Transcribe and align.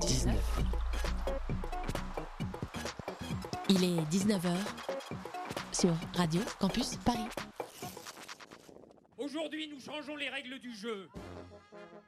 19. 0.00 0.34
Il 3.68 3.84
est 3.84 4.00
19h 4.10 4.50
sur 5.72 5.90
Radio 6.14 6.40
Campus 6.58 6.96
Paris. 6.96 7.18
Aujourd'hui, 9.18 9.68
nous 9.68 9.78
changeons 9.80 10.16
les 10.16 10.30
règles 10.30 10.58
du 10.60 10.74
jeu. 10.74 11.08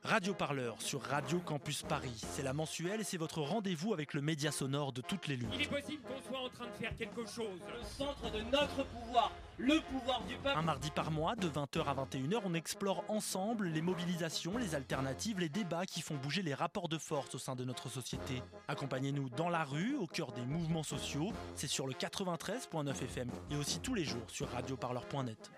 Radio 0.02 0.32
Parleur 0.32 0.80
sur 0.80 1.02
Radio 1.02 1.40
Campus 1.40 1.82
Paris. 1.82 2.14
C'est 2.16 2.42
la 2.42 2.54
mensuelle 2.54 3.02
et 3.02 3.04
c'est 3.04 3.18
votre 3.18 3.42
rendez-vous 3.42 3.92
avec 3.92 4.14
le 4.14 4.22
média 4.22 4.50
sonore 4.50 4.92
de 4.92 5.02
toutes 5.02 5.28
les 5.28 5.36
luttes. 5.36 5.50
Il 5.54 5.62
est 5.62 5.68
possible 5.68 6.02
qu'on 6.02 6.28
soit 6.28 6.40
en 6.40 6.48
train 6.48 6.66
de 6.66 6.74
faire 6.74 6.96
quelque 6.96 7.26
chose. 7.26 7.60
Le 7.68 7.84
centre 7.84 8.30
de 8.32 8.40
notre 8.50 8.84
pouvoir, 8.86 9.30
le 9.62 9.80
pouvoir 9.80 10.22
du 10.24 10.34
peuple. 10.36 10.58
Un 10.58 10.62
mardi 10.62 10.90
par 10.90 11.10
mois, 11.10 11.36
de 11.36 11.48
20h 11.48 11.84
à 11.84 11.94
21h, 11.94 12.40
on 12.44 12.54
explore 12.54 13.04
ensemble 13.08 13.68
les 13.68 13.80
mobilisations, 13.80 14.58
les 14.58 14.74
alternatives, 14.74 15.38
les 15.38 15.48
débats 15.48 15.86
qui 15.86 16.02
font 16.02 16.16
bouger 16.16 16.42
les 16.42 16.54
rapports 16.54 16.88
de 16.88 16.98
force 16.98 17.34
au 17.34 17.38
sein 17.38 17.54
de 17.54 17.64
notre 17.64 17.88
société. 17.88 18.42
Accompagnez-nous 18.68 19.30
dans 19.30 19.48
la 19.48 19.64
rue, 19.64 19.96
au 19.96 20.06
cœur 20.06 20.32
des 20.32 20.42
mouvements 20.42 20.82
sociaux. 20.82 21.32
C'est 21.54 21.68
sur 21.68 21.86
le 21.86 21.94
93.9 21.94 22.90
FM 22.90 23.30
et 23.50 23.56
aussi 23.56 23.78
tous 23.78 23.94
les 23.94 24.04
jours 24.04 24.24
sur 24.28 24.50
radioparleur.net. 24.50 25.50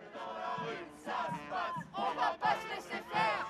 On 1.96 2.14
va 2.14 2.36
pas 2.40 2.56
se 2.60 2.74
laisser 2.74 3.02
faire 3.10 3.46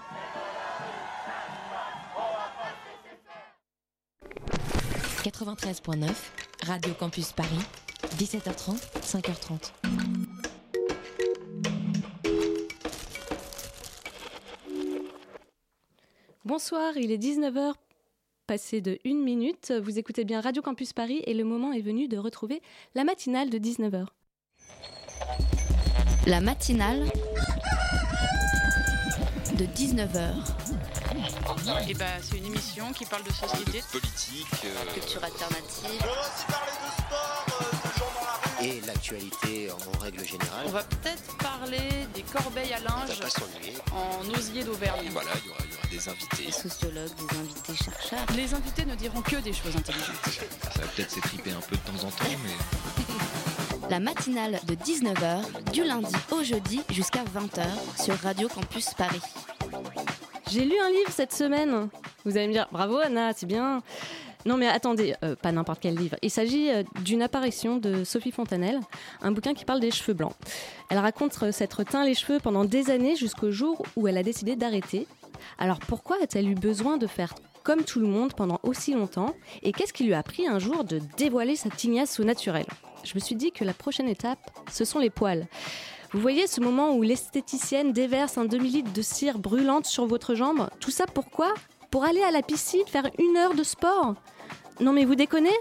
93.9, 5.24 6.10
Radio 6.66 6.92
Campus 6.92 7.32
Paris, 7.32 7.60
17h30, 8.18 8.78
5h30. 9.00 10.23
Bonsoir, 16.56 16.96
il 16.96 17.10
est 17.10 17.18
19h 17.18 17.72
passé 18.46 18.80
de 18.80 18.96
1 19.04 19.14
minute. 19.24 19.72
Vous 19.82 19.98
écoutez 19.98 20.24
bien 20.24 20.40
Radio 20.40 20.62
Campus 20.62 20.92
Paris 20.92 21.20
et 21.26 21.34
le 21.34 21.42
moment 21.42 21.72
est 21.72 21.80
venu 21.80 22.06
de 22.06 22.16
retrouver 22.16 22.62
la 22.94 23.02
matinale 23.02 23.50
de 23.50 23.58
19h. 23.58 24.06
La 26.28 26.40
matinale 26.40 27.10
de 29.58 29.64
19h. 29.64 30.30
Et 31.88 31.94
bah, 31.94 32.04
c'est 32.22 32.38
une 32.38 32.46
émission 32.46 32.92
qui 32.92 33.04
parle 33.04 33.24
de 33.24 33.32
société, 33.32 33.80
de 33.80 33.98
politique, 33.98 34.46
euh, 34.64 34.92
Culture 34.94 35.24
alternative. 35.24 36.06
et 38.62 38.80
l'actualité 38.86 39.70
en 39.72 39.98
règle 39.98 40.24
générale. 40.24 40.66
On 40.66 40.70
va 40.70 40.84
peut-être 40.84 41.36
parler 41.38 41.88
des 42.14 42.22
corbeilles 42.22 42.74
à 42.74 42.78
On 42.78 43.00
linge 43.00 43.20
en 43.92 44.38
osier 44.38 44.62
d'Auvergne. 44.62 45.08
voilà, 45.10 45.30
il 45.42 45.48
y 45.48 45.50
aura, 45.50 45.58
il 45.64 45.72
y 45.72 45.73
aura 45.73 45.73
des 45.94 46.08
invités. 46.08 46.50
Sociologues, 46.50 47.14
des 47.14 47.38
invités 47.38 47.84
chercheurs. 47.84 48.26
Les 48.36 48.52
invités 48.52 48.84
ne 48.84 48.94
diront 48.96 49.20
que 49.22 49.36
des 49.36 49.52
choses 49.52 49.76
intelligentes. 49.76 50.16
Ça 50.74 50.80
va 50.80 50.86
peut-être 50.88 51.10
s'étriper 51.10 51.52
un 51.52 51.60
peu 51.60 51.76
de 51.76 51.80
temps 51.82 52.06
en 52.06 52.10
temps, 52.10 52.38
mais 52.42 53.88
La 53.90 54.00
matinale 54.00 54.60
de 54.66 54.74
19h, 54.74 55.70
du 55.72 55.84
lundi 55.84 56.14
au 56.32 56.42
jeudi 56.42 56.80
jusqu'à 56.90 57.22
20h 57.22 58.02
sur 58.02 58.14
Radio 58.16 58.48
Campus 58.48 58.92
Paris. 58.94 59.20
J'ai 60.50 60.64
lu 60.64 60.74
un 60.80 60.90
livre 60.90 61.10
cette 61.10 61.32
semaine. 61.32 61.88
Vous 62.24 62.36
allez 62.36 62.48
me 62.48 62.52
dire, 62.52 62.66
bravo 62.72 62.98
Anna, 62.98 63.32
c'est 63.34 63.46
bien. 63.46 63.82
Non 64.46 64.56
mais 64.56 64.68
attendez, 64.68 65.14
euh, 65.22 65.36
pas 65.36 65.52
n'importe 65.52 65.80
quel 65.80 65.94
livre. 65.94 66.16
Il 66.22 66.30
s'agit 66.30 66.70
euh, 66.70 66.82
d'une 67.02 67.22
apparition 67.22 67.76
de 67.76 68.04
Sophie 68.04 68.30
Fontanelle, 68.32 68.80
un 69.22 69.32
bouquin 69.32 69.54
qui 69.54 69.64
parle 69.64 69.80
des 69.80 69.90
cheveux 69.90 70.12
blancs. 70.12 70.34
Elle 70.90 70.98
raconte 70.98 71.38
euh, 71.42 71.52
s'être 71.52 71.82
teint 71.84 72.04
les 72.04 72.14
cheveux 72.14 72.40
pendant 72.40 72.64
des 72.64 72.90
années 72.90 73.16
jusqu'au 73.16 73.50
jour 73.50 73.82
où 73.96 74.06
elle 74.06 74.18
a 74.18 74.22
décidé 74.22 74.54
d'arrêter. 74.54 75.06
Alors 75.58 75.78
pourquoi 75.78 76.16
a-t-elle 76.22 76.48
eu 76.48 76.54
besoin 76.54 76.96
de 76.96 77.06
faire 77.06 77.34
comme 77.62 77.84
tout 77.84 77.98
le 77.98 78.06
monde 78.06 78.34
pendant 78.34 78.60
aussi 78.62 78.94
longtemps 78.94 79.34
Et 79.62 79.72
qu'est-ce 79.72 79.92
qui 79.92 80.04
lui 80.04 80.14
a 80.14 80.22
pris 80.22 80.46
un 80.46 80.58
jour 80.58 80.84
de 80.84 81.00
dévoiler 81.16 81.56
sa 81.56 81.70
tignasse 81.70 82.20
au 82.20 82.24
naturel? 82.24 82.66
Je 83.04 83.12
me 83.14 83.20
suis 83.20 83.34
dit 83.34 83.52
que 83.52 83.64
la 83.64 83.74
prochaine 83.74 84.08
étape, 84.08 84.50
ce 84.70 84.84
sont 84.84 84.98
les 84.98 85.10
poils. 85.10 85.46
Vous 86.12 86.20
voyez 86.20 86.46
ce 86.46 86.60
moment 86.60 86.94
où 86.94 87.02
l'esthéticienne 87.02 87.92
déverse 87.92 88.38
un 88.38 88.44
demi-litre 88.44 88.92
de 88.92 89.02
cire 89.02 89.38
brûlante 89.38 89.86
sur 89.86 90.06
votre 90.06 90.34
jambe? 90.34 90.68
Tout 90.78 90.90
ça 90.90 91.06
pourquoi? 91.06 91.52
Pour 91.90 92.04
aller 92.04 92.22
à 92.22 92.30
la 92.30 92.42
piscine 92.42 92.86
faire 92.86 93.10
une 93.18 93.36
heure 93.36 93.54
de 93.54 93.64
sport? 93.64 94.14
Non 94.80 94.92
mais 94.92 95.04
vous 95.04 95.16
déconnez? 95.16 95.56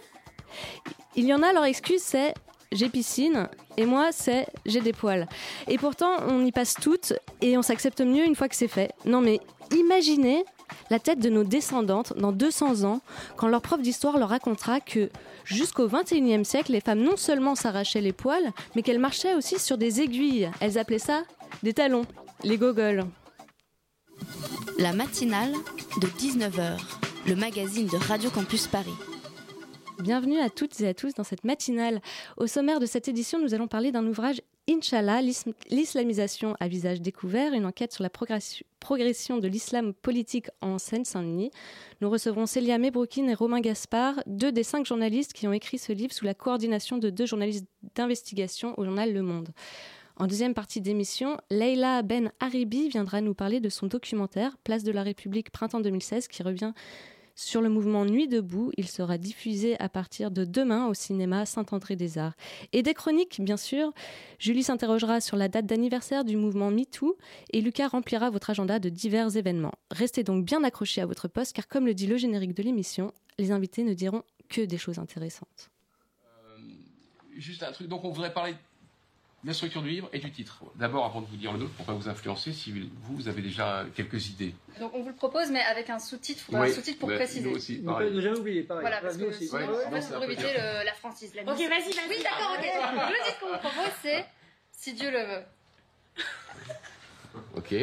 Il 1.16 1.26
y 1.26 1.34
en 1.34 1.42
a, 1.42 1.54
leur 1.54 1.66
excuse 1.66 2.02
c'est 2.02 2.34
j'ai 2.72 2.90
piscine 2.90 3.50
et 3.78 3.86
moi 3.86 4.12
c'est 4.12 4.48
j'ai 4.66 4.82
des 4.82 4.94
poils. 4.94 5.28
Et 5.68 5.78
pourtant 5.78 6.18
on 6.28 6.46
y 6.46 6.52
passe 6.52 6.74
toutes 6.76 7.14
et 7.42 7.58
on 7.58 7.62
s'accepte 7.62 8.02
mieux 8.02 8.26
une 8.26 8.36
fois 8.36 8.50
que 8.50 8.56
c'est 8.56 8.68
fait. 8.68 8.92
Non 9.06 9.22
mais 9.22 9.40
imaginez 9.74 10.46
la 10.90 11.00
tête 11.00 11.20
de 11.20 11.30
nos 11.30 11.44
descendantes 11.44 12.14
dans 12.18 12.32
200 12.32 12.84
ans 12.84 13.02
quand 13.36 13.48
leur 13.48 13.62
prof 13.62 13.82
d'histoire 13.82 14.18
leur 14.18 14.30
racontera 14.30 14.80
que 14.80 15.10
jusqu'au 15.46 15.88
21e 15.88 16.44
siècle 16.44 16.72
les 16.72 16.82
femmes 16.82 17.02
non 17.02 17.18
seulement 17.18 17.56
s'arrachaient 17.56 18.02
les 18.02 18.14
poils 18.14 18.52
mais 18.76 18.82
qu'elles 18.82 19.00
marchaient 19.00 19.36
aussi 19.36 19.60
sur 19.60 19.78
des 19.78 20.02
aiguilles. 20.02 20.50
Elles 20.60 20.78
appelaient 20.78 21.00
ça 21.00 21.24
des 21.62 21.74
talons, 21.74 22.06
les 22.44 22.58
gogoles. 22.58 23.06
La 24.80 24.94
matinale 24.94 25.54
de 26.02 26.08
19h, 26.08 26.80
le 27.28 27.36
magazine 27.36 27.88
de 27.88 27.98
Radio 27.98 28.30
Campus 28.30 28.68
Paris. 28.68 28.94
Bienvenue 30.00 30.40
à 30.40 30.50
toutes 30.50 30.82
et 30.82 30.88
à 30.88 30.94
tous 30.94 31.14
dans 31.14 31.24
cette 31.24 31.44
matinale. 31.44 32.02
Au 32.38 32.48
sommaire 32.48 32.80
de 32.80 32.86
cette 32.86 33.08
édition, 33.08 33.40
nous 33.40 33.54
allons 33.54 33.68
parler 33.68 33.92
d'un 33.92 34.06
ouvrage 34.06 34.42
Inch'Allah, 34.70 35.22
l'islamisation 35.70 36.56
à 36.62 36.70
visage 36.70 37.02
découvert, 37.02 37.52
une 37.54 37.66
enquête 37.66 37.92
sur 37.92 38.02
la 38.02 38.10
progression- 38.10 38.66
progression 38.80 39.38
de 39.38 39.48
l'islam 39.50 39.94
politique 39.94 40.48
en 40.62 40.78
Seine-Saint-Denis. 40.78 41.52
Nous 42.00 42.10
recevrons 42.10 42.46
Célia 42.46 42.78
Mebroukine 42.78 43.30
et 43.30 43.34
Romain 43.34 43.60
Gaspard, 43.60 44.24
deux 44.26 44.54
des 44.54 44.64
cinq 44.64 44.86
journalistes 44.86 45.34
qui 45.34 45.48
ont 45.48 45.54
écrit 45.54 45.78
ce 45.78 45.92
livre 45.92 46.14
sous 46.14 46.24
la 46.24 46.34
coordination 46.34 46.98
de 46.98 47.10
deux 47.10 47.26
journalistes 47.26 47.66
d'investigation 47.96 48.74
au 48.80 48.86
journal 48.86 49.12
Le 49.14 49.22
Monde. 49.22 49.50
En 50.16 50.28
deuxième 50.28 50.54
partie 50.54 50.80
d'émission, 50.80 51.38
Leila 51.50 52.02
Ben 52.02 52.32
Haribi 52.40 52.88
viendra 52.88 53.20
nous 53.20 53.34
parler 53.34 53.60
de 53.60 53.68
son 53.70 53.88
documentaire 53.88 54.56
Place 54.64 54.84
de 54.84 54.92
la 54.92 55.04
République 55.04 55.50
printemps 55.50 55.82
2016 55.82 56.28
qui 56.28 56.44
revient 56.44 56.72
sur 57.36 57.62
le 57.62 57.70
mouvement 57.70 58.06
Nuit 58.06 58.28
debout. 58.28 58.72
Il 58.78 58.88
sera 58.88 59.18
diffusé 59.18 59.80
à 59.80 59.90
partir 59.90 60.32
de 60.32 60.46
demain 60.46 60.88
au 60.88 60.94
cinéma 60.94 61.46
Saint-André-des-Arts. 61.46 62.34
Et 62.72 62.84
des 62.84 62.94
chroniques, 62.94 63.42
bien 63.42 63.58
sûr. 63.58 63.92
Julie 64.40 64.64
s'interrogera 64.64 65.22
sur 65.22 65.38
la 65.38 65.48
date 65.48 65.66
d'anniversaire 65.66 66.24
du 66.24 66.38
mouvement 66.38 66.72
MeToo 66.72 67.18
et 67.52 67.62
Lucas 67.62 67.90
remplira 67.90 68.30
votre 68.30 68.50
agenda 68.50 68.80
de 68.80 68.90
divers 68.90 69.36
événements. 69.36 69.74
Restez 69.92 70.24
donc 70.24 70.46
bien 70.46 70.64
accrochés 70.64 71.02
à 71.02 71.06
votre 71.06 71.28
poste 71.28 71.56
car 71.56 71.68
comme 71.68 71.86
le 71.86 71.94
dit 71.94 72.08
le 72.08 72.18
générique 72.18 72.54
de 72.54 72.64
l'émission, 72.64 73.14
les 73.38 73.52
invités 73.52 73.84
ne 73.84 73.94
diront 73.94 74.24
que 74.50 74.62
des 74.62 74.78
choses 74.78 75.00
intéressantes. 75.00 75.70
Juste 77.36 77.64
un 77.64 77.72
truc, 77.72 77.88
donc 77.88 78.04
on 78.04 78.12
voudrait 78.12 78.34
parler 78.34 78.54
la 79.46 79.54
structure 79.54 79.82
du 79.82 79.90
livre 79.90 80.10
et 80.14 80.20
du 80.20 80.32
titre. 80.32 80.60
D'abord, 80.76 81.06
avant 81.06 81.22
de 81.22 81.28
vous 81.28 81.36
dire 81.36 81.52
le 81.52 81.60
nôtre, 81.60 81.74
pour 81.74 81.86
pas 81.86 81.94
vous 81.94 82.08
influencer, 82.10 82.54
si 82.54 82.72
vous, 82.72 82.88
vous 83.16 83.28
avez 83.28 83.42
déjà 83.42 83.86
quelques 83.96 84.30
idées. 84.30 84.56
Donc 84.80 84.92
on 84.94 85.02
vous 85.02 85.10
le 85.10 85.16
propose, 85.16 85.52
mais 85.52 85.62
avec 85.62 85.90
un 85.90 86.00
sous-titre. 86.00 86.46
Oui, 86.50 86.70
un 86.70 86.74
sous-titre 86.74 87.00
pour 87.00 87.10
préciser. 87.10 87.42
nous 87.50 87.56
aussi, 87.56 87.80
Ne 87.80 87.86
pareil. 87.86 88.12
ne 88.14 88.22
jamais 88.22 88.40
oublier, 88.40 88.64
pareil. 88.64 88.82
Voilà, 88.82 89.02
parce 89.02 89.18
nous 89.18 89.26
que 89.26 89.30
aussi. 89.32 89.48
sinon, 89.48 89.60
Ouais, 89.60 89.86
en 89.86 89.92
fait, 90.02 90.24
éviter 90.26 90.54
le- 90.54 90.86
la 90.86 90.94
francise. 90.94 91.36
La 91.36 91.42
Ok, 91.42 91.48
vas-y, 91.48 91.68
vas-y. 91.68 92.10
Oui, 92.10 92.24
d'accord, 92.24 92.56
ok. 92.58 92.66
Le 92.66 93.26
titre 93.26 93.40
qu'on 93.42 93.48
vous 93.52 93.58
propose, 93.60 93.92
c'est 94.02 94.26
Si 94.72 94.94
Dieu 94.94 95.12
le 95.12 95.20
veut. 95.20 95.44
Ok. 97.56 97.74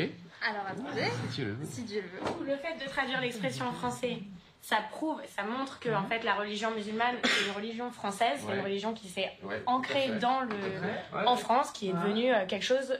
Alors 0.43 0.67
attendez, 0.67 1.05
Si 1.31 1.37
tu 1.37 1.45
le 1.45 1.53
veux. 1.53 1.67
si 1.67 1.83
Dieu 1.83 2.03
le 2.03 2.09
veut. 2.09 2.47
Le 2.53 2.57
fait 2.57 2.83
de 2.83 2.89
traduire 2.91 3.21
l'expression 3.21 3.67
en 3.67 3.73
français, 3.73 4.19
ça 4.63 4.77
prouve, 4.91 5.21
ça 5.37 5.43
montre 5.43 5.79
que 5.81 5.89
en 5.89 6.05
fait 6.05 6.23
la 6.23 6.35
religion 6.35 6.71
musulmane 6.73 7.17
est 7.25 7.47
une 7.49 7.53
religion 7.57 7.91
française, 7.91 8.39
c'est 8.41 8.47
Ouais. 8.47 8.57
une 8.59 8.65
religion 8.65 8.93
qui 8.95 9.09
s'est 9.09 9.31
Ouais, 9.43 9.63
ancrée 9.67 10.09
dans 10.21 10.41
le. 10.41 10.55
Ouais. 10.55 11.27
en 11.27 11.37
France, 11.37 11.71
qui 11.73 11.89
est 11.89 11.93
devenue 11.93 12.33
euh, 12.33 12.47
quelque 12.47 12.65
chose. 12.65 12.99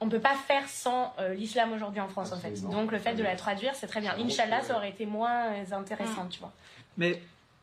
On 0.00 0.08
peut 0.08 0.18
pas 0.20 0.34
faire 0.34 0.68
sans 0.68 1.14
euh, 1.20 1.32
l'islam 1.34 1.72
aujourd'hui 1.72 2.00
en 2.00 2.08
France 2.08 2.32
en 2.32 2.36
fait. 2.38 2.60
Donc 2.68 2.90
le 2.90 2.98
fait 2.98 3.14
de 3.14 3.22
la 3.22 3.36
traduire, 3.36 3.74
c'est 3.76 3.86
très 3.86 4.00
bien. 4.00 4.14
Inch'Allah, 4.18 4.60
ça 4.62 4.76
aurait 4.76 4.90
été 4.90 5.06
moins 5.06 5.52
euh, 5.52 5.72
intéressant, 5.76 6.26
tu 6.28 6.40
vois. 6.40 6.52
Mais 6.96 7.22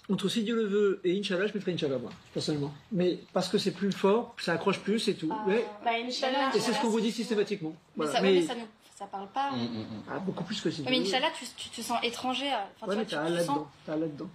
entre 0.09 0.29
si 0.29 0.43
Dieu 0.43 0.55
le 0.55 0.63
veut 0.65 1.01
et 1.03 1.19
Inch'Allah, 1.19 1.47
je 1.47 1.53
mettrais 1.53 1.73
Inch'Allah, 1.73 1.97
moi, 1.97 2.11
personnellement. 2.33 2.73
Mais 2.93 3.19
parce 3.33 3.49
que 3.49 3.57
c'est 3.57 3.71
plus 3.73 3.91
fort, 3.91 4.33
ça 4.39 4.53
accroche 4.53 4.79
plus, 4.79 4.99
c'est 4.99 5.15
tout. 5.15 5.31
Ouais. 5.45 5.65
Bah, 5.83 5.91
Inch'Allah. 6.01 6.49
Et 6.55 6.59
c'est 6.61 6.71
ce 6.73 6.79
qu'on 6.81 6.87
vous 6.87 7.01
dit 7.01 7.11
systématiquement. 7.11 7.73
Mais, 7.97 8.05
Voilà. 8.05 8.11
ça, 8.13 8.21
ouais, 8.23 8.31
mais 8.35 8.41
ça, 8.41 8.55
nous, 8.55 8.67
ça 8.99 9.05
parle 9.05 9.29
pas. 9.29 9.51
Hum, 9.53 9.61
hum, 9.61 9.77
hum. 9.77 10.03
Ah, 10.11 10.19
beaucoup 10.19 10.43
plus 10.43 10.59
que 10.59 10.69
si 10.69 10.81
Mais 10.83 10.91
le 10.91 10.97
veut. 10.97 11.03
Inch'Allah, 11.07 11.29
tu, 11.37 11.45
tu 11.55 11.69
te 11.69 11.81
sens 11.81 11.97
étranger. 12.03 12.49
à- 12.51 12.67
Enfin, 12.75 12.87
Ouais, 12.91 12.97
mais 12.97 13.05
tu 13.05 13.15
vois, 13.15 13.23
t'as 13.23 13.31
tu, 13.31 13.37
tu 13.39 13.45
sens... 13.45 13.59
là-dedans. 13.87 14.29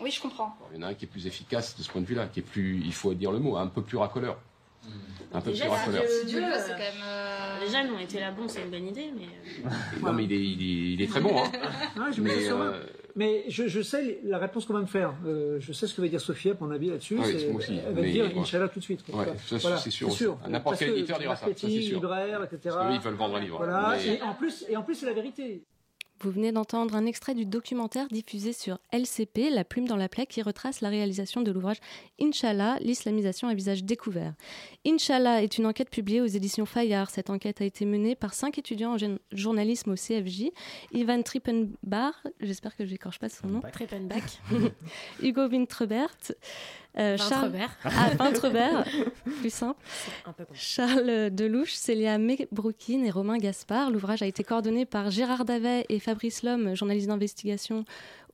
Oui, 0.00 0.10
je 0.10 0.20
comprends. 0.20 0.54
Il 0.72 0.76
y 0.80 0.84
en 0.84 0.86
a 0.86 0.90
un 0.90 0.94
qui 0.94 1.06
est 1.06 1.08
plus 1.08 1.26
efficace 1.26 1.76
de 1.78 1.82
ce 1.82 1.90
point 1.90 2.02
de 2.02 2.06
vue-là, 2.06 2.26
qui 2.26 2.40
est 2.40 2.42
plus, 2.42 2.82
il 2.84 2.92
faut 2.92 3.14
dire 3.14 3.32
le 3.32 3.38
mot, 3.38 3.56
un 3.56 3.66
peu 3.68 3.80
plus 3.82 3.96
racoleur. 3.96 4.36
Un 5.32 5.40
peu 5.40 5.50
Déjà, 5.50 5.64
plus 5.64 5.70
racoleur. 5.70 6.02
Dieu- 6.02 6.10
Si 6.20 6.26
Dieu 6.26 6.44
euh, 6.44 6.58
c'est 6.58 6.72
quand 6.72 6.78
même. 6.78 7.02
euh, 7.04 7.60
Les 7.60 7.70
jeunes 7.70 7.90
ont 7.94 7.98
été 7.98 8.20
là, 8.20 8.32
bon, 8.32 8.46
c'est 8.48 8.62
une 8.62 8.70
bonne 8.70 8.88
idée, 8.88 9.10
mais. 9.16 9.28
euh, 9.64 9.70
Non, 10.02 10.12
mais 10.12 10.24
il 10.24 10.32
est, 10.32 10.44
il 10.44 10.60
est, 10.60 10.92
il 10.94 11.02
est 11.02 11.06
très 11.06 11.20
bon. 11.20 11.42
Hein. 11.42 11.50
Ah, 11.98 12.10
je 12.14 12.20
Mais, 12.20 12.50
Mais 13.14 13.44
je, 13.48 13.68
je 13.68 13.82
sais 13.82 14.20
la 14.24 14.38
réponse 14.38 14.64
qu'on 14.64 14.72
va 14.72 14.80
me 14.80 14.86
faire. 14.86 15.14
Euh, 15.26 15.58
je 15.60 15.72
sais 15.72 15.86
ce 15.86 15.94
que 15.94 16.00
va 16.00 16.08
dire 16.08 16.20
Sophia, 16.20 16.52
à 16.52 16.56
mon 16.64 16.70
avis, 16.70 16.90
là-dessus. 16.90 17.18
Ah 17.20 17.24
oui, 17.26 17.46
aussi. 17.54 17.78
Elle 17.86 17.94
va 17.94 18.00
Mais, 18.00 18.10
dire 18.10 18.24
ouais. 18.24 18.38
Inch'Allah 18.38 18.68
tout 18.68 18.78
de 18.78 18.84
suite. 18.84 19.04
Ouais, 19.12 19.26
ça, 19.46 19.56
Voilà, 19.58 19.76
c'est 19.76 19.90
sûr 19.90 20.08
aussi. 20.08 20.24
N'importe 20.48 20.78
quel 20.78 20.88
que 20.88 20.94
éditeur 20.94 21.18
dira 21.18 21.36
ça, 21.36 21.46
ça, 21.54 21.66
libraire, 21.66 22.42
etc. 22.44 22.58
Parce 22.64 22.76
qu'eux, 22.88 22.94
ils 22.94 23.00
veulent 23.00 23.14
vendre 23.14 23.36
un 23.36 23.40
livre. 23.40 23.56
Voilà, 23.58 23.96
Mais- 23.96 24.16
et 24.16 24.22
en 24.22 24.34
plus, 24.34 24.64
et 24.68 24.76
en 24.76 24.82
plus 24.82 24.94
c'est 24.94 25.06
la 25.06 25.12
vérité. 25.12 25.62
Vous 26.22 26.30
venez 26.30 26.52
d'entendre 26.52 26.94
un 26.94 27.04
extrait 27.04 27.34
du 27.34 27.44
documentaire 27.46 28.06
diffusé 28.06 28.52
sur 28.52 28.78
LCP, 28.92 29.50
La 29.50 29.64
plume 29.64 29.88
dans 29.88 29.96
la 29.96 30.08
plaie, 30.08 30.24
qui 30.24 30.40
retrace 30.40 30.80
la 30.80 30.88
réalisation 30.88 31.40
de 31.40 31.50
l'ouvrage 31.50 31.78
Inch'Allah, 32.20 32.78
l'islamisation 32.80 33.48
à 33.48 33.54
visage 33.54 33.82
découvert. 33.82 34.32
Inch'Allah 34.86 35.42
est 35.42 35.58
une 35.58 35.66
enquête 35.66 35.90
publiée 35.90 36.20
aux 36.20 36.26
éditions 36.26 36.64
Fayard. 36.64 37.10
Cette 37.10 37.28
enquête 37.28 37.60
a 37.60 37.64
été 37.64 37.84
menée 37.84 38.14
par 38.14 38.34
cinq 38.34 38.56
étudiants 38.56 38.94
en 38.94 39.16
journalisme 39.32 39.90
au 39.90 39.96
CFJ. 39.96 40.52
Ivan 40.92 41.22
Trippenbach, 41.22 42.14
j'espère 42.38 42.76
que 42.76 42.86
je 42.86 42.92
n'écorche 42.92 43.18
pas 43.18 43.28
son 43.28 43.48
nom. 43.48 43.60
Trippenbach. 43.72 44.38
Hugo 45.22 45.48
Wintrebert. 45.48 46.32
Euh, 46.98 47.16
Charles... 47.16 47.52
Ah, 47.84 48.10
plus 49.40 49.52
simple. 49.52 49.80
Charles 50.52 51.30
Delouche, 51.30 51.74
Célia 51.74 52.18
Mebroukine 52.18 53.04
et 53.04 53.10
Romain 53.10 53.38
Gaspard. 53.38 53.90
L'ouvrage 53.90 54.22
a 54.22 54.26
été 54.26 54.44
coordonné 54.44 54.84
par 54.84 55.10
Gérard 55.10 55.44
Davet 55.44 55.86
et 55.88 55.98
Fabrice 55.98 56.42
Lhomme, 56.42 56.74
journaliste 56.74 57.08
d'investigation 57.08 57.84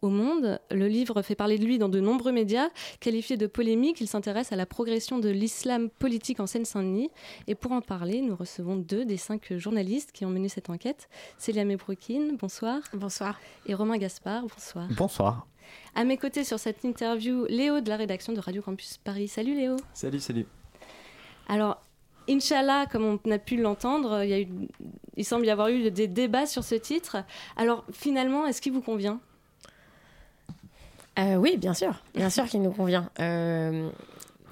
au 0.03 0.09
Monde. 0.09 0.61
Le 0.71 0.87
livre 0.87 1.23
fait 1.23 1.35
parler 1.35 1.59
de 1.59 1.65
lui 1.65 1.79
dans 1.79 1.89
de 1.89 2.01
nombreux 2.01 2.33
médias. 2.33 2.69
Qualifié 3.01 3.37
de 3.37 3.47
polémique, 3.47 4.01
il 4.01 4.09
s'intéresse 4.09 4.53
à 4.53 4.57
la 4.57 4.67
progression 4.67 5.19
de 5.19 5.29
l'islam 5.29 5.91
politique 5.91 6.41
en 6.41 6.47
Seine-Saint-Denis. 6.47 7.11
Et 7.47 7.55
pour 7.55 7.73
en 7.73 7.81
parler, 7.81 8.21
nous 8.21 8.37
recevons 8.37 8.77
deux 8.77 9.05
des 9.05 9.17
cinq 9.17 9.57
journalistes 9.57 10.13
qui 10.13 10.25
ont 10.25 10.31
mené 10.31 10.49
cette 10.49 10.71
enquête. 10.71 11.09
Célia 11.37 11.65
Mebroukine, 11.65 12.37
bonsoir. 12.37 12.81
Bonsoir. 12.93 13.41
Et 13.67 13.75
Romain 13.75 13.99
Gaspard, 13.99 14.43
bonsoir. 14.43 14.89
Bonsoir. 14.97 15.47
À 15.95 16.05
mes 16.05 16.17
côtés 16.17 16.45
sur 16.45 16.59
cette 16.59 16.85
interview, 16.85 17.45
Léo 17.49 17.81
de 17.81 17.89
la 17.89 17.97
rédaction 17.97 18.33
de 18.33 18.41
Radio 18.41 18.63
Campus 18.63 18.99
Paris. 18.99 19.29
Salut 19.29 19.55
Léo. 19.55 19.77
Salut, 19.95 20.21
salut. 20.21 20.47
Alors, 21.49 21.81
Inch'Allah, 22.29 22.87
comme 22.91 23.19
on 23.25 23.31
a 23.31 23.39
pu 23.39 23.57
l'entendre, 23.57 24.23
il, 24.23 24.69
il 25.17 25.25
semble 25.25 25.47
y 25.47 25.51
avoir 25.51 25.69
eu 25.69 25.91
des 25.91 26.07
débats 26.09 26.47
sur 26.47 26.63
ce 26.63 26.75
titre. 26.75 27.17
Alors, 27.57 27.85
finalement, 27.93 28.47
est-ce 28.47 28.61
qu'il 28.61 28.73
vous 28.73 28.83
convient? 28.83 29.21
Euh, 31.19 31.37
Oui, 31.37 31.57
bien 31.57 31.75
sûr. 31.75 31.95
Bien 32.15 32.31
sûr 32.31 32.45
qu'il 32.45 32.63
nous 32.63 32.71
convient. 32.71 33.11
Euh, 33.19 33.89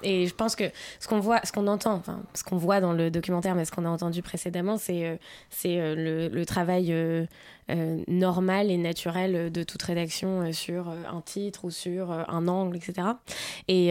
et 0.03 0.27
je 0.27 0.33
pense 0.33 0.55
que 0.55 0.65
ce 0.99 1.07
qu'on 1.07 1.19
voit, 1.19 1.41
ce 1.43 1.51
qu'on 1.51 1.67
entend, 1.67 1.93
enfin, 1.93 2.21
ce 2.33 2.43
qu'on 2.43 2.57
voit 2.57 2.79
dans 2.79 2.93
le 2.93 3.09
documentaire, 3.11 3.55
mais 3.55 3.65
ce 3.65 3.71
qu'on 3.71 3.85
a 3.85 3.89
entendu 3.89 4.21
précédemment, 4.21 4.77
c'est 4.77 5.05
euh, 5.05 5.17
c'est 5.49 5.95
le, 5.95 6.27
le, 6.27 6.45
travail 6.45 6.93
normal 8.07 8.71
et 8.71 8.77
naturel 8.77 9.51
de 9.51 9.63
toute 9.63 9.81
rédaction 9.81 10.53
sur 10.53 10.89
un 10.89 11.21
titre 11.21 11.65
ou 11.65 11.71
sur 11.71 12.11
un 12.11 12.47
angle, 12.47 12.77
etc. 12.77 13.09
Et, 13.67 13.89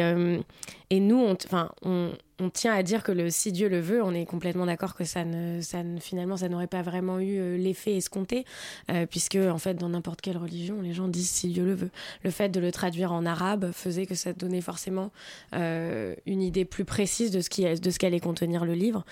et 0.91 1.01
nous, 1.01 1.27
enfin, 1.45 1.71
on, 1.83 2.11
on 2.39 2.51
tient 2.51 2.75
à 2.75 2.83
dire 2.83 3.03
que 3.03 3.13
le 3.13 3.31
si 3.31 3.51
Dieu 3.51 3.69
le 3.69 3.81
veut, 3.81 4.03
on 4.03 4.13
est 4.13 4.27
complètement 4.27 4.67
d'accord 4.67 4.95
que 4.95 5.05
ça 5.05 5.25
ne, 5.25 5.61
ça 5.63 5.83
ne, 5.83 5.99
finalement 5.99 6.37
ça 6.37 6.49
n'aurait 6.49 6.67
pas 6.67 6.83
vraiment 6.83 7.19
eu 7.19 7.39
euh, 7.39 7.57
l'effet 7.57 7.97
escompté, 7.97 8.45
euh, 8.91 9.07
puisque 9.07 9.37
en 9.37 9.59
fait 9.59 9.75
dans 9.75 9.89
n'importe 9.89 10.21
quelle 10.21 10.37
religion, 10.37 10.81
les 10.83 10.93
gens 10.93 11.09
disent 11.09 11.31
si 11.31 11.49
Dieu 11.49 11.65
le 11.65 11.75
veut. 11.75 11.91
Le 12.25 12.31
fait 12.31 12.51
de 12.51 12.61
le 12.61 12.71
traduire 12.73 13.13
en 13.13 13.25
arabe 13.25 13.73
faisait 13.73 14.07
que 14.07 14.15
ça 14.15 14.33
donnait 14.33 14.61
forcément 14.61 15.13
euh, 15.55 16.15
une 16.27 16.43
idée 16.43 16.65
plus 16.65 16.85
précise 16.85 17.31
de 17.31 17.41
ce 17.41 17.49
qui 17.49 17.65
de 17.65 17.91
ce 17.91 17.99
qu'allait 17.99 18.21
contenir 18.21 18.65
le 18.65 18.75
livre. 18.75 19.05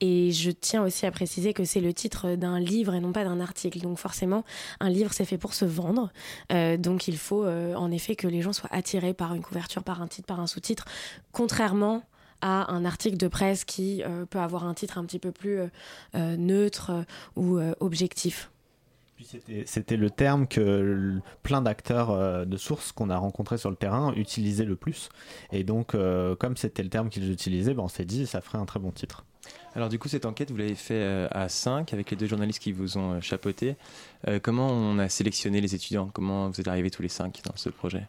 Et 0.00 0.32
je 0.32 0.50
tiens 0.50 0.82
aussi 0.82 1.04
à 1.04 1.10
préciser 1.10 1.52
que 1.52 1.64
c'est 1.64 1.80
le 1.80 1.92
titre 1.92 2.36
d'un 2.36 2.58
livre 2.58 2.94
et 2.94 3.00
non 3.00 3.12
pas 3.12 3.24
d'un 3.24 3.40
article. 3.40 3.80
Donc 3.80 3.98
forcément, 3.98 4.44
un 4.80 4.88
livre 4.88 5.12
c'est 5.12 5.24
fait 5.24 5.38
pour 5.38 5.54
se 5.54 5.64
vendre, 5.64 6.10
donc 6.78 7.08
il 7.08 7.16
faut 7.16 7.46
en 7.46 7.90
effet 7.90 8.16
que 8.16 8.26
les 8.26 8.40
gens 8.42 8.52
soient 8.52 8.72
attirés 8.72 9.14
par 9.14 9.34
une 9.34 9.42
couverture, 9.42 9.82
par 9.84 10.02
un 10.02 10.06
titre, 10.06 10.26
par 10.26 10.40
un 10.40 10.46
sous-titre, 10.46 10.86
contrairement 11.32 12.02
à 12.42 12.70
un 12.72 12.84
article 12.84 13.16
de 13.16 13.28
presse 13.28 13.64
qui 13.64 14.02
euh, 14.02 14.26
peut 14.26 14.40
avoir 14.40 14.64
un 14.64 14.74
titre 14.74 14.98
un 14.98 15.04
petit 15.04 15.20
peu 15.20 15.32
plus 15.32 15.60
euh, 15.60 15.66
euh, 16.16 16.36
neutre 16.36 17.04
ou 17.36 17.58
objectif. 17.80 18.50
C'était 19.66 19.96
le 19.96 20.10
terme 20.10 20.48
que 20.48 21.20
plein 21.44 21.62
d'acteurs 21.62 22.44
de 22.44 22.56
sources 22.56 22.90
qu'on 22.90 23.08
a 23.08 23.16
rencontrés 23.16 23.56
sur 23.56 23.70
le 23.70 23.76
terrain 23.76 24.12
utilisaient 24.14 24.64
le 24.64 24.74
plus. 24.74 25.10
Et 25.52 25.62
donc, 25.62 25.94
comme 26.38 26.56
c'était 26.56 26.82
le 26.82 26.88
terme 26.88 27.08
qu'ils 27.08 27.30
utilisaient, 27.30 27.72
ben 27.72 27.84
on 27.84 27.88
s'est 27.88 28.04
dit 28.04 28.26
ça 28.26 28.40
ferait 28.40 28.58
un 28.58 28.64
très 28.64 28.80
bon 28.80 28.90
titre. 28.90 29.24
Alors 29.76 29.88
du 29.88 30.00
coup, 30.00 30.08
cette 30.08 30.26
enquête, 30.26 30.50
vous 30.50 30.56
l'avez 30.56 30.74
fait 30.74 31.28
à 31.30 31.48
5 31.48 31.92
avec 31.92 32.10
les 32.10 32.16
deux 32.16 32.26
journalistes 32.26 32.60
qui 32.60 32.72
vous 32.72 32.98
ont 32.98 33.20
chapeauté. 33.20 33.76
comment 34.42 34.68
on 34.68 34.98
a 34.98 35.08
sélectionné 35.08 35.60
les 35.60 35.76
étudiants? 35.76 36.10
Comment 36.12 36.48
vous 36.48 36.60
êtes 36.60 36.68
arrivés 36.68 36.90
tous 36.90 37.02
les 37.02 37.08
cinq 37.08 37.42
dans 37.44 37.56
ce 37.56 37.68
projet? 37.68 38.08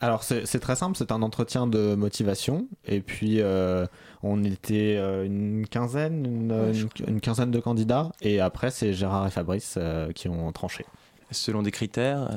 Alors 0.00 0.22
c'est 0.22 0.60
très 0.60 0.76
simple, 0.76 0.96
c'est 0.96 1.10
un 1.10 1.22
entretien 1.22 1.66
de 1.66 1.94
motivation 1.94 2.68
et 2.84 3.00
puis 3.00 3.40
euh, 3.40 3.86
on 4.22 4.44
était 4.44 4.96
euh, 4.96 5.24
une 5.24 5.66
quinzaine, 5.66 6.24
une, 6.24 7.20
quinzaine 7.20 7.50
de 7.50 7.58
candidats 7.58 8.12
et 8.20 8.40
après 8.40 8.70
c'est 8.70 8.92
Gérard 8.92 9.26
et 9.26 9.30
Fabrice 9.30 9.74
euh, 9.76 10.12
qui 10.12 10.28
ont 10.28 10.52
tranché. 10.52 10.84
Selon 11.30 11.62
des 11.62 11.72
critères, 11.72 12.30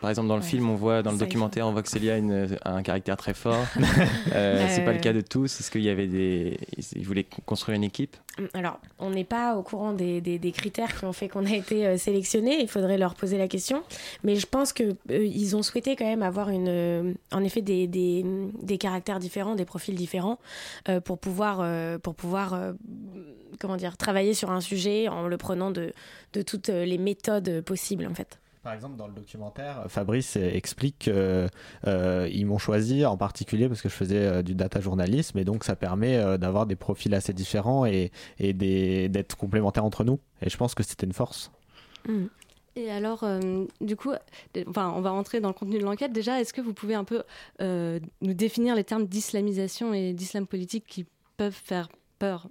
par 0.00 0.10
exemple, 0.10 0.28
dans 0.28 0.36
le 0.36 0.42
film, 0.42 0.68
on 0.70 0.74
voit, 0.74 1.02
dans 1.02 1.12
le 1.12 1.18
documentaire, 1.18 1.66
on 1.66 1.72
voit 1.72 1.82
que 1.82 1.88
Célia 1.88 2.14
a, 2.64 2.70
un 2.72 2.82
caractère 2.82 3.16
très 3.16 3.34
fort. 3.34 3.66
euh, 4.32 4.66
c'est 4.70 4.84
pas 4.84 4.92
le 4.92 5.00
cas 5.00 5.12
de 5.12 5.20
tous. 5.20 5.60
Est-ce 5.60 5.70
qu'il 5.70 5.82
y 5.82 5.90
avait 5.90 6.06
des. 6.06 6.58
Ils 6.94 7.06
voulaient 7.06 7.26
construire 7.46 7.76
une 7.76 7.84
équipe? 7.84 8.16
Alors, 8.54 8.78
on 8.98 9.10
n'est 9.10 9.24
pas 9.24 9.56
au 9.56 9.62
courant 9.62 9.92
des, 9.92 10.20
des, 10.20 10.52
critères 10.52 10.96
qui 10.96 11.04
ont 11.04 11.12
fait 11.12 11.28
qu'on 11.28 11.44
a 11.46 11.54
été 11.54 11.86
euh, 11.86 11.96
sélectionné. 11.96 12.60
Il 12.60 12.68
faudrait 12.68 12.98
leur 12.98 13.14
poser 13.14 13.38
la 13.38 13.48
question. 13.48 13.82
Mais 14.22 14.36
je 14.36 14.46
pense 14.46 14.72
qu'ils 14.72 14.96
euh, 15.10 15.54
ont 15.54 15.62
souhaité 15.62 15.96
quand 15.96 16.04
même 16.04 16.22
avoir 16.22 16.48
une, 16.48 16.68
euh, 16.68 17.12
en 17.32 17.42
effet 17.42 17.62
des, 17.62 17.86
des, 17.86 18.78
caractères 18.78 19.18
différents, 19.18 19.56
des 19.56 19.64
profils 19.64 19.94
différents 19.94 20.38
pour 21.04 21.18
pouvoir, 21.18 21.64
pour 22.00 22.14
pouvoir 22.14 22.74
comment 23.58 23.76
dire, 23.76 23.96
travailler 23.96 24.34
sur 24.34 24.50
un 24.52 24.60
sujet 24.60 25.08
en 25.08 25.26
le 25.26 25.36
prenant 25.36 25.70
de, 25.70 25.92
de 26.32 26.42
toutes 26.42 26.68
les 26.68 26.98
méthodes 26.98 27.62
possibles, 27.62 28.06
en 28.06 28.14
fait. 28.14 28.38
Par 28.68 28.74
exemple, 28.74 28.96
dans 28.96 29.06
le 29.06 29.14
documentaire, 29.14 29.86
Fabrice 29.88 30.36
explique 30.36 30.98
qu'ils 30.98 31.14
euh, 31.86 32.44
m'ont 32.44 32.58
choisi 32.58 33.06
en 33.06 33.16
particulier 33.16 33.66
parce 33.66 33.80
que 33.80 33.88
je 33.88 33.94
faisais 33.94 34.26
euh, 34.26 34.42
du 34.42 34.54
data 34.54 34.78
journalisme 34.78 35.38
et 35.38 35.44
donc 35.46 35.64
ça 35.64 35.74
permet 35.74 36.18
euh, 36.18 36.36
d'avoir 36.36 36.66
des 36.66 36.76
profils 36.76 37.14
assez 37.14 37.32
différents 37.32 37.86
et, 37.86 38.12
d'être 38.38 39.38
complémentaires 39.38 39.86
entre 39.86 40.04
nous. 40.04 40.20
Et 40.42 40.50
je 40.50 40.56
pense 40.58 40.74
que 40.74 40.82
c'était 40.82 41.06
une 41.06 41.14
force. 41.14 41.50
Mm. 42.06 42.26
Et 42.76 42.90
alors, 42.90 43.24
du 43.80 43.96
coup, 43.96 44.12
enfin, 44.66 44.92
on 44.94 45.00
va 45.00 45.12
rentrer 45.12 45.40
dans 45.40 45.48
le 45.48 45.54
contenu 45.54 45.78
de 45.78 45.84
l'enquête. 45.84 46.12
Déjà, 46.12 46.38
est-ce 46.38 46.52
que 46.52 46.60
vous 46.60 46.74
pouvez 46.74 46.94
un 46.94 47.04
peu 47.04 47.22
nous 47.58 48.34
définir 48.34 48.74
les 48.74 48.84
termes 48.84 49.06
d'islamisation 49.06 49.94
et 49.94 50.12
d'islam 50.12 50.46
politique 50.46 50.84
qui 50.86 51.06
peuvent 51.38 51.52
faire 51.54 51.88
peur? 52.18 52.48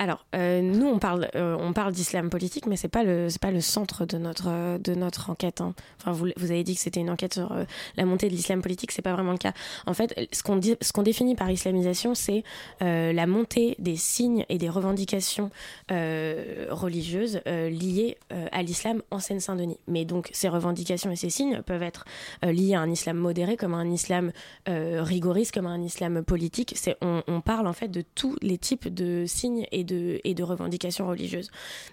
Alors, 0.00 0.24
euh, 0.34 0.62
nous, 0.62 0.86
on 0.86 0.98
parle, 0.98 1.28
euh, 1.34 1.54
on 1.60 1.74
parle 1.74 1.92
d'islam 1.92 2.30
politique, 2.30 2.64
mais 2.64 2.76
c'est 2.76 2.88
pas 2.88 3.04
pas 3.40 3.50
le 3.50 3.60
centre 3.60 4.06
de 4.06 4.16
notre, 4.16 4.78
de 4.78 4.94
notre 4.94 5.28
enquête. 5.28 5.60
Hein. 5.60 5.74
Enfin, 5.98 6.12
vous, 6.12 6.28
vous 6.38 6.50
avez 6.50 6.64
dit 6.64 6.74
que 6.74 6.80
c'était 6.80 7.00
une 7.00 7.10
enquête 7.10 7.34
sur 7.34 7.52
euh, 7.52 7.64
la 7.98 8.06
montée 8.06 8.30
de 8.30 8.34
l'islam 8.34 8.62
politique, 8.62 8.92
c'est 8.92 9.02
pas 9.02 9.12
vraiment 9.12 9.32
le 9.32 9.38
cas. 9.38 9.52
En 9.86 9.92
fait, 9.92 10.18
ce 10.32 10.42
qu'on 10.42 11.02
définit 11.02 11.34
par 11.34 11.50
islamisation, 11.50 12.14
c'est 12.14 12.44
la 12.80 13.26
montée 13.26 13.76
des 13.78 13.96
signes 13.96 14.46
et 14.48 14.56
des 14.56 14.70
revendications 14.70 15.50
religieuses 15.90 17.40
liées 17.46 18.16
à 18.52 18.62
l'islam 18.62 19.02
en 19.10 19.18
Seine-Saint-Denis. 19.18 19.78
Mais 19.86 20.06
donc, 20.06 20.30
ces 20.32 20.48
revendications 20.48 21.10
et 21.10 21.16
ces 21.16 21.30
signes 21.30 21.60
peuvent 21.62 21.82
être 21.82 22.06
liés 22.42 22.74
à 22.74 22.80
un 22.80 22.90
islam 22.90 23.18
modéré, 23.18 23.56
comme 23.56 23.74
un 23.74 23.90
islam 23.90 24.32
rigoriste, 24.66 25.52
comme 25.52 25.66
un 25.66 25.82
islam 25.82 26.24
politique. 26.24 26.72
C'est, 26.76 26.96
on, 27.02 27.22
on 27.26 27.40
parle 27.42 27.66
en 27.66 27.74
fait 27.74 27.88
de 27.88 28.02
tous 28.14 28.36
les 28.40 28.56
types 28.56 28.92
de 28.92 29.24
signes 29.26 29.66
et 29.72 29.84
de 29.84 29.89
et 29.92 30.34
de 30.34 30.42
revendications 30.42 31.06
religieuses. 31.06 31.50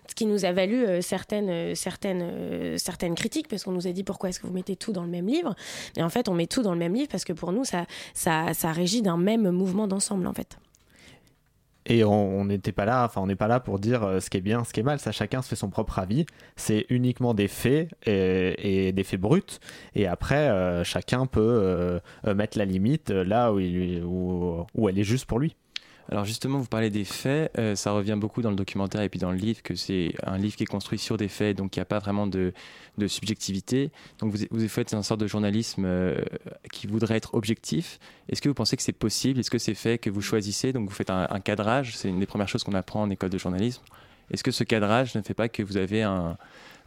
Ce 0.07 0.15
qui 0.15 0.25
nous 0.25 0.45
a 0.45 0.51
valu 0.51 0.85
euh, 0.85 1.01
certaines, 1.01 1.49
euh, 1.49 1.75
certaines, 1.75 2.21
euh, 2.21 2.77
certaines 2.77 3.15
critiques, 3.15 3.47
parce 3.47 3.63
qu'on 3.63 3.71
nous 3.71 3.87
a 3.87 3.91
dit 3.91 4.03
pourquoi 4.03 4.29
est-ce 4.29 4.39
que 4.39 4.47
vous 4.47 4.53
mettez 4.53 4.75
tout 4.75 4.91
dans 4.91 5.03
le 5.03 5.09
même 5.09 5.27
livre? 5.27 5.55
Et 5.95 6.03
en 6.03 6.09
fait, 6.09 6.29
on 6.29 6.33
met 6.33 6.47
tout 6.47 6.61
dans 6.61 6.73
le 6.73 6.79
même 6.79 6.93
livre 6.93 7.09
parce 7.09 7.25
que 7.25 7.33
pour 7.33 7.51
nous, 7.51 7.63
ça, 7.63 7.85
ça, 8.13 8.53
ça 8.53 8.71
régit 8.71 9.01
d'un 9.01 9.17
même 9.17 9.49
mouvement 9.51 9.87
d'ensemble, 9.87 10.27
en 10.27 10.33
fait. 10.33 10.57
Et 11.89 12.03
on 12.03 12.43
n'était 12.43 12.73
pas 12.73 12.83
là, 12.83 13.05
enfin 13.05 13.21
on 13.21 13.27
n'est 13.27 13.37
pas 13.37 13.47
là 13.47 13.61
pour 13.61 13.79
dire 13.79 14.17
ce 14.19 14.29
qui 14.29 14.35
est 14.35 14.41
bien, 14.41 14.65
ce 14.65 14.73
qui 14.73 14.81
est 14.81 14.83
mal. 14.83 14.99
Ça, 14.99 15.13
chacun 15.13 15.41
se 15.41 15.47
fait 15.47 15.55
son 15.55 15.69
propre 15.69 15.99
avis. 15.99 16.25
C'est 16.57 16.85
uniquement 16.89 17.33
des 17.33 17.47
faits 17.47 17.87
et, 18.05 18.91
des 18.91 19.03
faits 19.05 19.21
bruts. 19.21 19.41
Et 19.95 20.05
après, 20.05 20.83
chacun 20.83 21.27
peut 21.27 22.01
mettre 22.25 22.57
la 22.57 22.65
limite 22.65 23.09
là 23.09 23.53
où, 23.53 24.65
où 24.75 24.89
elle 24.89 24.99
est 24.99 25.05
juste 25.05 25.27
pour 25.27 25.39
lui. 25.39 25.55
Alors 26.09 26.23
justement, 26.23 26.59
vous 26.59 26.67
parlez 26.67 26.89
des 26.89 27.03
faits, 27.03 27.51
euh, 27.57 27.75
ça 27.75 27.91
revient 27.91 28.15
beaucoup 28.17 28.41
dans 28.41 28.49
le 28.49 28.55
documentaire 28.55 29.01
et 29.01 29.09
puis 29.09 29.19
dans 29.19 29.31
le 29.31 29.37
livre, 29.37 29.61
que 29.61 29.75
c'est 29.75 30.13
un 30.23 30.37
livre 30.37 30.55
qui 30.55 30.63
est 30.63 30.67
construit 30.67 30.97
sur 30.97 31.17
des 31.17 31.27
faits, 31.27 31.57
donc 31.57 31.75
il 31.75 31.79
n'y 31.79 31.81
a 31.81 31.85
pas 31.85 31.99
vraiment 31.99 32.27
de, 32.27 32.53
subjectivité. 33.07 33.91
Donc 34.19 34.33
vous, 34.33 34.45
vous 34.49 34.67
faites 34.69 34.93
une 34.93 35.03
sorte 35.03 35.19
de 35.19 35.27
journalisme 35.27 35.83
euh, 35.85 36.21
qui 36.71 36.87
voudrait 36.87 37.17
être 37.17 37.33
objectif. 37.33 37.99
Est-ce 38.29 38.41
que 38.41 38.47
vous 38.47 38.55
pensez 38.55 38.77
que 38.77 38.83
c'est 38.83 38.93
possible? 38.93 39.41
Est-ce 39.41 39.51
que 39.51 39.57
c'est 39.57 39.73
fait 39.73 39.97
que 39.97 40.09
vous 40.09 40.21
choisissez? 40.21 40.71
Donc 40.71 40.87
vous 40.87 40.95
faites 40.95 41.09
un, 41.09 41.27
cadrage, 41.41 41.97
c'est 41.97 42.07
une 42.07 42.19
des 42.19 42.25
premières 42.25 42.47
choses 42.47 42.63
qu'on 42.63 42.73
apprend 42.73 43.01
en 43.01 43.09
école 43.09 43.29
de 43.29 43.37
journalisme. 43.37 43.83
Est-ce 44.31 44.43
que 44.43 44.51
ce 44.51 44.63
cadrage 44.63 45.13
ne 45.15 45.21
fait 45.21 45.33
pas 45.33 45.49
que 45.49 45.61
vous 45.61 45.75
avez 45.75 46.03
un, 46.03 46.37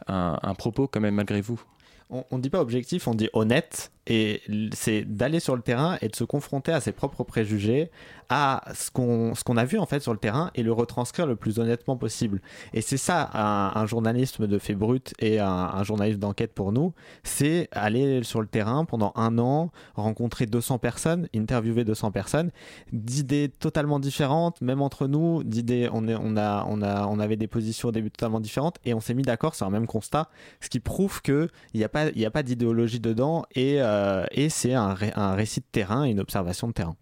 un, 0.07 0.39
un 0.41 0.55
propos 0.55 0.87
quand 0.87 0.99
même 0.99 1.15
malgré 1.15 1.41
vous? 1.41 1.61
On 2.09 2.37
ne 2.37 2.41
dit 2.41 2.49
pas 2.49 2.59
objectif, 2.59 3.07
on 3.07 3.13
dit 3.13 3.29
honnête. 3.31 3.89
Et 4.07 4.41
c'est 4.73 5.03
d'aller 5.03 5.39
sur 5.39 5.55
le 5.55 5.61
terrain 5.61 5.97
et 6.01 6.07
de 6.07 6.15
se 6.15 6.23
confronter 6.23 6.71
à 6.71 6.81
ses 6.81 6.91
propres 6.91 7.23
préjugés, 7.23 7.91
à 8.29 8.63
ce 8.73 8.89
qu'on 8.89 9.33
qu'on 9.45 9.57
a 9.57 9.65
vu 9.65 9.77
en 9.77 9.85
fait 9.85 9.99
sur 9.99 10.13
le 10.13 10.17
terrain 10.17 10.49
et 10.55 10.63
le 10.63 10.71
retranscrire 10.71 11.27
le 11.27 11.35
plus 11.35 11.59
honnêtement 11.59 11.97
possible. 11.97 12.41
Et 12.73 12.81
c'est 12.81 12.97
ça 12.97 13.29
un, 13.33 13.85
journalisme 13.85 14.47
de 14.47 14.57
fait 14.57 14.73
brut 14.73 15.13
et 15.19 15.39
un, 15.39 15.83
journalisme 15.83 16.19
d'enquête 16.19 16.53
pour 16.53 16.71
nous, 16.71 16.93
c'est 17.23 17.67
aller 17.71 18.23
sur 18.23 18.41
le 18.41 18.47
terrain 18.47 18.85
pendant 18.85 19.11
un 19.15 19.37
an, 19.37 19.71
rencontrer 19.95 20.45
200 20.45 20.79
personnes, 20.79 21.27
interviewer 21.35 21.83
200 21.83 22.11
personnes, 22.11 22.51
d'idées 22.93 23.49
totalement 23.49 23.99
différentes, 23.99 24.61
même 24.61 24.81
entre 24.81 25.07
nous, 25.07 25.43
d'idées, 25.43 25.89
on, 25.91 26.07
on, 26.07 26.37
a, 26.37 26.65
on, 26.67 26.81
a, 26.81 27.05
on 27.07 27.19
avait 27.19 27.35
des 27.35 27.47
positions 27.47 27.89
au 27.89 27.91
début 27.91 28.11
totalement 28.11 28.39
différentes 28.39 28.77
et 28.85 28.93
on 28.93 28.99
s'est 28.99 29.13
mis 29.13 29.23
d'accord 29.23 29.55
sur 29.55 29.67
un 29.67 29.71
même 29.71 29.87
constat, 29.87 30.29
ce 30.61 30.69
qui 30.69 30.79
prouve 30.79 31.21
qu'il 31.21 31.49
n'y 31.75 31.83
a 31.83 31.89
pas, 31.89 32.07
pas 32.31 32.43
d'idéologie 32.43 32.99
dedans 32.99 33.43
et, 33.55 33.81
euh, 33.81 33.90
et 34.31 34.49
c'est 34.49 34.73
un, 34.73 34.93
ré, 34.93 35.11
un 35.15 35.33
récit 35.35 35.59
de 35.59 35.65
terrain, 35.71 36.03
une 36.03 36.19
observation 36.19 36.67
de 36.67 36.73
terrain. 36.73 36.95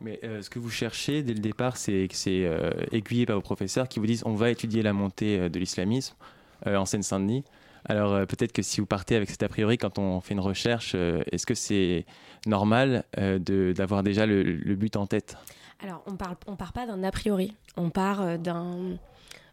Mais 0.00 0.20
euh, 0.24 0.42
ce 0.42 0.50
que 0.50 0.58
vous 0.58 0.70
cherchez 0.70 1.22
dès 1.22 1.32
le 1.32 1.40
départ, 1.40 1.76
c'est 1.76 2.06
que 2.08 2.14
c'est 2.14 2.44
euh, 2.44 2.70
aiguillé 2.92 3.24
par 3.24 3.36
vos 3.36 3.42
professeurs 3.42 3.88
qui 3.88 3.98
vous 3.98 4.06
disent 4.06 4.22
on 4.26 4.34
va 4.34 4.50
étudier 4.50 4.82
la 4.82 4.92
montée 4.92 5.38
euh, 5.38 5.48
de 5.48 5.58
l'islamisme 5.58 6.14
euh, 6.66 6.76
en 6.76 6.84
Seine-Saint-Denis. 6.84 7.44
Alors 7.88 8.12
euh, 8.12 8.26
peut-être 8.26 8.52
que 8.52 8.62
si 8.62 8.80
vous 8.80 8.86
partez 8.86 9.16
avec 9.16 9.30
cet 9.30 9.42
a 9.42 9.48
priori 9.48 9.78
quand 9.78 9.98
on 9.98 10.20
fait 10.20 10.34
une 10.34 10.40
recherche, 10.40 10.92
euh, 10.94 11.22
est-ce 11.32 11.46
que 11.46 11.54
c'est 11.54 12.04
normal 12.46 13.04
euh, 13.18 13.38
d'avoir 13.72 14.02
déjà 14.02 14.26
le, 14.26 14.42
le 14.42 14.74
but 14.76 14.96
en 14.96 15.06
tête? 15.06 15.38
Alors, 15.82 16.02
on 16.06 16.16
parle, 16.16 16.36
on 16.46 16.56
part 16.56 16.72
pas 16.72 16.86
d'un 16.86 17.02
a 17.02 17.10
priori, 17.10 17.54
on 17.76 17.90
part 17.90 18.22
euh, 18.22 18.36
d'un 18.38 18.98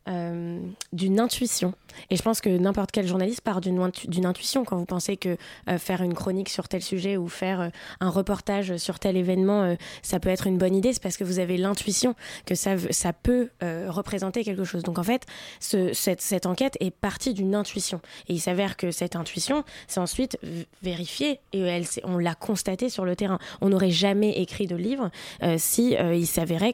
euh, 0.09 0.59
d'une 0.91 1.19
intuition. 1.19 1.73
Et 2.09 2.15
je 2.17 2.21
pense 2.21 2.41
que 2.41 2.49
n'importe 2.49 2.91
quel 2.91 3.07
journaliste 3.07 3.41
part 3.41 3.61
d'une 3.61 3.79
intu- 3.79 4.07
d'une 4.07 4.25
intuition 4.25 4.65
quand 4.65 4.75
vous 4.77 4.85
pensez 4.85 5.15
que 5.15 5.37
euh, 5.69 5.77
faire 5.77 6.01
une 6.01 6.13
chronique 6.13 6.49
sur 6.49 6.67
tel 6.67 6.81
sujet 6.81 7.15
ou 7.17 7.27
faire 7.29 7.61
euh, 7.61 7.69
un 8.01 8.09
reportage 8.09 8.75
sur 8.77 8.99
tel 8.99 9.15
événement, 9.15 9.75
ça 10.01 10.19
peut 10.19 10.29
être 10.29 10.47
une 10.47 10.57
bonne 10.57 10.75
idée. 10.75 10.91
C'est 10.93 11.01
parce 11.01 11.15
que 11.17 11.23
vous 11.23 11.39
avez 11.39 11.57
l'intuition 11.57 12.15
que 12.45 12.55
ça, 12.55 12.75
ça 12.91 13.13
peut 13.13 13.49
représenter 13.61 14.43
quelque 14.43 14.63
chose. 14.65 14.83
Donc 14.83 14.99
en 14.99 15.03
fait, 15.03 15.23
ce- 15.59 15.93
cette, 15.93 16.45
enquête 16.45 16.75
est 16.79 16.91
partie 16.91 17.33
d'une 17.33 17.55
intuition. 17.55 18.01
Et 18.27 18.33
il 18.33 18.39
s'avère 18.39 18.75
que 18.77 18.91
cette 18.91 19.15
intuition, 19.15 19.63
c'est 19.87 19.99
ensuite 19.99 20.37
v- 20.43 20.67
vérifié 20.81 21.39
et 21.53 21.61
elle, 21.61 21.85
on 22.03 22.17
l'a 22.17 22.35
constaté 22.35 22.89
sur 22.89 23.05
le 23.05 23.15
terrain. 23.15 23.39
On 23.61 23.69
n'aurait 23.69 23.91
jamais 23.91 24.31
écrit 24.41 24.67
de 24.67 24.75
livre 24.75 25.09
si 25.57 25.93
il 25.93 26.27
s'avérait 26.27 26.73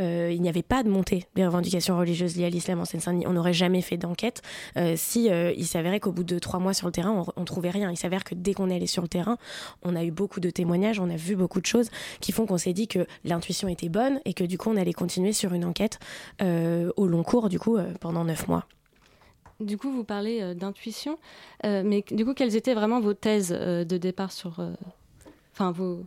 euh, 0.00 0.30
il 0.32 0.40
n'y 0.42 0.48
avait 0.48 0.62
pas 0.62 0.82
de 0.82 0.88
montée 0.88 1.26
des 1.34 1.44
revendications 1.44 1.96
religieuses 1.98 2.36
liées 2.36 2.46
à 2.46 2.50
l'islam 2.50 2.61
en 2.70 2.84
Seine-Saint-Denis. 2.84 3.26
On 3.26 3.32
n'aurait 3.32 3.52
jamais 3.52 3.82
fait 3.82 3.96
d'enquête 3.96 4.42
euh, 4.76 4.94
si 4.96 5.30
euh, 5.30 5.52
il 5.56 5.66
s'avérait 5.66 6.00
qu'au 6.00 6.12
bout 6.12 6.24
de 6.24 6.38
trois 6.38 6.60
mois 6.60 6.74
sur 6.74 6.86
le 6.86 6.92
terrain, 6.92 7.10
on, 7.10 7.40
on 7.40 7.44
trouvait 7.44 7.70
rien. 7.70 7.90
Il 7.90 7.96
s'avère 7.96 8.24
que 8.24 8.34
dès 8.34 8.54
qu'on 8.54 8.70
est 8.70 8.76
allé 8.76 8.86
sur 8.86 9.02
le 9.02 9.08
terrain, 9.08 9.36
on 9.82 9.96
a 9.96 10.04
eu 10.04 10.10
beaucoup 10.10 10.40
de 10.40 10.50
témoignages, 10.50 11.00
on 11.00 11.10
a 11.10 11.16
vu 11.16 11.36
beaucoup 11.36 11.60
de 11.60 11.66
choses 11.66 11.90
qui 12.20 12.32
font 12.32 12.46
qu'on 12.46 12.58
s'est 12.58 12.72
dit 12.72 12.88
que 12.88 13.06
l'intuition 13.24 13.68
était 13.68 13.88
bonne 13.88 14.20
et 14.24 14.34
que 14.34 14.44
du 14.44 14.58
coup 14.58 14.70
on 14.70 14.76
allait 14.76 14.92
continuer 14.92 15.32
sur 15.32 15.52
une 15.54 15.64
enquête 15.64 15.98
euh, 16.40 16.90
au 16.96 17.06
long 17.06 17.22
cours 17.22 17.48
du 17.48 17.58
coup 17.58 17.78
pendant 18.00 18.24
neuf 18.24 18.48
mois. 18.48 18.66
Du 19.60 19.78
coup, 19.78 19.92
vous 19.92 20.02
parlez 20.02 20.54
d'intuition, 20.56 21.18
mais 21.62 22.04
du 22.10 22.24
coup, 22.24 22.34
quelles 22.34 22.56
étaient 22.56 22.74
vraiment 22.74 23.00
vos 23.00 23.14
thèses 23.14 23.50
de 23.50 23.96
départ 23.96 24.32
sur. 24.32 24.60
Enfin, 25.52 25.70
vos. 25.70 26.04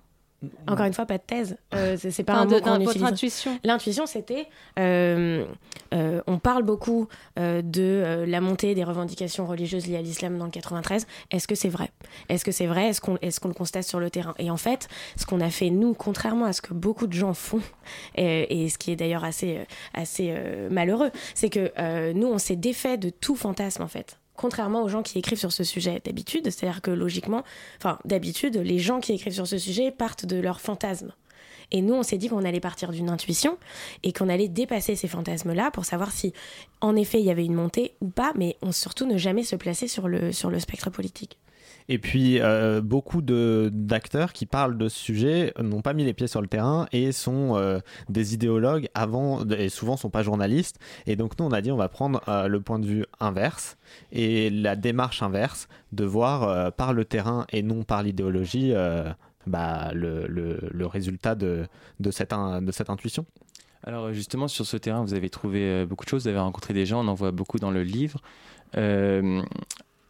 Encore 0.68 0.86
une 0.86 0.94
fois, 0.94 1.06
pas 1.06 1.18
de 1.18 1.24
thèse. 1.26 1.58
Euh, 1.74 1.98
c'est 2.00 2.24
pas 2.24 2.34
Enfin, 2.34 2.42
un 2.42 2.46
mot 2.46 2.60
qu'on 2.62 2.82
utilise. 2.82 3.04
intuition. 3.04 3.60
L'intuition, 3.64 4.06
c'était. 4.06 4.48
euh, 4.80 5.46
euh, 5.94 6.22
on 6.28 6.40
parle 6.40 6.64
beaucoup 6.64 7.08
de 7.38 8.26
la 8.28 8.42
montée 8.42 8.76
des 8.76 8.84
revendications 8.84 9.46
religieuses 9.46 9.88
liées 9.88 9.98
à 9.98 10.02
l'islam 10.02 10.38
dans 10.38 10.46
le 10.46 10.52
93. 10.52 11.08
Est-ce 11.32 11.48
que 11.48 11.56
c'est 11.56 11.70
vrai? 11.70 11.92
Est-ce 12.30 12.44
que 12.46 12.52
c'est 12.52 12.68
vrai? 12.68 12.88
Est-ce 12.90 13.02
qu'on 13.02 13.18
est 13.22 13.40
qu'on 13.40 13.48
le 13.50 13.54
constate 13.54 13.84
sur 13.84 14.00
le 14.00 14.10
terrain? 14.10 14.34
Et 14.40 14.50
en 14.50 14.58
fait, 14.58 14.88
ce 15.18 15.26
qu'on 15.26 15.42
a 15.42 15.50
fait, 15.50 15.70
nous, 15.70 15.94
contrairement 15.94 16.46
à 16.46 16.54
ce 16.54 16.62
que 16.62 16.74
beaucoup 16.74 17.08
de 17.08 17.14
gens 17.14 17.34
font, 17.34 17.62
et, 18.16 18.64
et 18.64 18.70
ce 18.70 18.78
qui 18.78 18.92
est 18.92 18.96
d'ailleurs 18.96 19.24
assez, 19.24 19.60
assez 19.94 20.36
malheureux, 20.70 21.12
c'est 21.34 21.50
que 21.50 22.12
nous, 22.14 22.28
on 22.28 22.38
s'est 22.38 22.56
défait 22.56 22.98
de 22.98 23.10
tout 23.10 23.36
fantasme, 23.36 23.84
en 23.84 23.88
fait. 23.88 24.18
Contrairement 24.36 24.84
aux 24.84 24.90
gens 24.90 25.04
qui 25.04 25.18
écrivent 25.18 25.40
sur 25.40 25.52
ce 25.52 25.64
sujet 25.64 26.02
d'habitude, 26.04 26.50
c'est-à-dire 26.50 26.82
que 26.82 26.92
logiquement, 26.92 27.44
enfin 27.78 28.00
d'habitude, 28.06 28.58
les 28.58 28.80
gens 28.80 29.00
qui 29.00 29.14
écrivent 29.14 29.34
sur 29.34 29.48
ce 29.48 29.58
sujet 29.58 29.92
partent 29.92 30.26
de 30.26 30.38
leurs 30.38 30.62
fantasmes. 30.62 31.14
Et 31.72 31.82
nous, 31.82 31.94
on 31.94 32.04
s'est 32.04 32.18
dit 32.18 32.30
qu'on 32.30 32.44
allait 32.44 32.60
partir 32.60 32.92
d'une 32.92 33.10
intuition 33.10 33.58
et 34.04 34.14
qu'on 34.14 34.30
allait 34.30 34.48
dépasser 34.48 34.96
ces 34.96 35.08
fantasmes-là 35.08 35.72
pour 35.72 35.86
savoir 35.86 36.12
si, 36.12 36.34
en 36.82 36.96
effet, 36.96 37.20
il 37.20 37.26
y 37.26 37.32
avait 37.32 37.46
une 37.46 37.56
montée 37.56 37.96
ou 38.02 38.10
pas, 38.10 38.34
mais 38.36 38.58
on 38.62 38.72
surtout 38.72 39.06
ne 39.06 39.18
jamais 39.18 39.44
se 39.44 39.56
placer 39.56 39.88
sur 39.88 40.08
le, 40.08 40.32
sur 40.32 40.50
le 40.50 40.60
spectre 40.60 40.90
politique. 40.90 41.38
Et 41.88 42.00
puis, 42.00 42.40
euh, 42.40 42.82
beaucoup 42.82 43.22
d'acteurs 43.22 44.34
qui 44.34 44.48
parlent 44.48 44.78
de 44.78 44.90
ce 44.90 44.98
sujet 44.98 45.54
n'ont 45.62 45.82
pas 45.82 45.94
mis 45.94 46.04
les 46.04 46.14
pieds 46.14 46.26
sur 46.28 46.42
le 46.42 46.48
terrain 46.48 46.88
et 46.92 47.12
sont 47.12 47.56
euh, 47.58 47.80
des 48.10 48.34
idéologues 48.34 48.90
avant, 48.96 49.46
et 49.50 49.70
souvent 49.70 49.96
sont 49.96 50.10
pas 50.10 50.24
journalistes. 50.24 50.80
Et 51.06 51.16
donc, 51.16 51.38
nous, 51.38 51.46
on 51.46 51.52
a 51.52 51.62
dit, 51.62 51.72
on 51.72 51.78
va 51.78 51.88
prendre 51.88 52.22
euh, 52.28 52.48
le 52.48 52.60
point 52.60 52.80
de 52.80 52.88
vue 52.88 53.06
inverse 53.20 53.78
et 54.12 54.50
la 54.50 54.76
démarche 54.76 55.22
inverse 55.22 55.68
de 55.92 56.06
voir 56.06 56.44
euh, 56.44 56.72
par 56.72 56.92
le 56.94 57.06
terrain 57.06 57.46
et 57.52 57.62
non 57.62 57.84
par 57.84 58.02
l'idéologie 58.02 58.74
bah, 59.46 59.92
le, 59.94 60.26
le- 60.28 60.68
le 60.72 60.86
résultat 60.88 61.36
de, 61.36 61.68
de, 62.00 62.10
cette, 62.10 62.34
de 62.34 62.72
cette 62.72 62.90
intuition. 62.90 63.26
Alors 63.84 64.12
justement, 64.12 64.48
sur 64.48 64.66
ce 64.66 64.78
terrain, 64.78 65.04
vous 65.04 65.14
avez 65.14 65.30
trouvé 65.30 65.86
beaucoup 65.86 66.04
de 66.06 66.10
choses, 66.10 66.24
vous 66.24 66.30
avez 66.30 66.40
rencontré 66.40 66.74
des 66.74 66.88
gens, 66.88 67.06
on 67.06 67.08
en 67.08 67.14
voit 67.14 67.30
beaucoup 67.30 67.60
dans 67.60 67.70
le 67.70 67.84
livre. 67.84 68.20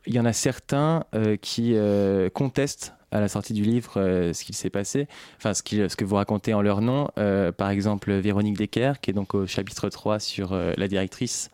Il 0.07 0.13
y 0.13 0.19
en 0.19 0.25
a 0.25 0.33
certains 0.33 1.03
euh, 1.15 1.35
qui 1.38 1.71
euh, 1.75 2.29
contestent 2.29 2.93
à 3.12 3.19
la 3.19 3.27
sortie 3.27 3.53
du 3.53 3.63
livre 3.63 3.93
euh, 3.97 4.33
ce 4.33 4.43
qu'il 4.43 4.55
s'est 4.55 4.69
passé, 4.69 5.07
enfin 5.38 5.53
ce, 5.53 5.63
que 5.63 6.03
vous 6.03 6.15
racontez 6.15 6.53
en 6.53 6.62
leur 6.62 6.81
nom. 6.81 7.09
Euh, 7.17 7.51
par 7.51 7.69
exemple, 7.69 8.12
Véronique 8.13 8.57
Decker, 8.57 8.93
qui 9.01 9.12
est 9.12 9.13
donc 9.13 9.33
au 9.33 9.47
chapitre 9.47 9.89
3 9.89 10.19
sur 10.19 10.53
euh, 10.53 10.74
la 10.77 10.88
directrice. 10.88 11.50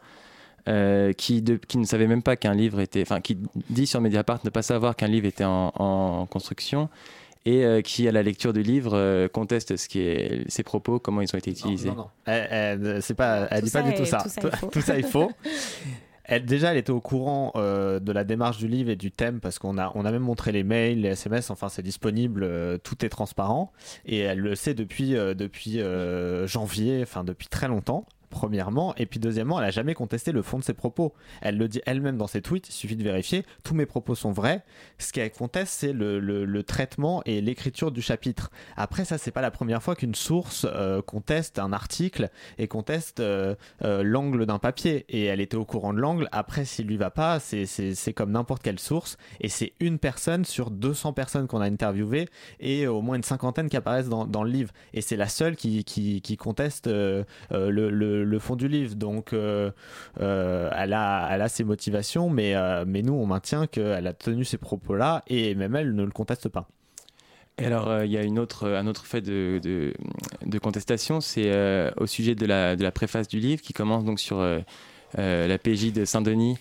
euh, 0.68 1.12
qui, 1.14 1.42
de- 1.42 1.56
qui 1.56 1.80
ne 1.80 1.86
savait 1.86 2.06
même 2.06 2.22
pas 2.22 2.36
qu'un 2.36 2.54
livre 2.54 2.80
était, 2.82 3.02
enfin, 3.02 3.20
qui 3.20 3.36
dit 3.72 3.88
sur 3.88 4.00
Mediapart 4.00 4.42
ne 4.44 4.50
pas 4.52 4.62
savoir 4.62 4.96
qu'un 4.96 5.08
livre 5.08 5.26
était 5.26 5.44
en, 5.44 5.72
en 5.76 6.26
construction 6.28 6.88
et 7.46 7.66
euh, 7.66 7.82
qui, 7.82 8.08
à 8.08 8.12
la 8.12 8.22
lecture 8.22 8.54
du 8.54 8.62
livre, 8.62 8.92
euh, 8.94 9.28
conteste 9.28 9.76
ce 9.76 9.90
qui 9.90 10.02
est, 10.02 10.44
ses 10.50 10.62
propos, 10.62 11.00
comment 11.00 11.22
ils 11.22 11.34
ont 11.34 11.38
été 11.40 11.50
utilisés. 11.50 11.90
non, 11.90 11.96
non. 12.28 13.02
C'est 13.02 13.16
pas, 13.16 13.48
elle 13.50 13.62
Tout 13.62 13.66
dit 13.66 13.72
pas 13.72 13.82
ça 13.82 13.90
du 13.90 13.94
tout 13.96 14.02
est- 14.04 14.06
ça. 14.06 14.24
tout 14.72 14.82
ça 14.82 14.98
est 15.00 15.02
faux. 15.16 15.32
Elle, 16.26 16.46
déjà, 16.46 16.72
elle 16.72 16.78
était 16.78 16.92
au 16.92 17.02
courant 17.02 17.52
euh, 17.56 18.00
de 18.00 18.12
la 18.12 18.24
démarche 18.24 18.58
du 18.58 18.68
livre 18.68 18.90
et 18.90 18.96
du 18.96 19.12
thème 19.12 19.40
parce 19.40 19.60
qu'on 19.60 19.78
a, 19.78 19.92
on 19.96 20.06
a 20.06 20.12
même 20.12 20.22
montré 20.22 20.52
les 20.52 20.64
mails, 20.64 21.02
les 21.02 21.10
SMS, 21.10 21.50
enfin 21.50 21.70
c'est 21.70 21.82
disponible, 21.82 22.44
euh, 22.44 22.78
tout 22.78 23.04
est 23.06 23.10
transparent 23.10 23.72
et 24.06 24.20
elle 24.20 24.40
le 24.40 24.56
sait 24.56 24.74
depuis, 24.74 25.16
euh, 25.16 25.34
depuis 25.34 25.82
euh, 25.82 26.48
janvier, 26.48 27.02
enfin 27.02 27.24
depuis 27.24 27.48
très 27.48 27.68
longtemps. 27.68 28.06
Premièrement, 28.32 28.96
et 28.96 29.06
puis 29.06 29.20
deuxièmement, 29.20 29.60
elle 29.60 29.68
a 29.68 29.72
jamais 29.72 29.94
contesté 29.94 30.32
le 30.32 30.42
fond 30.42 30.58
de 30.58 30.64
ses 30.64 30.74
propos. 30.74 31.14
Elle 31.42 31.58
le 31.58 31.68
dit 31.68 31.82
elle-même 31.86 32.18
dans 32.18 32.28
ses 32.28 32.42
tweets, 32.42 32.70
il 32.70 32.72
suffit 32.72 32.96
de 32.96 33.04
vérifier, 33.04 33.46
tous 33.64 33.76
mes 33.76 33.86
propos 33.86 34.16
sont 34.16 34.32
vrais. 34.32 34.64
Ce 34.98 35.12
qu'elle 35.12 35.32
conteste, 35.32 35.74
c'est 35.74 35.94
le, 35.94 36.62
traitement 36.64 37.22
et 37.26 37.42
l'écriture 37.42 37.92
du 37.92 38.02
chapitre. 38.02 38.52
Après, 38.78 39.04
ça, 39.04 39.18
c'est 39.18 39.32
pas 39.32 39.42
la 39.42 39.52
première 39.52 39.84
fois 39.84 39.96
qu'une 39.96 40.16
source 40.16 40.66
euh, 40.70 41.02
conteste 41.02 41.60
un 41.60 41.74
article 41.74 42.30
et 42.58 42.68
conteste 42.68 43.20
euh, 43.20 43.56
euh, 43.84 44.04
l'angle 44.04 44.46
d'un 44.46 44.60
papier. 44.60 45.06
Et 45.10 45.26
elle 45.26 45.42
était 45.42 45.58
au 45.58 45.66
courant 45.66 45.94
de 45.94 46.00
l'angle. 46.00 46.30
Après, 46.32 46.66
s'il 46.66 46.88
lui 46.88 46.98
va 46.98 47.10
pas, 47.10 47.40
c'est- 47.40 48.14
comme 48.14 48.32
n'importe 48.32 48.62
quelle 48.62 48.80
source. 48.80 49.18
Et 49.40 49.50
c'est 49.50 49.74
une 49.80 50.00
personne 50.00 50.46
sur 50.46 50.72
200 50.72 51.14
personnes 51.14 51.48
qu'on 51.48 51.62
a 51.62 51.66
interviewées 51.66 52.28
et 52.60 52.88
au 52.88 53.02
moins 53.02 53.16
une 53.16 53.24
cinquantaine 53.24 53.70
qui 53.70 53.78
apparaissent 53.78 54.10
dans, 54.10 54.44
le 54.44 54.50
livre. 54.50 54.72
Et 54.94 55.02
c'est 55.02 55.16
la 55.16 55.28
seule 55.28 55.56
qui, 55.56 56.38
conteste 56.38 56.88
le, 56.88 57.26
le- 58.24 58.40
fond 58.40 58.56
du 58.56 58.68
livre. 58.68 58.96
Donc, 58.96 59.34
euh, 59.34 59.72
euh, 60.20 60.70
elle, 60.76 60.94
a, 60.94 61.30
elle 61.32 61.42
a 61.42 61.50
ses 61.50 61.64
motivations, 61.64 62.30
mais, 62.30 62.56
euh, 62.56 62.86
mais 62.88 63.02
nous, 63.02 63.14
on 63.14 63.26
maintient 63.26 63.68
qu'elle 63.68 64.08
a 64.08 64.14
tenu 64.14 64.44
ces 64.46 64.58
propos-là 64.58 65.24
et 65.28 65.56
même 65.56 65.76
elle 65.76 65.96
ne 65.96 66.04
le 66.04 66.12
conteste 66.12 66.50
pas. 66.50 66.68
Et 67.58 67.66
alors, 67.66 68.04
il 68.04 68.12
y 68.12 68.18
a 68.18 68.24
une 68.24 68.40
autre, 68.40 68.68
un 68.68 68.88
autre 68.88 69.06
fait 69.06 69.22
de, 69.22 69.60
de, 69.62 70.60
contestation, 70.60 71.22
c'est 71.22 71.52
au 71.98 72.08
sujet 72.08 72.34
de 72.34 72.46
la, 72.46 72.76
de 72.76 72.82
la 72.82 72.92
préface 72.92 73.28
du 73.28 73.40
livre 73.40 73.62
qui 73.62 73.74
commence 73.74 74.04
donc 74.04 74.20
sur 74.20 74.42
la 75.16 75.58
PJ 75.60 75.92
de 75.94 76.06
Saint-Denis. 76.06 76.58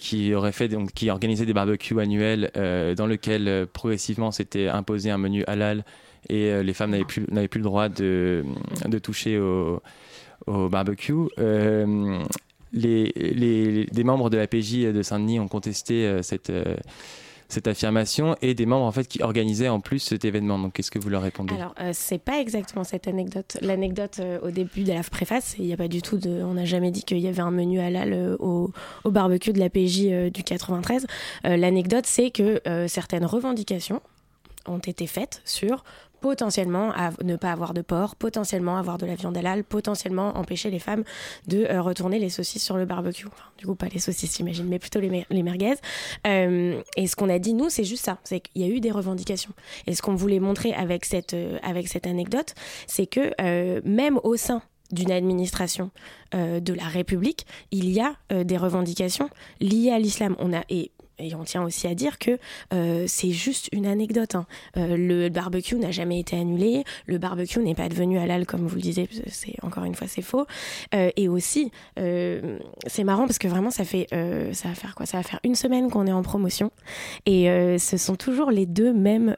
qui 0.00 0.34
aurait 0.34 0.52
fait 0.52 0.68
donc 0.68 0.92
qui 0.92 1.08
organisait 1.08 1.46
des 1.46 1.54
barbecues 1.54 1.98
annuels 2.00 2.50
dans 2.96 3.06
lequel 3.06 3.66
progressivement 3.72 4.30
s'était 4.30 4.68
imposé 4.68 5.10
un 5.10 5.18
menu 5.18 5.44
halal 5.46 5.84
et 6.28 6.62
les 6.62 6.74
femmes 6.74 6.90
n'avaient 6.90 7.04
plus 7.04 7.24
n'avaient 7.30 7.48
plus 7.48 7.60
le 7.60 7.64
droit 7.64 7.88
de, 7.88 8.44
de 8.86 8.98
toucher 8.98 9.38
au, 9.38 9.80
au 10.48 10.68
barbecue. 10.68 11.14
Euh, 11.38 12.22
les, 12.72 13.86
des 13.90 14.04
membres 14.04 14.30
de 14.30 14.36
la 14.36 14.46
PJ 14.46 14.92
de 14.92 15.02
Saint-Denis 15.02 15.40
ont 15.40 15.48
contesté 15.48 16.06
euh, 16.06 16.22
cette, 16.22 16.50
euh, 16.50 16.76
cette 17.48 17.66
affirmation 17.66 18.36
et 18.42 18.54
des 18.54 18.66
membres 18.66 18.84
en 18.84 18.92
fait 18.92 19.08
qui 19.08 19.22
organisaient 19.22 19.68
en 19.68 19.80
plus 19.80 20.00
cet 20.00 20.24
événement. 20.24 20.58
Donc 20.58 20.74
qu'est-ce 20.74 20.90
que 20.90 20.98
vous 20.98 21.08
leur 21.08 21.22
répondez? 21.22 21.54
Alors 21.54 21.74
euh, 21.80 21.90
c'est 21.94 22.18
pas 22.18 22.40
exactement 22.40 22.84
cette 22.84 23.08
anecdote. 23.08 23.56
L'anecdote 23.62 24.20
au 24.42 24.50
début 24.50 24.82
de 24.82 24.92
la 24.92 25.02
préface, 25.02 25.56
il 25.58 25.72
a 25.72 25.76
pas 25.76 25.88
du 25.88 26.02
tout 26.02 26.20
on 26.26 26.54
n'a 26.54 26.64
jamais 26.64 26.90
dit 26.90 27.02
qu'il 27.02 27.18
y 27.18 27.28
avait 27.28 27.40
un 27.40 27.50
menu 27.50 27.80
halal 27.80 28.36
au, 28.38 28.72
au 29.04 29.10
barbecue 29.10 29.52
de 29.52 29.58
la 29.58 29.70
PJ 29.70 30.02
euh, 30.06 30.30
du 30.30 30.42
93. 30.42 31.06
Euh, 31.46 31.56
L'anecdote 31.56 32.04
c'est 32.06 32.30
que 32.30 32.60
certaines 32.86 33.24
revendications 33.24 34.02
ont 34.66 34.78
été 34.78 35.06
faites 35.06 35.40
sur 35.44 35.84
potentiellement 36.20 36.90
à 36.92 37.10
ne 37.22 37.36
pas 37.36 37.52
avoir 37.52 37.74
de 37.74 37.82
porc, 37.82 38.16
potentiellement 38.16 38.76
avoir 38.76 38.98
de 38.98 39.06
la 39.06 39.14
viande 39.14 39.36
halal, 39.36 39.64
potentiellement 39.64 40.36
empêcher 40.36 40.70
les 40.70 40.78
femmes 40.78 41.04
de 41.46 41.64
euh, 41.64 41.80
retourner 41.80 42.18
les 42.18 42.30
saucisses 42.30 42.64
sur 42.64 42.76
le 42.76 42.84
barbecue. 42.84 43.28
Du 43.58 43.66
coup, 43.66 43.74
pas 43.74 43.88
les 43.88 43.98
saucisses, 43.98 44.36
j'imagine, 44.36 44.66
mais 44.66 44.78
plutôt 44.78 45.00
les, 45.00 45.10
mer- 45.10 45.26
les 45.30 45.42
merguez. 45.42 45.74
Euh, 46.26 46.80
et 46.96 47.06
ce 47.06 47.16
qu'on 47.16 47.28
a 47.28 47.38
dit, 47.38 47.54
nous, 47.54 47.70
c'est 47.70 47.84
juste 47.84 48.04
ça. 48.04 48.18
C'est 48.24 48.40
qu'il 48.40 48.62
y 48.62 48.64
a 48.64 48.68
eu 48.68 48.80
des 48.80 48.90
revendications. 48.90 49.52
Et 49.86 49.94
ce 49.94 50.02
qu'on 50.02 50.14
voulait 50.14 50.40
montrer 50.40 50.72
avec 50.74 51.04
cette, 51.04 51.34
euh, 51.34 51.58
avec 51.62 51.88
cette 51.88 52.06
anecdote, 52.06 52.54
c'est 52.86 53.06
que 53.06 53.32
même 53.86 54.18
au 54.24 54.36
sein 54.36 54.62
d'une 54.90 55.10
administration 55.12 55.90
de 56.32 56.72
la 56.72 56.84
République, 56.84 57.46
il 57.70 57.90
y 57.90 58.00
a 58.00 58.14
des 58.44 58.56
revendications 58.56 59.28
liées 59.60 59.90
à 59.90 59.98
l'islam. 59.98 60.34
On 60.38 60.52
a 60.52 60.62
et 60.70 60.90
et 61.18 61.34
on 61.34 61.44
tient 61.44 61.62
aussi 61.64 61.86
à 61.86 61.94
dire 61.94 62.18
que 62.18 62.38
euh, 62.72 63.04
c'est 63.06 63.30
juste 63.30 63.68
une 63.72 63.86
anecdote. 63.86 64.34
hein. 64.34 64.46
Euh, 64.76 64.96
le 64.96 65.28
barbecue 65.28 65.76
n'a 65.76 65.90
jamais 65.90 66.20
été 66.20 66.36
annulé. 66.36 66.84
Le 67.06 67.18
barbecue 67.18 67.60
n'est 67.60 67.74
pas 67.74 67.88
devenu 67.88 68.18
halal, 68.18 68.46
comme 68.46 68.66
vous 68.66 68.76
le 68.76 68.82
disiez. 68.82 69.08
C'est 69.26 69.54
encore 69.62 69.84
une 69.84 69.94
fois, 69.94 70.06
c'est 70.08 70.22
faux. 70.22 70.46
Euh, 70.94 71.10
et 71.16 71.28
aussi, 71.28 71.70
c'est 71.96 73.04
marrant 73.04 73.26
parce 73.26 73.38
que 73.38 73.48
vraiment, 73.48 73.70
ça 73.70 73.84
fait, 73.84 74.06
ça 74.52 74.68
va 74.68 74.74
faire 74.74 74.94
quoi? 74.94 75.06
Ça 75.06 75.16
va 75.18 75.22
faire 75.22 75.40
une 75.44 75.54
semaine 75.54 75.90
qu'on 75.90 76.06
est 76.06 76.12
en 76.12 76.22
promotion, 76.22 76.70
et 77.26 77.46
ce 77.78 77.96
sont 77.96 78.16
toujours 78.16 78.50
les 78.50 78.66
deux 78.66 78.92
mêmes, 78.92 79.34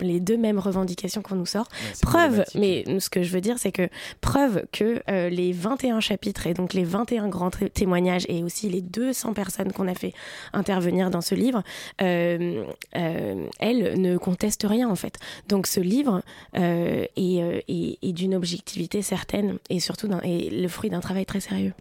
les 0.00 0.20
deux 0.20 0.36
mêmes 0.36 0.58
revendications 0.58 1.22
qu'on 1.22 1.36
nous 1.36 1.46
sort. 1.46 1.68
preuve, 2.02 2.44
mais 2.54 2.84
ce 3.00 3.08
que 3.10 3.22
je 3.22 3.32
veux 3.32 3.40
dire, 3.40 3.58
c'est 3.58 3.72
que 3.72 3.88
preuve 4.20 4.64
que 4.72 5.00
les 5.28 5.52
21 5.52 6.00
chapitres 6.00 6.46
et 6.46 6.54
donc 6.54 6.74
les 6.74 6.84
21 6.84 7.28
grands 7.28 7.50
té- 7.50 7.70
témoignages 7.70 8.24
et 8.28 8.42
aussi 8.42 8.68
les 8.68 8.80
200 8.82 9.32
personnes 9.34 9.72
qu'on 9.72 9.88
a 9.88 9.94
fait 9.94 10.12
intervenir 10.52 11.10
dans 11.10 11.20
ce 11.20 11.34
livre, 11.34 11.62
euh, 12.00 12.64
euh, 12.96 13.46
elles 13.58 14.00
ne 14.00 14.16
contestent 14.16 14.66
rien 14.68 14.88
en 14.88 14.96
fait. 14.96 15.18
Donc 15.48 15.66
ce 15.66 15.80
livre 15.80 16.22
euh, 16.56 17.04
est, 17.16 18.12
d'une 18.12 18.34
objectivité 18.34 19.02
certaine 19.02 19.58
et 19.70 19.80
surtout 19.80 20.08
le 20.10 20.68
fruit 20.68 20.90
d'un 20.90 21.00
travail 21.00 21.26
très 21.26 21.40
sérieux. 21.40 21.72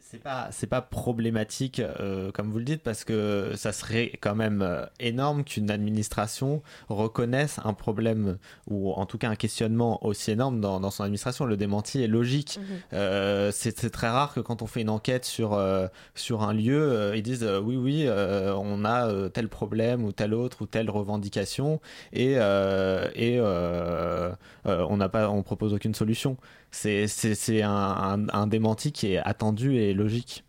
C'est 0.00 0.22
pas, 0.22 0.48
c'est 0.50 0.66
pas 0.66 0.80
problématique, 0.80 1.80
euh, 1.80 2.30
comme 2.32 2.50
vous 2.50 2.58
le 2.58 2.64
dites, 2.64 2.82
parce 2.82 3.04
que 3.04 3.52
ça 3.54 3.72
serait 3.72 4.12
quand 4.20 4.34
même 4.34 4.62
euh, 4.62 4.86
énorme 4.98 5.44
qu'une 5.44 5.70
administration 5.70 6.62
reconnaisse 6.88 7.60
un 7.64 7.74
problème, 7.74 8.38
ou 8.66 8.92
en 8.92 9.04
tout 9.04 9.18
cas 9.18 9.28
un 9.28 9.36
questionnement 9.36 10.04
aussi 10.06 10.30
énorme 10.30 10.60
dans, 10.60 10.80
dans 10.80 10.90
son 10.90 11.02
administration. 11.02 11.44
Le 11.44 11.58
démenti 11.58 12.02
est 12.02 12.06
logique. 12.06 12.58
Mhm. 12.58 12.64
Euh, 12.94 13.50
c'est 13.52 13.90
très 13.90 14.08
rare 14.08 14.32
que 14.32 14.40
quand 14.40 14.62
on 14.62 14.66
fait 14.66 14.80
une 14.80 14.88
enquête 14.88 15.26
sur, 15.26 15.52
euh, 15.52 15.86
sur 16.14 16.42
un 16.42 16.54
lieu, 16.54 17.12
ils 17.14 17.22
disent 17.22 17.44
oui, 17.62 17.76
oui, 17.76 18.08
on 18.08 18.84
a 18.84 19.28
tel 19.30 19.48
problème 19.48 20.04
ou 20.04 20.12
tel 20.12 20.32
autre 20.32 20.62
ou 20.62 20.66
telle 20.66 20.88
revendication, 20.88 21.80
et, 22.12 22.32
et 22.34 23.40
on 23.40 24.96
n'a 24.96 25.08
pas, 25.08 25.28
on 25.28 25.42
propose 25.42 25.74
aucune 25.74 25.94
solution. 25.94 26.36
C'est 26.74 27.62
un, 27.62 27.70
un- 27.70 28.28
un 28.28 28.46
démenti 28.46 28.92
qui 28.92 29.12
est 29.12 29.18
attendu 29.18 29.76
et 29.76 29.94
logique. 29.94 30.43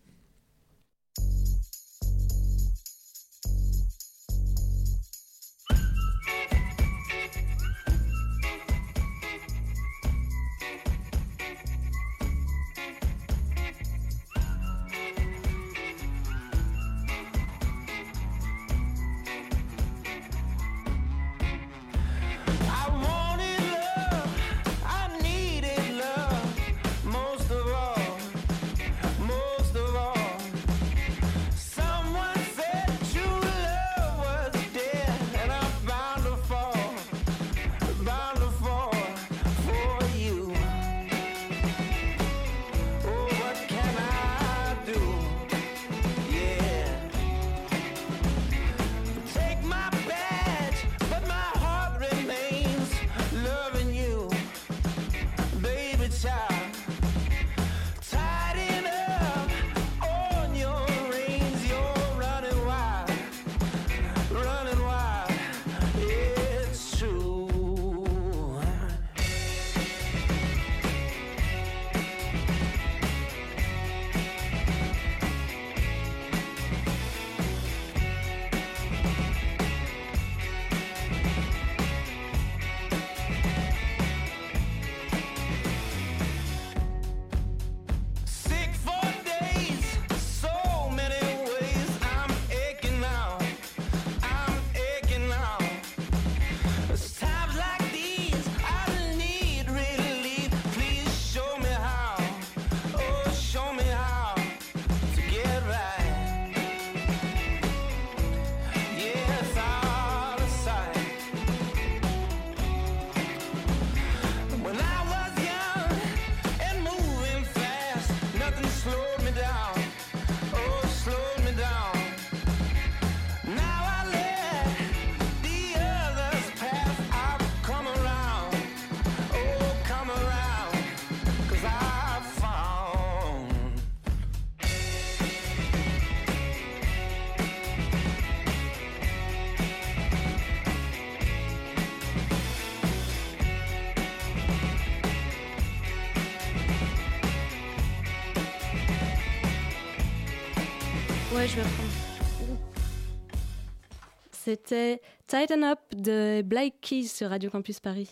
C'était 154.45 155.01
Tighten 155.25 155.63
Up 155.63 155.79
de 155.91 156.43
Black 156.43 156.75
Keys 156.79 157.07
sur 157.07 157.29
Radio 157.29 157.49
Campus 157.49 157.79
Paris. 157.79 158.11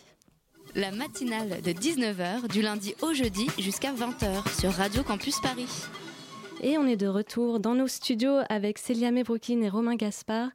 La 0.74 0.90
matinale 0.90 1.62
de 1.62 1.70
19h 1.70 2.48
du 2.48 2.60
lundi 2.60 2.92
au 3.02 3.14
jeudi 3.14 3.46
jusqu'à 3.56 3.92
20h 3.92 4.60
sur 4.60 4.72
Radio 4.72 5.04
Campus 5.04 5.38
Paris. 5.40 5.68
Et 6.60 6.76
on 6.76 6.88
est 6.88 6.96
de 6.96 7.06
retour 7.06 7.60
dans 7.60 7.76
nos 7.76 7.86
studios 7.86 8.38
avec 8.48 8.78
Célia 8.78 9.12
Mebroukine 9.12 9.62
et 9.62 9.68
Romain 9.68 9.94
Gaspard, 9.94 10.48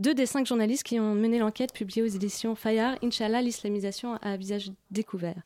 deux 0.00 0.14
des 0.14 0.26
cinq 0.26 0.46
journalistes 0.46 0.82
qui 0.82 0.98
ont 0.98 1.14
mené 1.14 1.38
l'enquête 1.38 1.72
publiée 1.72 2.02
aux 2.02 2.06
éditions 2.06 2.56
Fayard, 2.56 2.96
Inch'Allah, 3.04 3.40
l'islamisation 3.40 4.14
à 4.22 4.36
visage 4.36 4.72
découvert. 4.90 5.40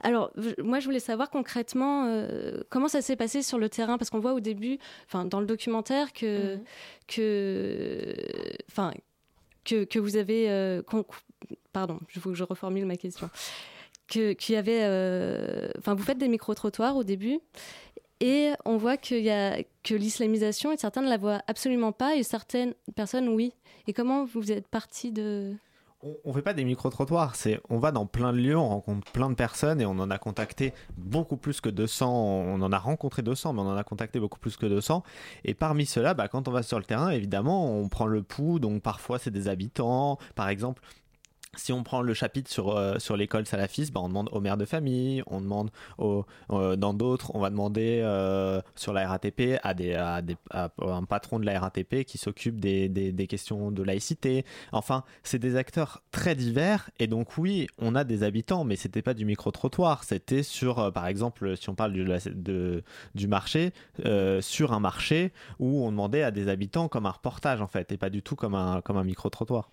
Alors, 0.00 0.32
moi, 0.64 0.80
je 0.80 0.86
voulais 0.86 0.98
savoir 0.98 1.30
concrètement 1.30 2.06
euh, 2.06 2.62
comment 2.70 2.88
ça 2.88 3.02
s'est 3.02 3.14
passé 3.14 3.42
sur 3.42 3.58
le 3.58 3.68
terrain, 3.68 3.98
parce 3.98 4.10
qu'on 4.10 4.18
voit 4.18 4.32
au 4.32 4.40
début, 4.40 4.78
enfin, 5.06 5.24
dans 5.26 5.38
le 5.38 5.46
documentaire, 5.46 6.12
que, 6.12 6.58
que 7.06 8.14
enfin, 8.68 8.92
que, 9.68 9.98
vous 9.98 10.16
avez, 10.16 10.50
euh, 10.50 10.82
qu'on- 10.82 11.04
pardon, 11.72 11.98
que 12.12 12.34
je 12.34 12.44
reformule 12.44 12.86
ma 12.86 12.96
question, 12.96 13.28
que 14.08 14.32
avait, 14.56 14.82
euh, 14.82 15.68
vous 15.94 16.02
faites 16.02 16.18
des 16.18 16.28
micro 16.28 16.54
trottoirs 16.54 16.96
au 16.96 17.04
début. 17.04 17.38
Et 18.20 18.50
on 18.64 18.76
voit 18.76 18.96
qu'il 18.96 19.22
y 19.22 19.30
a, 19.30 19.62
que 19.84 19.94
l'islamisation, 19.94 20.72
certains 20.76 21.02
ne 21.02 21.08
la 21.08 21.18
voient 21.18 21.40
absolument 21.46 21.92
pas, 21.92 22.16
et 22.16 22.24
certaines 22.24 22.74
personnes, 22.96 23.28
oui. 23.28 23.52
Et 23.86 23.92
comment 23.92 24.24
vous 24.24 24.50
êtes 24.50 24.66
parti 24.66 25.12
de... 25.12 25.54
on, 26.02 26.16
on 26.24 26.32
fait 26.32 26.42
pas 26.42 26.54
des 26.54 26.64
micro-trottoirs, 26.64 27.34
c'est 27.34 27.60
on 27.68 27.78
va 27.78 27.92
dans 27.92 28.06
plein 28.06 28.32
de 28.32 28.38
lieux, 28.38 28.56
on 28.56 28.68
rencontre 28.68 29.10
plein 29.10 29.30
de 29.30 29.34
personnes 29.34 29.80
et 29.80 29.86
on 29.86 29.98
en 29.98 30.10
a 30.10 30.18
contacté 30.18 30.72
beaucoup 30.96 31.36
plus 31.36 31.60
que 31.60 31.68
200, 31.68 32.10
on 32.10 32.60
en 32.60 32.72
a 32.72 32.78
rencontré 32.78 33.22
200 33.22 33.52
mais 33.52 33.60
on 33.60 33.68
en 33.68 33.76
a 33.76 33.84
contacté 33.84 34.20
beaucoup 34.20 34.38
plus 34.38 34.56
que 34.56 34.66
200 34.66 35.02
et 35.44 35.54
parmi 35.54 35.86
ceux-là, 35.86 36.14
bah, 36.14 36.28
quand 36.28 36.48
on 36.48 36.52
va 36.52 36.62
sur 36.62 36.78
le 36.78 36.84
terrain, 36.84 37.10
évidemment, 37.10 37.72
on 37.72 37.88
prend 37.88 38.06
le 38.06 38.22
pouls, 38.22 38.58
donc 38.58 38.82
parfois 38.82 39.18
c'est 39.18 39.30
des 39.30 39.48
habitants, 39.48 40.18
par 40.34 40.48
exemple 40.48 40.82
si 41.56 41.72
on 41.72 41.82
prend 41.82 42.02
le 42.02 42.14
chapitre 42.14 42.50
sur, 42.50 42.76
euh, 42.76 42.98
sur 42.98 43.16
l'école 43.16 43.46
salafiste, 43.46 43.92
bah, 43.92 44.00
on 44.02 44.08
demande 44.08 44.28
aux 44.32 44.40
mères 44.40 44.56
de 44.56 44.64
famille, 44.64 45.22
on 45.26 45.40
demande 45.40 45.70
euh, 46.00 46.76
dans 46.76 46.94
d'autres, 46.94 47.34
on 47.34 47.40
va 47.40 47.50
demander 47.50 48.00
euh, 48.02 48.60
sur 48.74 48.92
la 48.92 49.08
RATP 49.08 49.58
à, 49.62 49.74
un 50.80 51.04
patron 51.04 51.38
de 51.38 51.46
la 51.46 51.58
RATP 51.58 52.04
qui 52.04 52.18
s'occupe 52.18 52.60
des, 52.60 52.88
des, 52.88 53.26
questions 53.26 53.70
de 53.70 53.82
laïcité. 53.82 54.44
Enfin, 54.72 55.04
c'est 55.22 55.38
des 55.38 55.56
acteurs 55.56 56.02
très 56.12 56.34
divers 56.34 56.90
et 56.98 57.06
donc 57.06 57.38
oui, 57.38 57.66
on 57.78 57.94
a 57.94 58.04
des 58.04 58.22
habitants, 58.22 58.64
mais 58.64 58.76
c'était 58.76 59.02
pas 59.02 59.14
du 59.14 59.24
micro-trottoir, 59.24 60.04
c'était 60.04 60.42
sur, 60.42 60.92
par 60.92 61.06
exemple, 61.06 61.56
si 61.56 61.68
on 61.68 61.74
parle 61.74 61.92
du, 61.92 62.04
de- 62.04 62.82
du 63.14 63.28
marché, 63.28 63.72
sur 64.40 64.72
un 64.72 64.80
marché 64.80 65.32
où 65.58 65.84
on 65.84 65.90
demandait 65.90 66.22
à 66.22 66.30
des 66.30 66.48
habitants 66.48 66.88
comme 66.88 67.06
un 67.06 67.10
reportage 67.10 67.60
en 67.60 67.66
fait, 67.66 67.90
et 67.92 67.96
pas 67.96 68.10
du 68.10 68.22
tout 68.22 68.36
comme 68.36 68.54
un, 68.54 68.80
comme 68.80 68.96
un 68.96 69.04
micro-trottoir. 69.04 69.70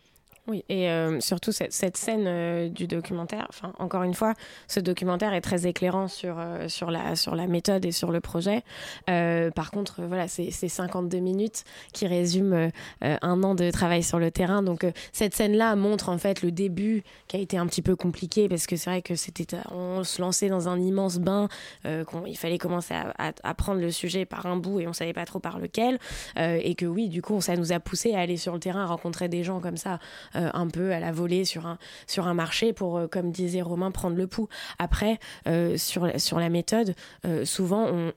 Oui, 0.47 0.63
et 0.69 0.91
euh, 0.91 1.19
surtout 1.21 1.51
cette, 1.51 1.73
cette 1.73 1.97
scène 1.97 2.25
euh, 2.27 2.69
du 2.69 2.85
documentaire, 2.85 3.47
enfin, 3.49 3.73
encore 3.79 4.03
une 4.03 4.13
fois, 4.13 4.33
ce 4.67 4.79
documentaire 4.79 5.33
est 5.33 5.41
très 5.41 5.65
éclairant 5.65 6.07
sur, 6.07 6.35
euh, 6.37 6.67
sur, 6.67 6.91
la, 6.91 7.15
sur 7.15 7.33
la 7.35 7.47
méthode 7.47 7.83
et 7.83 7.91
sur 7.91 8.11
le 8.11 8.19
projet. 8.21 8.61
Euh, 9.09 9.49
par 9.49 9.71
contre, 9.71 10.01
euh, 10.01 10.07
voilà, 10.07 10.27
c'est 10.27 10.51
c'est 10.51 10.67
52 10.69 11.17
minutes 11.17 11.63
qui 11.93 12.05
résument 12.05 12.69
euh, 13.03 13.17
un 13.23 13.41
an 13.41 13.55
de 13.55 13.71
travail 13.71 14.03
sur 14.03 14.19
le 14.19 14.29
terrain. 14.29 14.61
Donc, 14.61 14.85
cette 15.13 15.33
scène-là 15.33 15.75
montre 15.75 16.09
en 16.09 16.19
fait 16.19 16.43
le 16.43 16.51
début 16.51 17.01
qui 17.27 17.37
a 17.37 17.39
été 17.39 17.57
un 17.57 17.65
petit 17.65 17.81
peu 17.81 17.95
compliqué 17.95 18.47
parce 18.47 18.67
que 18.67 18.75
c'est 18.75 18.91
vrai 18.91 19.01
que 19.01 19.15
c'était, 19.15 19.47
on 19.71 20.03
se 20.03 20.21
lançait 20.21 20.49
dans 20.49 20.69
un 20.69 20.79
immense 20.79 21.17
bain, 21.17 21.47
euh, 21.87 22.03
qu'on- 22.03 22.27
il 22.27 22.37
fallait 22.37 22.59
commencer 22.59 22.93
à, 22.93 23.33
à- 23.43 23.53
prendre 23.55 23.81
le 23.81 23.89
sujet 23.89 24.25
par 24.25 24.45
un 24.45 24.57
bout 24.57 24.79
et 24.79 24.87
on 24.87 24.93
savait 24.93 25.13
pas 25.13 25.25
trop 25.25 25.39
par 25.39 25.57
lequel. 25.57 25.97
Et 26.37 26.75
que 26.75 26.85
oui, 26.85 27.09
du 27.09 27.23
coup, 27.23 27.41
ça 27.41 27.55
nous 27.55 27.71
a 27.71 27.79
poussé 27.79 28.13
à 28.13 28.19
aller 28.19 28.37
sur 28.37 28.53
le 28.53 28.59
terrain, 28.59 28.83
à 28.83 28.85
rencontrer 28.85 29.27
des 29.27 29.43
gens 29.43 29.59
comme 29.59 29.77
ça, 29.77 29.97
euh, 30.35 30.49
un 30.53 30.67
peu 30.67 30.93
à 30.93 30.99
la 30.99 31.11
volée 31.11 31.45
sur 31.45 31.65
un, 31.65 31.77
sur 32.07 32.27
un 32.27 32.33
marché 32.33 32.73
pour, 32.73 32.97
euh, 32.97 33.07
comme 33.07 33.31
disait 33.31 33.61
Romain, 33.61 33.91
prendre 33.91 34.15
le 34.17 34.27
pouls. 34.27 34.47
Après, 34.79 35.19
euh, 35.47 35.77
sur, 35.77 36.07
sur 36.19 36.39
la 36.39 36.49
méthode, 36.49 36.95
souvent, 37.43 37.87
on- 37.87 38.11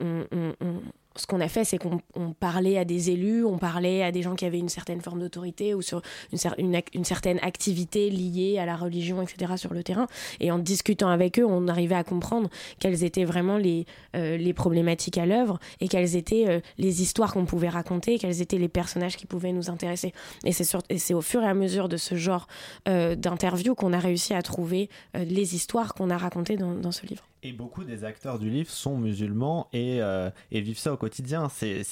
ce 1.19 1.27
qu'on 1.27 1.41
a 1.41 1.49
fait, 1.49 1.65
c'est 1.65 1.79
qu'on 1.79 2.01
on 2.15 2.33
parlait 2.33 2.79
à 2.79 2.85
des 2.85 3.11
élus, 3.11 3.45
on 3.45 3.59
parlait 3.59 4.03
à 4.03 4.13
des 4.13 4.23
gens 4.23 4.35
qui 4.35 4.45
avaient 4.45 4.59
une 4.59 4.69
certaine 4.69 5.01
forme 5.01 5.21
d'autorité 5.21 5.75
ou 5.75 5.83
sur 5.83 6.03
une, 6.33 7.05
certaine 7.05 7.39
activité 7.41 8.11
liée 8.11 8.59
à 8.59 8.67
la 8.67 8.77
religion, 8.77 9.21
etc. 9.23 9.55
sur 9.57 9.75
le 9.75 9.83
terrain. 9.83 10.07
Et 10.41 10.51
en 10.51 10.59
discutant 10.59 11.09
avec 11.09 11.39
eux, 11.39 11.45
on 11.45 11.69
arrivait 11.69 11.95
à 11.95 12.05
comprendre 12.05 12.49
quelles 12.79 13.05
étaient 13.05 13.25
vraiment 13.25 13.57
les, 13.57 13.87
euh, 14.17 14.53
problématiques 14.53 15.19
à 15.19 15.27
l'œuvre 15.27 15.59
et 15.81 15.89
quelles 15.89 16.17
étaient 16.17 16.49
euh, 16.49 16.61
les 16.79 17.03
histoires 17.03 17.33
qu'on 17.33 17.45
pouvait 17.45 17.69
raconter, 17.69 18.19
quels 18.19 18.41
étaient 18.41 18.59
les 18.59 18.69
personnages 18.69 19.17
qui 19.17 19.27
pouvaient 19.27 19.53
nous 19.53 19.71
intéresser. 19.71 20.13
Et 20.45 20.53
c'est 20.53 21.15
au 21.15 21.21
fur 21.21 21.43
et 21.43 21.47
à 21.47 21.55
mesure 21.55 21.89
de 21.89 21.97
ce 21.97 22.15
genre 22.15 22.49
euh, 22.89 23.15
d'interviews 23.15 23.75
qu'on 23.75 23.93
a 23.93 23.99
réussi 23.99 24.35
à 24.35 24.43
trouver 24.43 24.89
les 25.15 25.55
histoires 25.55 25.95
qu'on 25.95 26.11
a 26.11 26.17
racontées 26.17 26.57
dans 26.57 26.93
ce 26.93 27.07
livre. 27.07 27.28
Et 27.45 27.53
beaucoup 27.53 27.85
des 27.85 28.03
acteurs 28.03 28.41
du 28.41 28.51
livre 28.51 28.69
sont 28.69 28.99
musulmans 28.99 29.69
et, 29.73 30.03
euh, 30.03 30.29
et 30.51 30.61
vivent 30.61 30.79
ça 30.79 30.93
au 30.93 30.97
quotidien. 30.97 31.49
C'est 31.49 31.85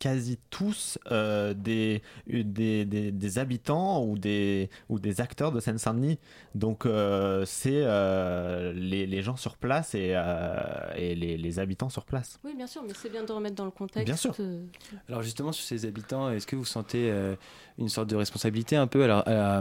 quasi 0.00 0.38
tous 0.50 0.98
euh, 1.12 1.54
des, 1.54 2.02
des, 2.26 2.84
des, 2.84 3.12
des 3.12 3.38
habitants 3.38 4.04
ou 4.04 4.18
des, 4.18 4.68
ou 4.88 4.98
des 4.98 5.20
acteurs 5.20 5.52
de 5.52 5.60
Seine-Saint-Denis. 5.60 6.18
Donc 6.56 6.86
euh, 6.86 7.44
c'est 7.46 7.82
euh, 7.84 8.72
les, 8.72 9.06
les 9.06 9.22
gens 9.22 9.36
sur 9.36 9.56
place 9.56 9.94
et, 9.94 10.12
euh, 10.14 10.92
et 10.96 11.14
les, 11.14 11.38
les 11.38 11.58
habitants 11.60 11.88
sur 11.88 12.04
place. 12.04 12.40
Oui, 12.42 12.54
bien 12.56 12.66
sûr, 12.66 12.82
mais 12.82 12.92
c'est 12.94 13.10
bien 13.10 13.22
de 13.22 13.30
remettre 13.30 13.54
dans 13.54 13.66
le 13.66 13.70
contexte. 13.70 14.06
Bien 14.06 14.16
sûr. 14.16 14.34
euh, 14.40 14.64
Alors 15.08 15.22
justement 15.22 15.52
sur 15.52 15.64
ces 15.64 15.86
habitants, 15.86 16.30
est-ce 16.30 16.48
que 16.48 16.56
vous 16.56 16.64
sentez 16.64 17.10
euh, 17.12 17.36
une 17.80 17.88
sorte 17.88 18.08
de 18.08 18.16
responsabilité 18.16 18.76
un 18.76 18.86
peu 18.86 19.10
à, 19.10 19.60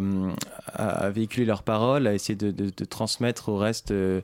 à- 0.74 1.10
véhiculer 1.10 1.46
leurs 1.46 1.64
paroles, 1.64 2.06
à 2.06 2.14
essayer 2.14 2.36
de, 2.36 2.70
transmettre 2.86 3.50
au 3.50 3.58
reste 3.58 3.92
euh, 3.92 4.22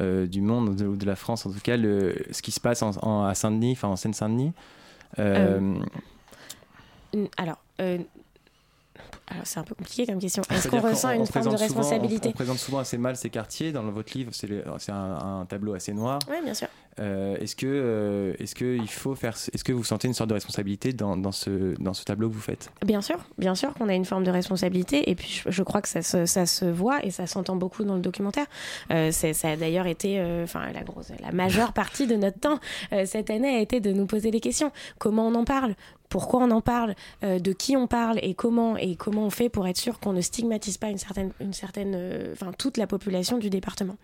euh, 0.00 0.26
du 0.26 0.40
monde 0.40 0.68
ou 0.68 0.74
de, 0.74 0.96
de 0.96 1.06
la 1.06 1.16
France 1.16 1.46
en 1.46 1.50
tout 1.50 1.60
cas 1.60 1.76
le, 1.76 2.14
ce 2.30 2.42
qui 2.42 2.52
se 2.52 2.60
passe 2.60 2.82
en, 2.82 3.24
à 3.24 3.34
Saint-Denis, 3.34 3.72
enfin 3.72 3.88
en 3.88 3.96
Seine-Saint-Denis. 3.96 4.52
Euh, 5.18 5.74
Alors, 7.36 7.58
alors 9.30 9.42
c'est 9.44 9.60
un 9.60 9.64
peu 9.64 9.74
compliqué 9.74 10.06
comme 10.06 10.18
question. 10.18 10.42
Est-ce 10.50 10.68
qu'on 10.68 10.80
ressent 10.80 11.10
une 11.10 11.26
forme 11.26 11.44
de 11.44 11.50
souvent- 11.50 11.58
responsabilité 11.58 12.28
on, 12.28 12.30
on 12.30 12.34
présente 12.34 12.58
souvent 12.58 12.78
assez 12.78 12.96
mal 12.98 13.16
ces 13.16 13.28
quartiers. 13.30 13.72
Dans 13.72 13.82
votre 13.90 14.16
livre, 14.16 14.30
c'est 14.32 14.48
un, 14.90 15.40
un 15.40 15.44
tableau 15.46 15.74
assez 15.74 15.92
noir. 15.92 16.18
Oui, 16.30 16.36
bien 16.42 16.54
sûr. 16.54 16.68
Euh, 17.00 17.36
est-ce 17.36 17.54
que, 17.54 17.66
euh, 17.68 18.32
est-ce 18.40 18.56
que 18.56 18.74
il 18.76 18.88
faut 18.88 19.14
faire, 19.14 19.34
est-ce 19.52 19.62
que 19.62 19.72
vous 19.72 19.84
sentez 19.84 20.08
une 20.08 20.14
sorte 20.14 20.30
de 20.30 20.34
responsabilité 20.34 20.92
dans, 20.92 21.16
dans 21.16 21.30
ce, 21.30 21.80
dans 21.80 21.94
ce 21.94 22.04
tableau 22.04 22.28
que 22.28 22.34
vous 22.34 22.40
faites? 22.40 22.72
Bien 22.84 23.02
sûr, 23.02 23.18
bien 23.38 23.54
sûr 23.54 23.72
qu'on 23.74 23.88
a 23.88 23.94
une 23.94 24.04
forme 24.04 24.24
de 24.24 24.32
responsabilité 24.32 25.08
et 25.08 25.14
puis 25.14 25.42
je, 25.44 25.48
je 25.50 25.62
crois 25.62 25.80
que 25.80 25.88
ça 25.88 26.02
se, 26.02 26.26
ça 26.26 26.44
se 26.46 26.64
voit 26.64 27.04
et 27.04 27.10
ça 27.12 27.28
s'entend 27.28 27.54
beaucoup 27.54 27.84
dans 27.84 27.94
le 27.94 28.00
documentaire. 28.00 28.46
Euh, 28.90 29.12
ça 29.12 29.28
a 29.48 29.56
d'ailleurs 29.56 29.86
été, 29.86 30.20
enfin 30.42 30.72
la 30.72 30.82
grosse, 30.82 31.12
la 31.22 31.30
majeure 31.30 31.72
partie 31.72 32.06
de 32.08 32.16
notre 32.16 32.40
temps 32.40 32.58
cette 33.04 33.30
année 33.30 33.56
a 33.56 33.60
été 33.60 33.78
de 33.80 33.92
nous 33.92 34.06
poser 34.06 34.30
des 34.32 34.40
questions. 34.40 34.72
Comment 34.98 35.28
on 35.28 35.34
en 35.36 35.44
parle? 35.44 35.74
Pourquoi 36.08 36.40
on 36.40 36.50
en 36.50 36.60
parle, 36.60 36.94
euh, 37.22 37.38
de 37.38 37.52
qui 37.52 37.76
on 37.76 37.86
parle 37.86 38.18
et 38.22 38.34
comment 38.34 38.76
et 38.76 38.96
comment 38.96 39.26
on 39.26 39.30
fait 39.30 39.48
pour 39.48 39.66
être 39.66 39.76
sûr 39.76 40.00
qu'on 40.00 40.12
ne 40.12 40.20
stigmatise 40.20 40.78
pas 40.78 40.88
une 40.88 40.98
certaine, 40.98 41.32
une 41.40 41.52
certaine, 41.52 41.92
euh, 41.94 42.34
toute 42.58 42.76
la 42.76 42.86
population 42.86 43.38
du 43.38 43.50
département. 43.50 43.96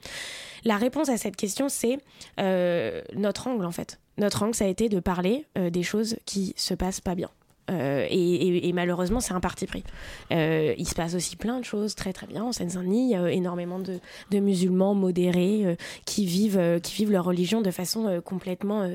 La 0.65 0.77
réponse 0.77 1.09
à 1.09 1.17
cette 1.17 1.37
question, 1.37 1.69
c'est 1.69 1.99
euh, 2.41 3.03
notre 3.15 3.47
angle 3.47 3.65
en 3.65 3.73
fait. 3.73 4.01
Notre 4.19 4.43
angle, 4.43 4.55
ça 4.55 4.65
a 4.65 4.69
été 4.69 4.89
de 4.89 5.01
parler 5.01 5.45
des 5.57 5.83
choses 5.83 6.17
qui 6.25 6.55
se 6.57 6.73
passent 6.73 7.01
pas 7.01 7.17
bien. 7.17 7.31
Et, 7.69 8.71
malheureusement, 8.73 9.19
c'est 9.19 9.33
un 9.33 9.41
parti 9.41 9.67
pris. 9.67 9.83
Il 10.31 10.87
se 10.87 10.95
passe 10.95 11.17
aussi 11.17 11.35
plein 11.35 11.59
de 11.59 11.65
choses 11.65 11.97
très 11.97 12.13
très 12.13 12.29
bien 12.29 12.45
en 12.45 12.53
Seine-Saint-Denis. 12.53 13.07
Il 13.07 13.11
y 13.11 13.17
a 13.17 13.29
énormément 13.33 13.81
de, 13.81 14.39
musulmans 14.39 14.95
modérés 14.95 15.77
qui, 16.05 16.27
vivent, 16.27 16.79
qui 16.81 16.95
vivent 16.95 17.11
leur 17.11 17.25
religion 17.25 17.61
de 17.61 17.73
façon 17.73 18.23
complètement 18.25 18.89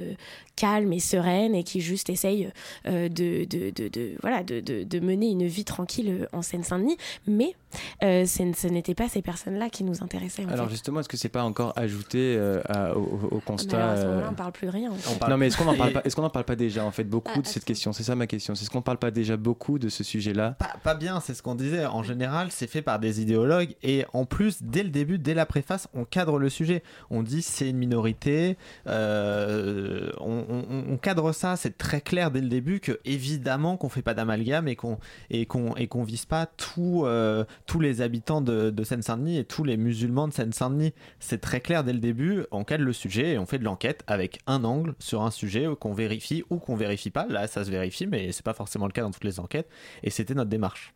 calme 0.59 0.91
et 0.91 0.99
sereine 0.99 1.55
et 1.55 1.63
qui 1.63 1.79
juste 1.79 2.09
essayent 2.09 2.51
euh, 2.85 3.07
de, 3.07 3.45
de, 3.45 3.69
de, 3.69 3.87
de- 3.87 4.15
voilà, 4.21 4.43
de, 4.43 4.59
de, 4.59 4.83
de 4.83 4.99
mener 4.99 5.29
une 5.29 5.47
vie 5.47 5.63
tranquille 5.63 6.09
euh, 6.23 6.25
en 6.37 6.41
Seine-Saint-Denis. 6.41 6.97
Mais 7.27 7.55
euh, 8.03 8.23
c'est- 8.25 8.51
ce 8.57 8.67
n'était 8.67 8.95
pas 8.95 9.07
ces 9.07 9.21
personnes-là 9.21 9.69
qui 9.69 9.85
nous 9.85 10.03
intéressaient. 10.03 10.43
en 10.45 10.49
Alors 10.49 10.65
fait. 10.65 10.71
justement, 10.71 10.99
est-ce 10.99 11.07
que 11.07 11.15
c'est 11.15 11.29
pas 11.29 11.43
encore 11.43 11.71
ajouté 11.77 12.35
euh, 12.37 12.59
à- 12.67 12.93
au, 12.97 12.99
au- 13.03 13.27
au 13.31 13.35
Mais 13.35 13.41
constat 13.45 13.77
alors, 13.77 13.89
à 13.91 13.95
ce 13.95 14.05
moment-là, 14.07 14.25
euh, 14.25 14.31
on 14.31 14.33
parle 14.35 14.51
plus 14.51 14.67
de 14.67 14.71
rien. 14.71 14.91
en 14.91 14.95
fait. 14.95 15.27
Non, 15.29 15.37
mais 15.37 15.47
est-ce 15.47 15.57
qu'on 15.57 15.65
n'en 15.65 15.75
parle 15.77 15.91
Et- 15.91 15.93
pas 15.93 16.01
Est-ce 16.05 16.15
qu'on 16.15 16.21
n'en 16.23 16.29
parle 16.29 16.45
pas 16.45 16.55
déjà 16.57 16.83
en 16.83 16.91
fait 16.91 17.03
beaucoup 17.05 17.31
Ah, 17.35 17.41
de 17.41 17.47
cette 17.47 17.63
question? 17.65 17.93
C'est 17.93 18.03
ça 18.03 18.15
ma 18.15 18.27
question. 18.27 18.53
C'est 18.55 18.65
ce 18.65 18.69
qu'on 18.69 18.81
parle 18.81 18.97
pas 18.97 19.11
déjà 19.11 19.37
beaucoup 19.37 19.79
de 19.79 19.87
ce 19.87 20.03
sujet-là? 20.03 20.57
Pas, 20.59 20.73
pas 20.83 20.95
bien, 20.95 21.19
c'est 21.21 21.33
ce 21.33 21.41
qu'on 21.41 21.55
disait. 21.55 21.85
En 21.85 22.03
général, 22.03 22.47
c'est 22.51 22.67
fait 22.67 22.81
par 22.81 22.99
des 22.99 23.21
idéologues 23.21 23.75
et 23.83 24.03
en 24.13 24.25
plus, 24.25 24.61
dès 24.61 24.83
le 24.83 24.89
début, 24.89 25.17
dès 25.19 25.33
la 25.33 25.45
préface, 25.45 25.87
on 25.93 26.03
cadre 26.03 26.37
le 26.37 26.49
sujet. 26.49 26.83
On 27.11 27.23
dit 27.23 27.41
c'est 27.41 27.69
une 27.69 27.77
minorité, 27.77 28.57
euh, 28.87 30.09
on, 30.19 30.45
on- 30.49 30.93
on 30.93 30.97
cadre 30.97 31.31
ça, 31.31 31.55
c'est 31.55 31.77
très 31.77 32.01
clair 32.01 32.31
dès 32.31 32.41
le 32.41 32.49
début 32.49 32.79
que 32.79 32.99
évidemment 33.05 33.77
qu'on 33.77 33.89
fait 33.89 34.01
pas 34.01 34.13
d'amalgame 34.13 34.67
et 34.67 34.75
qu'on 34.75 34.97
et 35.29 35.45
qu'on 35.45 35.75
et 35.75 35.87
qu'on 35.87 36.03
vise 36.03 36.25
pas 36.25 36.45
tous 36.45 37.05
euh, 37.05 37.45
tous 37.65 37.79
les 37.79 38.01
habitants 38.01 38.41
de, 38.41 38.69
de 38.69 38.83
Seine-Saint-Denis 38.83 39.37
et 39.37 39.45
tous 39.45 39.63
les 39.63 39.77
musulmans 39.77 40.27
de 40.27 40.33
Seine-Saint-Denis. 40.33 40.93
C'est 41.19 41.39
très 41.41 41.61
clair 41.61 41.83
dès 41.83 41.93
le 41.93 41.99
début. 41.99 42.43
On 42.51 42.63
cadre 42.63 42.83
le 42.83 42.93
sujet 42.93 43.33
et 43.33 43.37
on 43.37 43.45
fait 43.45 43.59
de 43.59 43.63
l'enquête 43.63 44.03
avec 44.07 44.39
un 44.47 44.63
angle 44.63 44.95
sur 44.99 45.21
un 45.21 45.31
sujet 45.31 45.67
qu'on 45.79 45.93
vérifie 45.93 46.43
ou 46.49 46.57
qu'on 46.57 46.75
vérifie 46.75 47.11
pas. 47.11 47.25
Là, 47.27 47.47
ça 47.47 47.63
se 47.63 47.69
vérifie, 47.71 48.07
mais 48.07 48.31
c'est 48.31 48.45
pas 48.45 48.53
forcément 48.53 48.85
le 48.87 48.91
cas 48.91 49.01
dans 49.01 49.11
toutes 49.11 49.23
les 49.23 49.39
enquêtes. 49.39 49.69
Et 50.03 50.09
c'était 50.09 50.33
notre 50.33 50.49
démarche. 50.49 50.93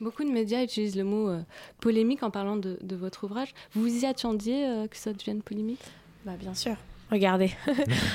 Beaucoup 0.00 0.24
de 0.24 0.30
médias 0.30 0.62
utilisent 0.62 0.96
le 0.96 1.04
mot 1.04 1.28
euh, 1.28 1.40
polémique 1.80 2.22
en 2.22 2.30
parlant 2.30 2.56
de, 2.56 2.78
de 2.82 2.96
votre 2.96 3.24
ouvrage. 3.24 3.54
Vous 3.74 3.86
y 3.86 4.06
attendiez 4.06 4.66
euh, 4.66 4.86
que 4.88 4.96
ça 4.96 5.12
devienne 5.12 5.40
polémique? 5.40 5.80
Bah, 6.26 6.32
bien 6.38 6.52
sûr. 6.52 6.76
Regardez. 7.14 7.52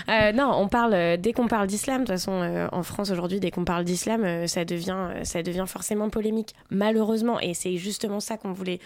Euh, 0.09 0.31
non, 0.31 0.51
on 0.55 0.67
parle 0.67 0.93
euh, 0.95 1.17
dès 1.17 1.33
qu'on 1.33 1.47
parle 1.47 1.67
d'islam. 1.67 2.01
De 2.01 2.05
toute 2.05 2.15
façon, 2.15 2.31
euh, 2.31 2.67
en 2.71 2.81
France 2.81 3.11
aujourd'hui, 3.11 3.39
dès 3.39 3.51
qu'on 3.51 3.63
parle 3.63 3.83
d'islam, 3.83 4.47
ça 4.47 4.65
devient 4.65 5.65
forcément 5.67 6.09
polémique, 6.09 6.55
malheureusement. 6.71 7.39
Et 7.39 7.53
c'est 7.53 7.77
justement 7.77 8.19
ça 8.19 8.35
qu'on 8.37 8.51
voulait 8.51 8.79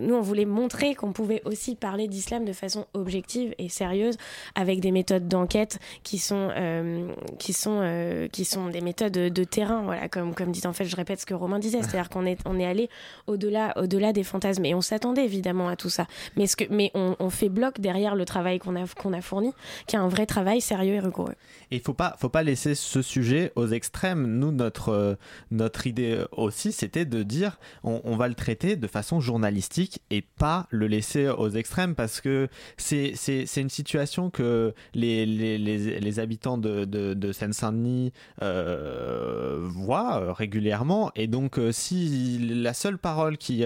nous, 0.00 0.14
on 0.14 0.20
voulait 0.20 0.44
montrer 0.44 0.94
qu'on 0.94 1.12
pouvait 1.12 1.42
aussi 1.44 1.74
parler 1.76 2.08
d'islam 2.08 2.44
de 2.44 2.52
façon 2.52 2.86
objective 2.94 3.54
et 3.58 3.68
sérieuse, 3.68 4.16
avec 4.54 4.80
des 4.80 4.90
méthodes 4.90 5.28
d'enquête 5.28 5.78
qui 6.02 6.18
sont, 6.18 6.48
euh, 6.56 7.08
qui 7.38 7.52
sont, 7.52 7.80
euh, 7.82 8.28
qui 8.28 8.44
sont 8.44 8.68
des 8.68 8.80
méthodes 8.80 9.12
de 9.12 9.44
terrain, 9.44 9.82
voilà, 9.82 10.08
comme, 10.08 10.34
comme 10.34 10.50
dit 10.52 10.66
en 10.66 10.72
fait, 10.72 10.84
je 10.84 10.96
répète 10.96 11.20
ce 11.20 11.26
que 11.26 11.34
Romain 11.34 11.58
disait, 11.58 11.82
c'est-à-dire 11.82 12.08
qu'on 12.08 12.26
est, 12.26 12.38
on 12.44 12.58
est 12.58 12.66
allé 12.66 12.88
au-delà, 13.26 13.72
au-delà 13.76 14.12
des 14.12 14.24
fantasmes 14.24 14.64
et 14.64 14.74
on 14.74 14.80
s'attendait 14.80 15.24
évidemment 15.24 15.68
à 15.68 15.76
tout 15.76 15.90
ça, 15.90 16.06
mais, 16.36 16.46
ce 16.46 16.56
que, 16.56 16.64
mais 16.70 16.90
on, 16.94 17.16
on 17.18 17.30
fait 17.30 17.48
bloc 17.48 17.80
derrière 17.80 18.14
le 18.14 18.24
travail 18.24 18.58
qu'on 18.58 18.76
a, 18.76 18.86
qu'on 18.86 19.12
a 19.12 19.20
fourni, 19.20 19.52
qui 19.86 19.96
est 19.96 19.98
un 19.98 20.08
vrai 20.08 20.26
travail 20.26 20.60
sérieux 20.60 20.94
et 20.94 21.00
rigoureux. 21.00 21.34
Et 21.70 21.76
il 21.76 21.82
faut 21.82 21.94
pas, 21.94 22.16
faut 22.18 22.28
pas 22.28 22.42
laisser 22.42 22.74
ce 22.74 23.02
sujet 23.02 23.52
aux 23.56 23.68
extrêmes. 23.68 24.26
Nous, 24.26 24.52
notre, 24.52 24.90
euh, 24.90 25.14
notre 25.50 25.86
idée 25.86 26.24
aussi, 26.32 26.72
c'était 26.72 27.04
de 27.04 27.22
dire 27.22 27.58
on, 27.82 28.00
on 28.04 28.16
va 28.16 28.28
le 28.28 28.34
traiter 28.34 28.76
de 28.76 28.86
façon 28.86 29.20
journalistique 29.20 29.83
et 30.10 30.22
pas 30.22 30.66
le 30.70 30.86
laisser 30.86 31.28
aux 31.28 31.50
extrêmes 31.50 31.94
parce 31.94 32.20
que 32.20 32.48
c'est 32.76 33.14
une 33.56 33.70
situation 33.70 34.30
que 34.30 34.74
les, 34.94 35.26
les, 35.26 35.58
les, 35.58 36.18
habitants 36.18 36.58
de, 36.58 36.84
de, 36.84 37.14
de 37.14 37.32
Seine-Saint-Denis 37.32 38.12
euh, 38.42 39.58
voient 39.62 40.20
euh, 40.20 40.32
régulièrement. 40.32 41.10
Et 41.16 41.26
donc, 41.26 41.58
euh, 41.58 41.72
si 41.72 42.38
la 42.38 42.74
seule 42.74 42.98
parole 42.98 43.38
qui, 43.38 43.64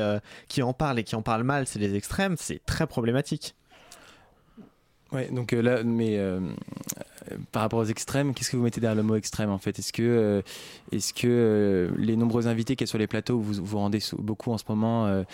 qui 0.49 0.63
en 0.63 0.73
parle 0.73 0.99
et 0.99 1.05
qui 1.05 1.17
en 1.17 1.23
parle 1.23 1.43
mal, 1.43 1.67
c'est 1.67 1.79
les 1.79 1.95
extrêmes, 1.95 2.37
c'est 2.39 2.65
très 2.65 2.87
problématique. 2.87 3.55
Ouais, 5.12 5.29
donc 5.33 5.55
euh, 5.55 5.62
là, 5.62 5.83
mais 5.85 6.18
euh, 6.18 6.38
euh, 7.33 7.37
par 7.51 7.62
rapport 7.62 7.79
aux 7.79 7.87
extrêmes, 7.87 8.35
qu'est-ce 8.35 8.51
que 8.51 8.59
vous 8.59 8.62
mettez 8.62 8.81
derrière 8.81 8.97
le 8.97 9.03
mot 9.03 9.14
extrême 9.14 9.49
en 9.49 9.57
fait? 9.57 9.79
Est-ce 9.79 9.92
que, 9.92 10.42
est-ce 10.92 11.14
que 11.14 11.90
les 11.97 12.16
nombreux 12.16 12.47
invités 12.47 12.77
y 12.79 12.83
a 12.83 12.87
sur 12.87 12.99
les 12.99 13.07
plateaux 13.07 13.35
où 13.35 13.42
vous 13.42 13.64
vous 13.64 13.79
rendez 13.79 14.01
beaucoup 14.18 14.53
en 14.53 14.59
ce 14.59 14.64
moment 14.68 15.25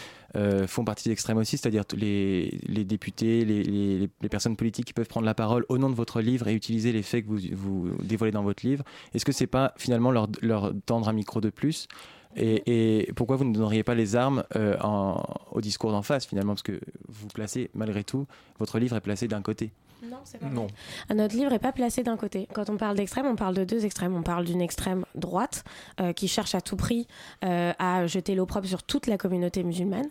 font 0.68 0.84
partie 0.84 1.08
des 1.08 1.12
extrêmes 1.12 1.38
aussi, 1.38 1.56
c'est-à-dire 1.56 1.84
les, 1.96 2.84
députés, 2.84 3.44
les, 3.44 4.28
personnes 4.28 4.56
politiques 4.56 4.87
qui 4.87 4.92
peuvent 4.92 5.08
prendre 5.08 5.26
la 5.26 5.34
parole 5.34 5.64
au 5.68 5.78
nom 5.78 5.90
de 5.90 5.94
votre 5.94 6.20
livre 6.20 6.46
et 6.46 6.54
utiliser 6.54 6.92
les 6.92 7.02
faits 7.02 7.24
que 7.24 7.30
vous, 7.30 7.40
vous 7.52 7.90
dévoilez 8.02 8.32
dans 8.32 8.44
votre 8.44 8.64
livre? 8.64 8.84
Est-ce 9.12 9.24
que 9.24 9.32
c'est 9.32 9.48
pas 9.48 9.74
finalement 9.76 10.12
leur 10.12 10.72
tendre 10.87 11.08
un 11.08 11.12
micro 11.12 11.40
de 11.40 11.50
plus? 11.50 11.88
Et, 12.37 13.03
et 13.07 13.12
pourquoi 13.14 13.37
vous 13.37 13.44
ne 13.44 13.53
donneriez 13.55 13.83
pas 13.83 13.94
les 13.94 14.16
armes 14.16 14.44
euh, 14.57 14.77
en- 14.83 15.23
au 15.53 15.61
discours 15.61 15.90
d'en 15.92 16.03
face 16.03 16.27
finalement? 16.27 16.53
Parce 16.55 16.62
que 16.62 16.81
vous 17.09 17.29
placez, 17.29 17.70
malgré 17.75 18.05
tout, 18.05 18.27
votre 18.59 18.79
livre 18.79 18.97
est 18.97 19.01
placé 19.01 19.29
d'un 19.29 19.42
côté. 19.42 19.70
Non, 20.11 20.18
c'est 20.25 20.37
pas 20.38 20.49
Non. 20.51 20.66
Ah, 21.09 21.14
Notre 21.14 21.35
livre 21.35 21.51
n'est 21.51 21.59
pas 21.59 21.73
placé 21.73 22.03
d'un 22.03 22.18
côté. 22.18 22.47
Quand 22.53 22.68
on 22.68 22.77
parle 22.77 22.97
d'extrême, 22.97 23.25
on 23.27 23.37
parle 23.37 23.55
de 23.55 23.64
deux 23.64 23.87
extrêmes. 23.87 24.14
On 24.14 24.23
parle 24.23 24.44
d'une 24.44 24.61
extrême 24.61 25.07
droite 25.14 25.64
euh, 26.01 26.12
qui 26.12 26.29
cherche 26.29 26.55
à 26.55 26.61
tout 26.61 26.77
prix 26.77 27.07
euh, 27.42 27.73
à 27.79 28.07
jeter 28.07 28.35
l'opprobre 28.35 28.66
sur 28.66 28.83
toute 28.83 29.07
la 29.07 29.16
communauté 29.16 29.62
musulmane. 29.62 30.09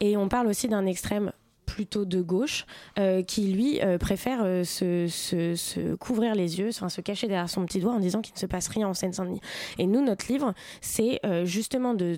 Et 0.00 0.16
on 0.16 0.28
parle 0.28 0.48
aussi 0.48 0.66
d'un 0.66 0.84
extrême 0.86 1.30
plutôt 1.76 2.06
de 2.06 2.22
gauche 2.22 2.64
euh, 2.98 3.22
qui 3.22 3.52
lui 3.52 3.82
euh, 3.82 3.98
préfère 3.98 4.40
euh, 4.42 4.64
se, 4.64 5.94
couvrir 5.96 6.34
les 6.34 6.58
yeux, 6.58 6.72
se 6.72 7.00
cacher 7.02 7.28
derrière 7.28 7.50
son 7.50 7.66
petit 7.66 7.80
doigt 7.80 7.92
en 7.92 8.00
disant 8.00 8.22
qu'il 8.22 8.32
ne 8.32 8.38
se 8.38 8.46
passe 8.46 8.68
rien 8.68 8.88
en 8.88 8.94
Seine-Saint-Denis. 8.94 9.42
Et 9.76 9.86
nous, 9.86 10.02
notre 10.02 10.32
livre, 10.32 10.54
c'est 10.80 11.20
justement 11.44 11.92
de, 11.92 12.16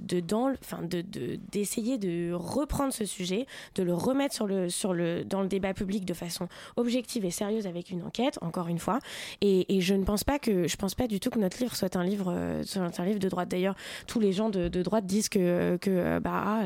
d'essayer 1.51 1.99
de 1.99 2.33
reprendre 2.33 2.93
ce 2.93 3.05
sujet, 3.05 3.47
de 3.75 3.83
le 3.83 3.95
remettre 3.95 4.33
sur 4.33 4.47
le, 4.47 4.69
sur 4.69 4.95
le, 4.95 5.25
dans 5.25 5.43
le 5.43 5.49
débat 5.49 5.75
public 5.75 6.05
de 6.05 6.15
façon 6.15 6.47
objective 6.77 7.25
et 7.25 7.33
sérieuse 7.33 7.67
avec 7.67 7.91
une 7.91 8.05
enquête, 8.05 8.39
encore 8.43 8.69
une 8.69 8.79
fois. 8.79 9.01
Et, 9.41 9.81
je 9.81 9.95
ne 9.95 10.05
pense 10.05 10.23
pas 10.23 10.39
que 10.39 10.69
je 10.69 10.77
pense 10.77 10.95
pas 10.95 11.09
du 11.09 11.19
tout 11.19 11.31
que 11.31 11.39
notre 11.39 11.59
livre 11.59 11.75
soit 11.75 11.97
un 11.97 12.05
livre, 12.05 12.63
soit 12.65 13.01
un 13.01 13.05
livre 13.05 13.19
de 13.19 13.29
droite. 13.29 13.49
D'ailleurs, 13.49 13.75
tous 14.07 14.21
les 14.21 14.33
gens 14.33 14.51
de, 14.51 14.69
droite 14.69 15.07
disent 15.07 15.29
que, 15.29 15.77
que 15.79 16.21
bah, 16.21 16.43
ah, 16.47 16.63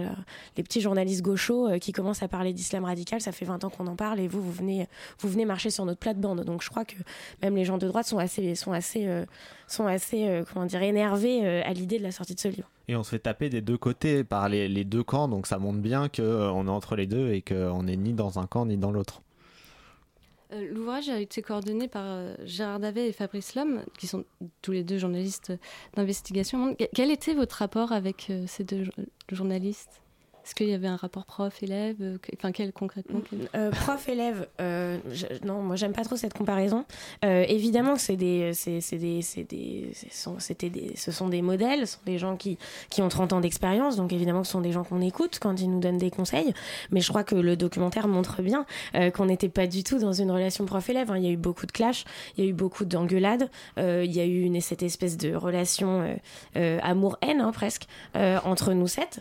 les 0.58 0.62
petits 0.62 0.82
journalistes 0.82 1.22
gauchos 1.22 1.78
qui 1.80 1.92
commencent 1.92 2.22
à 2.22 2.28
parler 2.28 2.52
d'islam 2.52 2.81
radical, 2.84 3.20
ça 3.20 3.32
fait 3.32 3.44
20 3.44 3.64
ans 3.64 3.70
qu'on 3.70 3.86
en 3.86 3.96
parle 3.96 4.20
et 4.20 4.28
vous, 4.28 4.42
vous 4.42 4.52
venez, 4.52 4.86
vous 5.20 5.28
venez 5.28 5.44
marcher 5.44 5.70
sur 5.70 5.84
notre 5.84 6.00
plate-bande. 6.00 6.44
Donc 6.44 6.62
je 6.62 6.70
crois 6.70 6.84
que 6.84 6.94
même 7.42 7.56
les 7.56 7.64
gens 7.64 7.78
de 7.78 7.86
droite 7.86 8.06
sont 8.06 8.18
assez, 8.18 8.54
sont 8.54 8.72
assez, 8.72 9.06
euh, 9.06 9.24
sont 9.68 9.86
assez 9.86 10.26
euh, 10.28 10.44
comment 10.52 10.66
dire, 10.66 10.82
énervés 10.82 11.40
euh, 11.46 11.62
à 11.64 11.72
l'idée 11.72 11.98
de 11.98 12.02
la 12.02 12.12
sortie 12.12 12.34
de 12.34 12.40
ce 12.40 12.48
livre. 12.48 12.68
Et 12.88 12.96
on 12.96 13.02
se 13.02 13.10
fait 13.10 13.18
taper 13.20 13.48
des 13.48 13.60
deux 13.60 13.78
côtés 13.78 14.24
par 14.24 14.48
les, 14.48 14.68
les 14.68 14.84
deux 14.84 15.02
camps, 15.04 15.28
donc 15.28 15.46
ça 15.46 15.58
montre 15.58 15.78
bien 15.78 16.08
qu'on 16.08 16.66
est 16.66 16.70
entre 16.70 16.96
les 16.96 17.06
deux 17.06 17.32
et 17.32 17.40
qu'on 17.42 17.84
n'est 17.84 17.96
ni 17.96 18.12
dans 18.12 18.38
un 18.38 18.46
camp 18.46 18.66
ni 18.66 18.76
dans 18.76 18.90
l'autre. 18.90 19.22
L'ouvrage 20.70 21.08
a 21.08 21.18
été 21.18 21.40
coordonné 21.40 21.88
par 21.88 22.04
Gérard 22.44 22.78
Davet 22.78 23.08
et 23.08 23.12
Fabrice 23.12 23.54
Lhomme, 23.54 23.80
qui 23.98 24.06
sont 24.06 24.24
tous 24.60 24.72
les 24.72 24.84
deux 24.84 24.98
journalistes 24.98 25.50
d'investigation. 25.94 26.74
Que- 26.74 26.84
Quel 26.94 27.10
était 27.10 27.32
votre 27.32 27.56
rapport 27.56 27.92
avec 27.92 28.30
ces 28.46 28.62
deux 28.62 28.84
jo- 28.84 28.92
journalistes? 29.30 30.01
Est-ce 30.44 30.54
qu'il 30.56 30.68
y 30.68 30.74
avait 30.74 30.88
un 30.88 30.96
rapport 30.96 31.24
prof-élève 31.24 31.96
euh, 32.00 32.18
Enfin, 32.36 32.50
quel 32.52 32.72
concrètement 32.72 33.20
Euh, 33.54 33.70
prof-élève, 33.70 34.48
euh, 34.60 34.98
je- 35.12 35.26
non, 35.46 35.62
moi 35.62 35.76
j'aime 35.76 35.92
pas 35.92 36.02
trop 36.04 36.16
cette 36.16 36.34
comparaison. 36.34 36.84
Évidemment 37.22 37.96
c'est 37.96 38.16
des, 38.16 38.52
c'est, 38.54 38.80
des, 38.98 39.20
des, 39.48 39.90
ce 39.94 41.12
sont, 41.12 41.28
des, 41.28 41.42
modèles, 41.42 41.86
ce 41.86 41.94
sont 41.94 42.00
des 42.06 42.18
gens 42.18 42.36
qui, 42.36 42.58
qui 42.90 43.02
ont 43.02 43.08
30 43.08 43.32
ans 43.34 43.40
d'expérience, 43.40 43.96
donc 43.96 44.12
évidemment 44.12 44.42
ce 44.44 44.52
sont 44.52 44.60
des 44.60 44.72
gens 44.72 44.82
qu'on 44.84 45.00
écoute 45.00 45.38
quand 45.40 45.60
ils 45.60 45.70
nous 45.70 45.80
donnent 45.80 45.98
des 45.98 46.10
conseils. 46.10 46.52
Mais 46.90 47.00
je 47.00 47.08
crois 47.08 47.22
que 47.24 47.34
le 47.36 47.56
documentaire 47.56 48.08
montre 48.08 48.42
bien 48.42 48.66
qu'on 49.14 49.26
n'était 49.26 49.48
pas 49.48 49.66
du 49.66 49.84
tout 49.84 49.98
dans 49.98 50.12
une 50.12 50.30
relation 50.30 50.64
prof-élève. 50.66 51.10
hein. 51.10 51.18
Il 51.18 51.24
y 51.24 51.28
a 51.28 51.30
eu 51.30 51.36
beaucoup 51.36 51.66
de 51.66 51.72
clash, 51.72 52.04
il 52.36 52.44
y 52.44 52.46
a 52.46 52.50
eu 52.50 52.54
beaucoup 52.54 52.84
d'engueulades, 52.84 53.48
il 53.76 54.12
y 54.12 54.20
a 54.20 54.26
eu 54.26 54.50
cette 54.60 54.82
espèce 54.82 55.16
de 55.16 55.34
relation 55.34 56.18
amour-haine 56.56 57.40
hein, 57.40 57.52
presque 57.52 57.84
entre 58.14 58.72
nous 58.72 58.88
sept. 58.88 59.20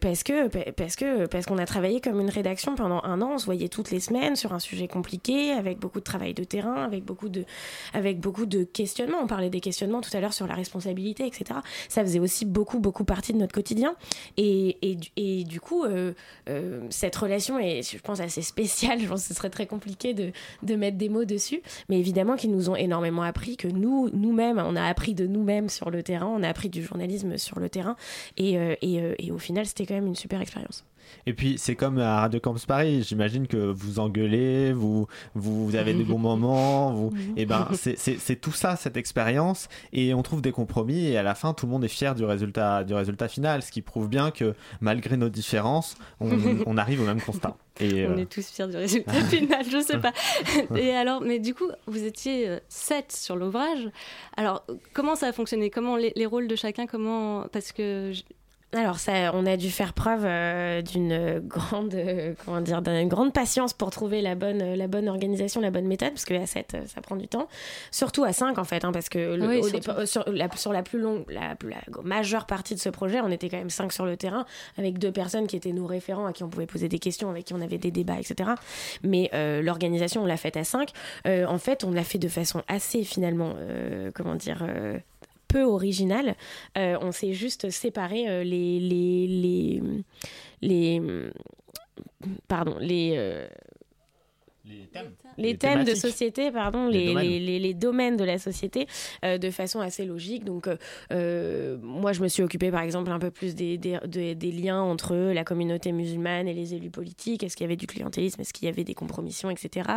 Parce 0.00 0.22
que 0.22 0.45
parce 0.48 0.96
que 0.96 1.26
parce 1.26 1.46
qu'on 1.46 1.58
a 1.58 1.66
travaillé 1.66 2.00
comme 2.00 2.20
une 2.20 2.30
rédaction 2.30 2.74
pendant 2.74 3.02
un 3.04 3.20
an 3.22 3.32
on 3.34 3.38
se 3.38 3.46
voyait 3.46 3.68
toutes 3.68 3.90
les 3.90 4.00
semaines 4.00 4.36
sur 4.36 4.52
un 4.52 4.58
sujet 4.58 4.88
compliqué 4.88 5.52
avec 5.52 5.78
beaucoup 5.78 5.98
de 5.98 6.04
travail 6.04 6.34
de 6.34 6.44
terrain 6.44 6.84
avec 6.84 7.04
beaucoup 7.04 7.28
de 7.28 7.44
avec 7.92 8.20
beaucoup 8.20 8.46
de 8.46 8.64
questionnements. 8.64 9.18
On 9.22 9.26
parlait 9.26 9.50
des 9.50 9.60
questionnements 9.60 10.00
tout 10.00 10.14
à 10.16 10.20
l'heure 10.20 10.34
sur 10.34 10.46
la 10.46 10.54
responsabilité 10.54 11.26
etc 11.26 11.60
ça 11.88 12.02
faisait 12.02 12.18
aussi 12.18 12.44
beaucoup 12.44 12.78
beaucoup 12.78 13.04
partie 13.04 13.32
de 13.32 13.38
notre 13.38 13.54
quotidien. 13.54 13.96
Et 14.36 14.76
et, 14.82 14.96
et 15.16 15.44
du 15.44 15.60
coup 15.60 15.84
euh, 15.84 16.12
euh, 16.48 16.80
cette 16.90 17.16
relation 17.16 17.58
est 17.58 17.82
je 17.90 17.98
pense 17.98 18.20
assez 18.20 18.42
spéciale. 18.42 19.00
Je 19.00 19.06
pense 19.06 19.22
que 19.22 19.28
ce 19.28 19.34
serait 19.34 19.50
très 19.50 19.66
compliqué 19.66 20.14
de 20.14 20.32
de 20.62 20.76
mettre 20.76 20.96
des 20.96 21.08
mots 21.08 21.24
dessus. 21.24 21.62
Mais 21.88 21.98
évidemment 21.98 22.36
qu'ils 22.36 22.50
nous 22.50 22.70
ont 22.70 22.76
énormément 22.76 23.22
appris 23.22 23.56
que 23.56 23.68
nous 23.68 24.10
nous-mêmes 24.12 24.58
on 24.58 24.76
a 24.76 24.84
appris 24.84 25.14
de 25.14 25.26
nous-mêmes 25.26 25.68
sur 25.68 25.90
le 25.90 26.02
terrain. 26.02 26.26
On 26.26 26.42
a 26.42 26.48
appris 26.48 26.68
du 26.68 26.82
journalisme 26.82 27.38
sur 27.38 27.58
le 27.60 27.68
terrain. 27.68 27.96
Et, 28.36 28.58
euh, 28.58 28.74
et, 28.82 29.00
et 29.18 29.30
au 29.30 29.38
final 29.38 29.66
c'était 29.66 29.86
quand 29.86 29.94
même 29.94 30.06
une 30.06 30.14
super 30.14 30.35
expérience 30.42 30.84
Et 31.26 31.32
puis 31.34 31.56
c'est 31.58 31.74
comme 31.76 31.98
à 31.98 32.20
Radio 32.20 32.40
Campus 32.40 32.66
Paris, 32.66 33.02
j'imagine 33.02 33.46
que 33.46 33.56
vous 33.56 33.98
engueulez, 33.98 34.72
vous, 34.72 35.06
vous, 35.34 35.66
vous 35.66 35.76
avez 35.76 35.94
des 35.94 36.04
bons 36.04 36.18
moments, 36.30 36.92
vous, 36.92 37.12
et 37.36 37.46
ben 37.46 37.68
c'est- 37.74 38.40
tout 38.40 38.52
ça 38.52 38.76
cette 38.76 38.96
expérience 38.96 39.68
et 39.92 40.14
on 40.14 40.22
trouve 40.22 40.42
des 40.42 40.52
compromis 40.52 41.06
et 41.06 41.16
à 41.16 41.22
la 41.22 41.34
fin 41.34 41.54
tout 41.54 41.66
le 41.66 41.72
monde 41.72 41.84
est 41.84 41.88
fier 41.88 42.14
du 42.14 42.24
résultat 42.24 42.84
du 42.84 42.94
résultat 42.94 43.28
final, 43.28 43.62
ce 43.62 43.70
qui 43.70 43.82
prouve 43.82 44.08
bien 44.08 44.30
que 44.30 44.54
malgré 44.80 45.16
nos 45.16 45.28
différences, 45.28 45.96
on, 46.20 46.30
on 46.66 46.76
arrive 46.76 47.00
au 47.00 47.04
même 47.04 47.20
constat. 47.20 47.56
Et, 47.78 48.06
On 48.06 48.12
euh, 48.12 48.16
est 48.16 48.26
tous 48.26 48.48
fiers 48.48 48.66
du 48.68 48.76
résultat 48.76 49.12
final, 49.30 49.64
je 49.70 49.80
sais 49.82 49.98
pas. 49.98 50.12
Et 50.74 50.92
alors, 50.92 51.20
mais 51.20 51.38
du 51.38 51.52
coup, 51.54 51.68
vous 51.86 52.04
étiez 52.04 52.48
euh, 52.48 52.58
sept 52.68 53.12
sur 53.12 53.36
l'ouvrage. 53.36 53.90
Alors, 54.38 54.64
comment 54.94 55.14
ça 55.14 55.26
a 55.26 55.32
fonctionné? 55.32 55.68
Comment 55.68 55.96
les, 55.96 56.12
les 56.16 56.24
rôles 56.26 56.48
de 56.48 56.56
chacun 56.56 56.86
Comment 56.86 57.46
Parce 57.52 57.72
que 57.72 58.12
Alors 58.72 58.98
ça, 58.98 59.30
on 59.32 59.46
a 59.46 59.56
dû 59.56 59.70
faire 59.70 59.94
preuve 59.94 60.24
euh, 60.26 60.82
d'une 60.82 61.40
grande, 61.46 61.94
euh, 61.94 62.34
comment 62.44 62.60
dire, 62.60 62.82
d'une 62.82 63.08
grande 63.08 63.32
patience 63.32 63.72
pour 63.72 63.90
trouver 63.90 64.20
la 64.20 64.34
bonne, 64.34 64.60
euh, 64.60 64.76
la 64.76 64.86
bonne 64.88 65.08
organisation, 65.08 65.60
la 65.62 65.70
bonne 65.70 65.86
méthode, 65.86 66.10
parce 66.10 66.24
que 66.26 66.34
à 66.34 66.44
7, 66.46 66.76
ça 66.86 67.00
prend 67.00 67.16
du 67.16 67.26
temps. 67.28 67.48
Surtout 67.90 68.24
à 68.24 68.32
5 68.34 68.58
en 68.58 68.64
fait, 68.64 68.84
hein, 68.84 68.92
parce 68.92 69.08
que 69.08 69.36
le- 69.36 69.46
Oui, 69.46 69.58
au 69.60 69.62
surtout. 69.68 69.78
départ- 69.78 70.06
sur, 70.06 70.24
la, 70.30 70.50
sur 70.56 70.72
la 70.72 70.82
plus 70.82 70.98
longue, 70.98 71.24
la, 71.30 71.56
la 71.64 71.76
majeure 72.02 72.44
partie 72.46 72.74
de 72.74 72.80
ce 72.80 72.88
projet, 72.90 73.20
on 73.22 73.30
était 73.30 73.48
quand 73.48 73.56
même 73.56 73.70
5 73.70 73.92
sur 73.92 74.04
le 74.04 74.16
terrain, 74.16 74.44
avec 74.76 74.98
deux 74.98 75.12
personnes 75.12 75.46
qui 75.46 75.56
étaient 75.56 75.72
nos 75.72 75.86
référents, 75.86 76.26
à 76.26 76.32
qui 76.32 76.42
on 76.42 76.48
pouvait 76.50 76.66
poser 76.66 76.88
des 76.88 76.98
questions, 76.98 77.30
avec 77.30 77.44
qui 77.46 77.54
on 77.54 77.60
avait 77.62 77.78
des 77.78 77.92
débats, 77.92 78.18
etc. 78.18 78.50
Mais 79.02 79.30
euh, 79.32 79.62
l'organisation, 79.62 80.22
on 80.22 80.26
l'a 80.26 80.36
faite 80.36 80.56
à 80.58 80.64
5. 80.64 80.90
Euh, 81.26 81.46
en 81.46 81.58
fait, 81.58 81.84
on 81.84 81.92
l'a 81.92 82.04
fait 82.04 82.18
de 82.18 82.28
façon 82.28 82.62
assez 82.68 83.04
finalement, 83.04 83.54
comment 84.14 84.34
dire, 84.34 84.66
peu 85.48 85.62
originale. 85.62 86.36
Euh, 86.76 86.98
on 87.00 87.12
s'est 87.12 87.32
juste 87.32 87.70
séparé 87.70 88.28
euh, 88.28 88.44
les, 88.44 88.80
les, 88.80 89.26
les, 89.26 89.82
les, 90.62 91.02
pardon, 92.48 92.76
les, 92.80 93.14
euh, 93.16 93.48
Les 94.68 94.86
thèmes. 94.88 95.12
les 95.38 95.44
Les 95.52 95.56
thèmes 95.58 95.84
de 95.84 95.94
société, 95.94 96.50
pardon, 96.50 96.88
Les 96.88 96.98
les, 96.98 97.06
domaines. 97.08 97.28
les, 97.28 97.38
les- 97.40 97.58
les 97.60 97.74
domaines 97.74 98.16
de 98.16 98.24
la 98.24 98.38
société 98.38 98.86
euh, 99.24 99.38
de 99.38 99.50
façon 99.50 99.80
assez 99.80 100.04
logique. 100.04 100.44
Donc, 100.44 100.66
euh, 100.66 100.76
euh, 101.12 101.76
moi, 101.82 102.12
je 102.12 102.20
me 102.22 102.28
suis 102.28 102.42
occupée, 102.42 102.70
par 102.70 102.82
exemple, 102.82 103.10
un 103.10 103.18
peu 103.18 103.30
plus 103.30 103.54
des, 103.54 103.78
des, 103.78 103.98
des- 104.06 104.34
des 104.34 104.50
liens 104.52 104.80
entre 104.80 105.14
la 105.14 105.44
communauté 105.44 105.92
musulmane 105.92 106.48
et 106.48 106.54
les 106.54 106.74
élus 106.74 106.90
politiques. 106.90 107.42
Est-ce 107.44 107.56
qu'il 107.56 107.64
y 107.64 107.68
avait 107.68 107.76
du 107.76 107.86
clientélisme? 107.86 108.40
Est-ce 108.40 108.52
qu'il 108.52 108.66
y 108.66 108.68
avait 108.70 108.84
des 108.84 108.94
compromissions, 108.94 109.50
etc. 109.50 109.88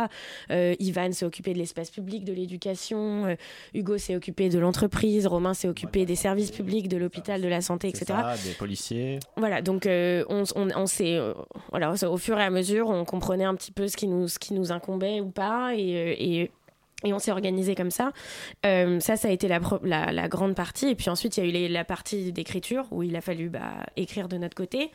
Euh, 0.50 0.74
Ivan 0.78 1.10
s'est 1.12 1.24
occupé 1.26 1.52
de 1.52 1.58
l'espace 1.58 1.90
public, 1.90 2.24
de 2.24 2.32
l'éducation. 2.32 3.26
euh, 3.26 3.34
Hugo 3.74 3.98
s'est 3.98 4.14
occupé 4.14 4.48
de 4.50 4.58
l'entreprise. 4.58 5.26
Romain 5.26 5.54
s'est 5.54 5.68
occupé 5.68 6.06
des 6.06 6.16
services 6.16 6.50
publics, 6.52 6.86
de 6.88 6.96
l'hôpital, 6.96 7.40
de 7.42 7.48
la 7.48 7.60
santé, 7.60 7.88
etc. 7.88 8.04
ça, 8.06 8.34
des 8.44 8.54
policiers. 8.54 9.18
Voilà, 9.36 9.62
donc 9.62 9.86
euh, 9.86 10.24
on, 10.28 10.44
on, 10.54 10.68
on 10.76 10.86
s'est, 10.86 11.16
euh, 11.16 11.32
voilà, 11.70 11.92
au 12.08 12.16
fur 12.18 12.38
et 12.38 12.44
à 12.44 12.50
mesure, 12.50 12.88
on 12.88 13.04
comprenait 13.04 13.44
un 13.44 13.54
petit 13.54 13.72
peu 13.72 13.88
ce 13.88 13.96
qui 13.96 14.06
nous, 14.06 14.28
ce 14.28 14.38
qui 14.38 14.52
nous 14.54 14.59
incombait 14.72 15.20
ou 15.20 15.30
pas, 15.30 15.74
et, 15.74 15.96
euh, 15.96 16.14
et, 16.18 16.50
et 17.04 17.12
on 17.12 17.18
s'est 17.18 17.30
organisé 17.30 17.74
comme 17.74 17.90
ça. 17.90 18.12
Euh, 18.66 19.00
ça, 19.00 19.16
ça 19.16 19.28
a 19.28 19.30
été 19.30 19.48
la, 19.48 19.60
la, 19.82 20.28
grande 20.28 20.54
partie, 20.54 20.88
et 20.88 20.94
puis 20.94 21.10
ensuite 21.10 21.36
il 21.36 21.46
y 21.46 21.64
a 21.64 21.66
eu 21.66 21.68
la 21.68 21.84
partie 21.84 22.32
d'écriture 22.32 22.86
où 22.90 23.02
il 23.02 23.16
a 23.16 23.20
fallu 23.20 23.48
bah, 23.48 23.86
écrire 23.96 24.28
de 24.28 24.36
notre 24.36 24.54
côté, 24.54 24.90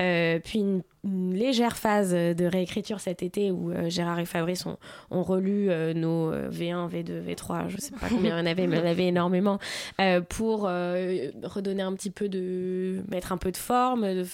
Euh, 0.00 0.38
puis 0.38 0.60
une, 0.60 0.82
une 1.04 1.34
légère 1.34 1.76
phase 1.76 2.12
de 2.12 2.44
réécriture 2.44 3.00
cet 3.00 3.22
été 3.22 3.50
où 3.50 3.70
euh, 3.70 3.88
Gérard 3.88 4.18
et 4.18 4.26
Fabrice 4.26 4.66
ont, 4.66 4.76
ont 5.10 5.22
relu 5.22 5.70
euh, 5.70 5.94
nos 5.94 6.32
euh, 6.32 6.50
V1, 6.50 6.90
V2, 6.90 7.24
V3, 7.24 7.68
je 7.68 7.78
sais 7.78 7.92
pas 7.92 8.08
combien 8.08 8.36
il 8.36 8.38
y 8.38 8.42
en 8.42 8.46
avait, 8.46 8.66
mais 8.66 8.76
il 8.76 8.80
y 8.80 8.82
en 8.82 8.90
avait 8.90 9.06
énormément, 9.06 9.58
euh, 10.00 10.20
pour 10.20 10.62
redonner 10.62 11.82
un 11.82 11.94
petit 11.94 12.10
peu 12.10 12.28
de. 12.28 13.02
mettre 13.08 13.32
un 13.32 13.36
peu 13.36 13.50
de 13.50 13.56
forme, 13.56 14.24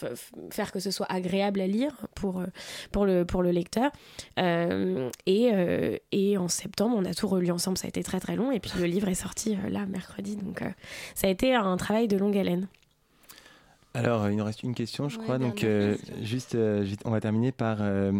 faire 0.50 0.72
que 0.72 0.80
ce 0.80 0.90
soit 0.90 1.06
agréable 1.10 1.60
à 1.60 1.66
lire 1.66 1.92
pour, 2.14 2.42
pour, 2.92 3.06
le, 3.06 3.24
pour 3.24 3.42
le 3.42 3.50
lecteur. 3.50 3.90
Et, 4.36 6.00
et 6.12 6.38
en 6.38 6.48
septembre, 6.48 6.96
on 6.98 7.04
a 7.04 7.14
tout 7.14 7.28
relu 7.28 7.50
ensemble, 7.50 7.78
ça 7.78 7.86
a 7.86 7.88
été 7.88 8.02
très 8.02 8.20
très 8.20 8.36
long, 8.36 8.50
et 8.50 8.60
puis 8.60 8.72
le 8.78 8.86
livre 8.86 9.08
est 9.08 9.14
sorti 9.14 9.56
là, 9.70 9.86
mercredi, 9.86 10.36
donc 10.36 10.62
ça 11.14 11.26
a 11.26 11.30
été 11.30 11.54
un 11.54 11.76
travail 11.76 12.08
de 12.08 12.16
longue 12.16 12.36
haleine. 12.36 12.68
Alors, 13.96 14.24
euh, 14.24 14.30
il 14.30 14.36
nous 14.36 14.44
reste 14.44 14.62
une 14.62 14.74
question, 14.74 15.08
je 15.08 15.18
Ouais, 15.18 15.24
crois. 15.24 15.38
Donc, 15.38 15.64
euh, 15.64 15.96
juste, 16.22 16.54
euh, 16.54 16.84
juste- 16.84 17.00
on 17.04 17.10
va 17.10 17.20
terminer 17.20 17.52
par 17.52 17.78
euh, 17.80 18.12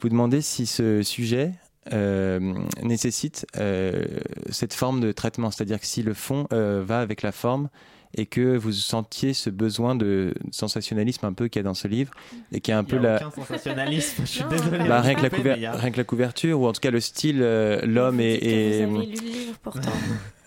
vous 0.00 0.08
demander 0.08 0.40
si 0.40 0.66
ce 0.66 1.02
sujet 1.02 1.52
euh, 1.92 2.52
nécessite 2.82 3.46
euh, 3.58 4.04
cette 4.50 4.74
forme 4.74 5.00
de 5.00 5.12
traitement, 5.12 5.50
c'est-à-dire 5.50 5.80
que 5.80 5.86
si 5.86 6.02
le 6.02 6.14
fond 6.14 6.46
euh, 6.52 6.82
va 6.86 7.00
avec 7.00 7.22
la 7.22 7.32
forme 7.32 7.68
et 8.16 8.26
que 8.26 8.56
vous 8.56 8.72
sentiez 8.72 9.32
ce 9.34 9.50
besoin 9.50 9.94
de 9.94 10.34
sensationnalisme 10.50 11.24
un 11.26 11.32
peu 11.32 11.46
qu'il 11.48 11.60
y 11.60 11.64
a 11.64 11.68
dans 11.68 11.74
ce 11.74 11.86
livre 11.88 12.12
et 12.52 12.60
qui 12.60 12.70
est 12.72 12.74
un 12.74 12.80
Il 12.82 12.86
peu 12.86 12.98
la 12.98 13.16
aucun 13.16 13.30
sensationnalisme, 13.30 14.22
je 14.22 14.28
suis 14.28 14.44
désolé. 14.50 14.88
bah, 14.88 15.00
rien, 15.00 15.14
que 15.14 15.22
la 15.22 15.30
couver- 15.30 15.64
a- 15.64 15.72
rien 15.76 15.90
que 15.92 15.96
la 15.96 16.04
couverture 16.04 16.60
ou 16.60 16.66
en 16.66 16.72
tout 16.72 16.80
cas 16.80 16.90
le 16.90 17.00
style 17.00 17.38
euh, 17.40 17.80
l'homme 17.86 18.20
et, 18.20 18.34
et- 18.34 18.84
Vous 18.84 18.96
avez 18.96 19.06
lu 19.06 19.14
le 19.14 19.20
livre 19.22 19.58
pourtant. 19.62 19.92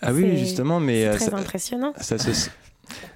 ah 0.02 0.12
oui 0.12 0.22
C'est- 0.30 0.36
justement 0.36 0.78
mais 0.78 1.04
c'est 1.12 1.16
très 1.16 1.30
ça- 1.30 1.36
impressionnant. 1.38 1.92
ça 1.98 2.18
se- 2.18 2.50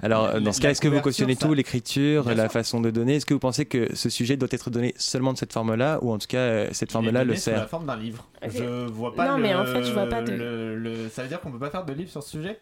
Alors, 0.03 0.27
euh, 0.27 0.41
dans 0.41 0.53
ce 0.53 0.61
cas, 0.61 0.71
est-ce 0.71 0.81
que 0.81 0.89
vous 0.89 1.01
cautionnez 1.01 1.35
ça- 1.35 1.47
tout, 1.47 1.55
l'écriture, 1.55 2.29
la 2.29 2.45
sûr. 2.45 2.53
façon 2.53 2.81
de 2.81 2.91
donner? 2.91 3.17
Est-ce 3.17 3.27
que 3.27 3.35
vous 3.35 3.41
pensez 3.41 3.65
que 3.67 3.95
ce 3.95 4.09
sujet 4.11 4.37
doit 4.37 4.49
être 4.53 4.71
donné 4.71 4.95
seulement 4.97 5.33
de 5.33 5.39
cette 5.39 5.53
forme-là, 5.53 5.99
ou 6.03 6.13
en 6.13 6.19
tout 6.19 6.27
cas, 6.29 6.39
euh, 6.39 6.69
cette 6.73 6.93
forme-là 6.93 7.25
le 7.25 7.35
sous 7.37 7.51
la 7.51 7.57
sert? 7.59 7.69
forme 7.69 7.87
d'un 7.87 7.97
livre. 7.97 8.27
Je 8.47 8.87
vois 8.89 9.15
pas 9.15 9.29
Non, 9.29 9.37
le- 9.37 9.43
mais 9.43 9.55
en 9.55 9.65
fait, 9.65 9.83
je 9.85 9.93
vois 9.93 10.07
pas 10.07 10.23
de- 10.23 10.33
le- 10.33 10.77
le- 10.77 11.09
Ça 11.09 11.23
veut 11.23 11.29
dire 11.29 11.41
qu'on 11.41 11.51
peut 11.51 11.59
pas 11.59 11.71
faire 11.71 11.85
de 11.85 11.93
livre 11.93 12.11
sur 12.11 12.23
ce 12.23 12.31
sujet? 12.31 12.59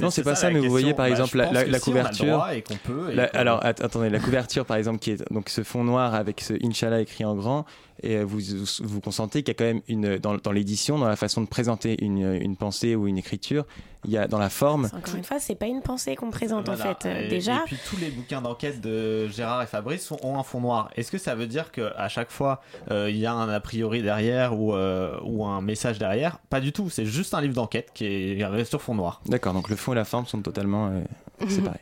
Non, 0.00 0.10
c'est 0.10 0.22
pas 0.22 0.34
ça, 0.34 0.50
mais 0.50 0.60
vous 0.60 0.70
voyez 0.70 0.94
par 0.94 1.06
Bah, 1.06 1.10
exemple 1.10 1.36
la, 1.38 1.52
la- 1.52 1.60
si, 1.64 1.66
on 1.66 1.72
a 1.72 1.72
le 1.76 1.80
couverture. 1.80 2.26
droit 2.34 2.54
et 2.54 2.62
qu'on 2.62 2.76
peut. 2.76 3.10
et 3.10 3.14
La- 3.14 3.28
qu'on- 3.28 3.38
alors, 3.38 3.64
att- 3.64 3.80
attendez, 3.82 4.08
la 4.08 4.18
couverture 4.18 4.64
par 4.64 4.76
exemple, 4.76 4.98
qui 4.98 5.10
est 5.12 5.32
donc 5.32 5.48
ce 5.50 5.62
fond 5.62 5.84
noir 5.84 6.14
avec 6.14 6.40
ce 6.40 6.54
Inch'Allah 6.64 7.00
écrit 7.00 7.24
en 7.24 7.34
grand, 7.34 7.66
et 8.02 8.16
euh, 8.16 8.24
vous, 8.24 8.38
vous 8.82 9.00
consentez 9.00 9.42
qu'il 9.42 9.48
y 9.52 9.56
a 9.56 9.58
quand 9.58 9.64
même 9.64 9.82
une, 9.88 10.18
dans, 10.18 10.36
dans 10.36 10.52
l'édition, 10.52 10.98
dans 10.98 11.08
la 11.08 11.16
façon 11.16 11.40
de 11.42 11.46
présenter 11.46 12.02
une, 12.04 12.34
une 12.40 12.56
pensée 12.56 12.94
ou 12.94 13.06
une 13.08 13.18
écriture, 13.18 13.64
il 14.04 14.12
y 14.12 14.16
a 14.18 14.28
dans 14.28 14.38
la 14.38 14.48
forme. 14.50 14.88
Encore 14.94 15.16
une 15.16 15.24
fois, 15.24 15.40
c'est 15.40 15.56
pas 15.56 15.66
une 15.66 15.82
pensée 15.82 16.14
qu'on 16.14 16.30
présente 16.30 16.66
Voilà. 16.66 16.90
en 16.90 16.94
fait. 16.94 17.08
Euh, 17.08 17.24
Et- 17.24 17.28
Déjà, 17.28 17.56
Et 17.56 17.66
puis 17.66 17.76
tous 17.88 17.96
les 17.96 18.10
bouquins 18.10 18.40
d'enquête 18.40 18.80
de 18.80 19.26
Gérard 19.28 19.62
et 19.62 19.66
Fabrice 19.66 20.04
sont- 20.06 20.18
ont 20.22 20.38
un 20.38 20.42
fond 20.44 20.60
noir. 20.60 20.90
Est-ce 20.96 21.10
que 21.10 21.18
ça 21.18 21.34
veut 21.34 21.46
dire 21.48 21.72
qu'à 21.72 22.08
chaque 22.08 22.30
fois 22.30 22.62
euh, 22.90 23.10
il 23.10 23.16
y 23.18 23.26
a 23.26 23.32
un 23.32 23.48
a 23.48 23.60
priori 23.60 24.02
derrière 24.02 24.58
ou, 24.58 24.72
euh, 24.74 25.18
ou 25.24 25.44
un 25.44 25.60
message 25.60 25.98
derrière? 25.98 26.38
Pas 26.50 26.60
du 26.60 26.72
tout. 26.72 26.90
C'est 26.90 27.06
juste 27.06 27.34
un 27.34 27.40
livre 27.40 27.54
d'enquête 27.54 27.90
qui 27.94 28.04
est 28.06 28.64
sur 28.64 28.80
fond 28.80 28.94
noir. 28.94 29.20
D'accord, 29.26 29.52
donc 29.52 29.68
le 29.68 29.76
fond 29.76 29.92
et 29.92 29.96
la 29.96 30.04
forme 30.04 30.26
sont 30.26 30.40
totalement 30.42 30.88
euh, 30.88 31.00
séparés. 31.48 31.80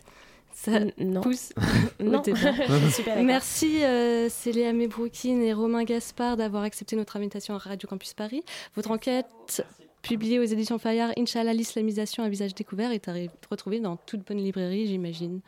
Ça 0.66 0.80
non. 0.98 1.20
pousse. 1.20 1.52
Merci 3.22 3.84
euh, 3.84 4.28
Célia 4.28 4.72
et 5.42 5.52
Romain 5.52 5.84
Gaspard 5.84 6.36
d'avoir 6.36 6.64
accepté 6.64 6.96
notre 6.96 7.16
invitation 7.16 7.54
à 7.54 7.58
Radio 7.58 7.88
Campus 7.88 8.14
Paris. 8.14 8.42
Votre 8.74 8.90
enquête, 8.90 9.62
publiée 10.02 10.40
aux 10.40 10.44
éditions 10.44 10.78
Fayard, 10.78 11.12
Inch'Allah, 11.16 11.52
l'islamisation 11.52 12.24
à 12.24 12.28
visage 12.28 12.54
découvert, 12.54 12.90
est 12.90 13.08
à 13.08 13.12
re- 13.12 13.30
retrouver 13.50 13.78
dans 13.80 13.96
toute 13.96 14.26
bonne 14.26 14.38
librairie, 14.38 14.86
j'imagine. 14.88 15.40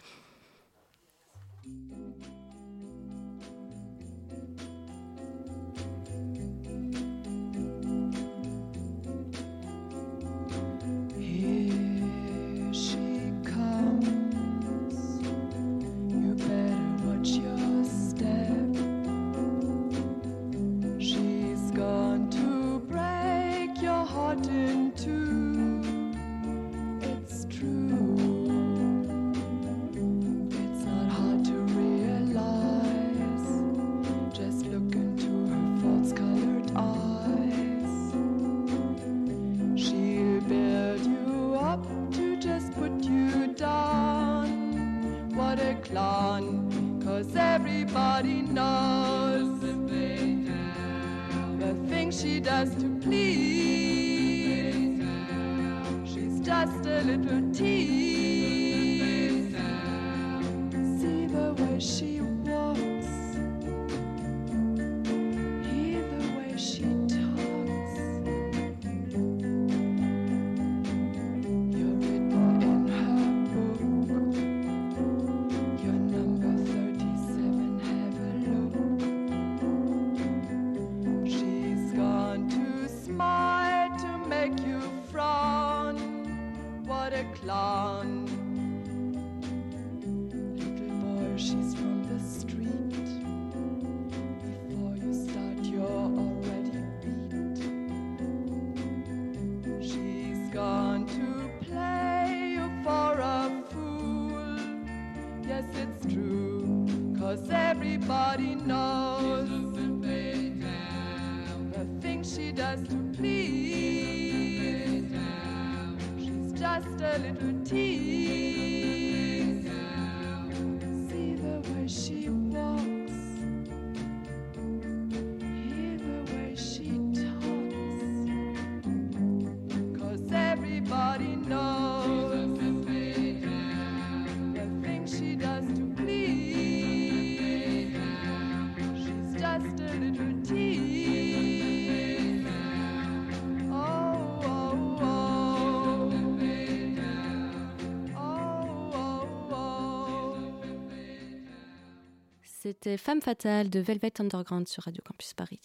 C'était 152.81 152.97
Femme 152.97 153.21
fatale 153.21 153.71
de 153.71 153.81
Velvet 153.81 154.13
Underground 154.21 154.69
sur 154.69 154.85
Radio 154.85 155.03
Campus 155.05 155.35
Paris. 155.35 155.59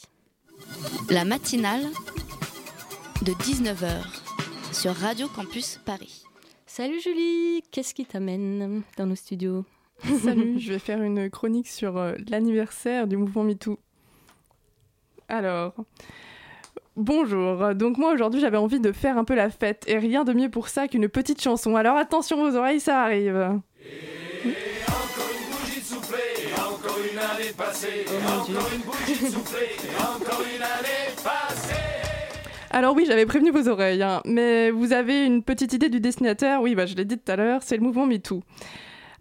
La 1.12 1.26
matinale 1.26 1.84
de 3.22 3.34
19h 3.34 4.74
sur 4.74 4.96
Radio 4.96 5.28
Campus 5.28 5.80
Paris. 5.86 6.24
Salut 6.66 7.00
Julie, 7.00 7.62
qu'est-ce 7.70 7.94
qui 7.94 8.08
t'amène 8.08 8.82
dans 8.98 9.06
nos 9.06 9.16
studios? 9.16 9.64
Salut, 10.24 10.56
je 10.60 10.74
vais 10.74 10.80
faire 10.80 11.04
une 11.04 11.30
chronique 11.30 11.68
sur 11.68 11.98
euh, 11.98 12.16
l'anniversaire 12.30 13.06
du 13.06 13.16
mouvement 13.16 13.44
MeToo. 13.44 13.78
Alors, 15.28 15.76
bonjour. 16.96 17.76
Donc 17.76 18.00
moi 18.00 18.14
aujourd'hui 18.14 18.42
j'avais 18.42 18.58
envie 18.58 18.80
de 18.80 18.92
faire 18.92 19.20
un 19.20 19.24
peu 19.24 19.36
la 19.36 19.52
fête 19.52 19.84
et 19.86 20.00
rien 20.00 20.24
de 20.24 20.34
mieux 20.34 20.50
pour 20.50 20.68
ça 20.68 20.88
qu'une 20.88 21.08
petite 21.08 21.44
chanson. 21.44 21.76
Alors 21.76 21.96
attention 21.96 22.42
aux 22.42 22.56
oreilles, 22.56 22.80
ça 22.80 23.04
arrive. 23.04 23.60
Encore 27.52 28.70
une 28.74 28.82
bougie 28.82 29.36
encore 30.00 30.42
une 30.42 30.62
année 30.62 31.14
passée. 31.24 31.74
Alors 32.72 32.96
oui, 32.96 33.06
j'avais 33.06 33.26
prévenu 33.26 33.52
vos 33.52 33.68
oreilles, 33.68 34.02
hein, 34.02 34.22
mais 34.26 34.72
vous 34.72 34.94
avez 34.94 35.26
une 35.26 35.44
petite 35.44 35.74
idée 35.74 35.90
du 35.90 36.00
dessinateur 36.00 36.62
Oui, 36.62 36.74
bah 36.74 36.86
je 36.86 36.96
l'ai 36.96 37.06
dit 37.06 37.18
tout 37.18 37.32
à 37.32 37.36
l'heure, 37.36 37.62
c'est 37.64 37.78
le 37.78 37.84
mouvement 37.84 38.06
MeToo. 38.06 38.42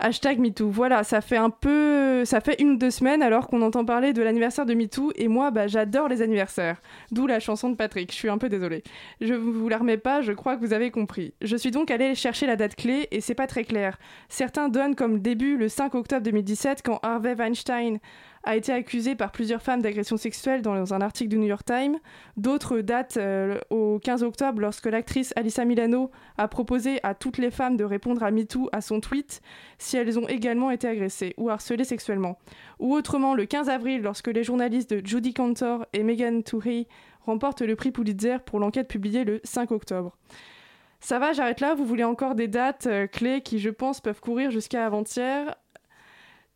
Hashtag 0.04 0.40
MeToo. 0.40 0.68
Voilà, 0.68 1.04
ça 1.04 1.20
fait 1.20 1.36
un 1.36 1.48
peu, 1.48 2.24
ça 2.24 2.40
fait 2.40 2.60
une 2.60 2.70
ou 2.70 2.76
deux 2.76 2.90
semaines 2.90 3.22
alors 3.22 3.46
qu'on 3.46 3.62
entend 3.62 3.84
parler 3.84 4.12
de 4.12 4.20
l'anniversaire 4.20 4.66
de 4.66 4.74
MeToo 4.74 5.12
et 5.14 5.28
moi, 5.28 5.52
bah, 5.52 5.68
j'adore 5.68 6.08
les 6.08 6.22
anniversaires. 6.22 6.82
D'où 7.12 7.28
la 7.28 7.38
chanson 7.38 7.70
de 7.70 7.76
Patrick. 7.76 8.10
Je 8.10 8.16
suis 8.16 8.28
un 8.28 8.36
peu 8.36 8.48
désolée. 8.48 8.82
Je 9.20 9.32
vous 9.34 9.68
la 9.68 9.78
remets 9.78 9.98
pas, 9.98 10.20
je 10.20 10.32
crois 10.32 10.56
que 10.56 10.66
vous 10.66 10.72
avez 10.72 10.90
compris. 10.90 11.34
Je 11.40 11.54
suis 11.54 11.70
donc 11.70 11.92
allée 11.92 12.16
chercher 12.16 12.48
la 12.48 12.56
date 12.56 12.74
clé 12.74 13.06
et 13.12 13.20
c'est 13.20 13.36
pas 13.36 13.46
très 13.46 13.62
clair. 13.62 13.96
Certains 14.28 14.68
donnent 14.68 14.96
comme 14.96 15.20
début 15.20 15.56
le 15.56 15.68
5 15.68 15.94
octobre 15.94 16.22
2017 16.22 16.82
quand 16.84 16.98
Harvey 17.04 17.34
Weinstein 17.34 18.00
a 18.44 18.56
été 18.56 18.72
accusé 18.72 19.14
par 19.14 19.32
plusieurs 19.32 19.62
femmes 19.62 19.82
d'agression 19.82 20.16
sexuelle 20.16 20.62
dans 20.62 20.94
un 20.94 21.00
article 21.00 21.30
du 21.30 21.38
New 21.38 21.46
York 21.46 21.64
Times. 21.64 21.98
D'autres 22.36 22.80
datent 22.80 23.16
euh, 23.16 23.58
au 23.70 23.98
15 23.98 24.22
octobre 24.22 24.60
lorsque 24.60 24.86
l'actrice 24.86 25.32
Alyssa 25.36 25.64
Milano 25.64 26.10
a 26.38 26.48
proposé 26.48 26.98
à 27.02 27.14
toutes 27.14 27.38
les 27.38 27.50
femmes 27.50 27.76
de 27.76 27.84
répondre 27.84 28.22
à 28.22 28.30
MeToo 28.30 28.68
à 28.72 28.80
son 28.80 29.00
tweet 29.00 29.42
si 29.78 29.96
elles 29.96 30.18
ont 30.18 30.28
également 30.28 30.70
été 30.70 30.88
agressées 30.88 31.34
ou 31.36 31.50
harcelées 31.50 31.84
sexuellement. 31.84 32.38
Ou 32.78 32.94
autrement 32.94 33.34
le 33.34 33.46
15 33.46 33.68
avril 33.68 34.02
lorsque 34.02 34.28
les 34.28 34.44
journalistes 34.44 34.92
de 34.92 35.06
Judy 35.06 35.34
Cantor 35.34 35.86
et 35.92 36.02
Megan 36.02 36.42
Touhey 36.42 36.86
remportent 37.20 37.62
le 37.62 37.76
prix 37.76 37.92
Pulitzer 37.92 38.38
pour 38.44 38.58
l'enquête 38.58 38.88
publiée 38.88 39.24
le 39.24 39.40
5 39.44 39.70
octobre. 39.70 40.16
Ça 41.00 41.18
va, 41.18 41.32
j'arrête 41.32 41.60
là. 41.60 41.74
Vous 41.74 41.84
voulez 41.84 42.04
encore 42.04 42.36
des 42.36 42.46
dates 42.46 42.86
euh, 42.86 43.06
clés 43.08 43.40
qui, 43.40 43.58
je 43.58 43.70
pense, 43.70 44.00
peuvent 44.00 44.20
courir 44.20 44.52
jusqu'à 44.52 44.86
avant-hier. 44.86 45.56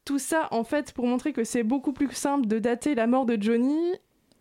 Tout 0.07 0.19
ça, 0.19 0.49
en 0.53 0.65
fait, 0.65 0.93
pour 0.93 1.07
montrer 1.07 1.33
que 1.35 1.45
c'est 1.45 1.63
beaucoup 1.65 1.93
plus 1.93 2.11
simple 2.13 2.47
de 2.47 2.59
dater 2.59 2.95
la 2.95 3.07
mort 3.07 3.27
de 3.27 3.37
Johnny. 3.39 3.77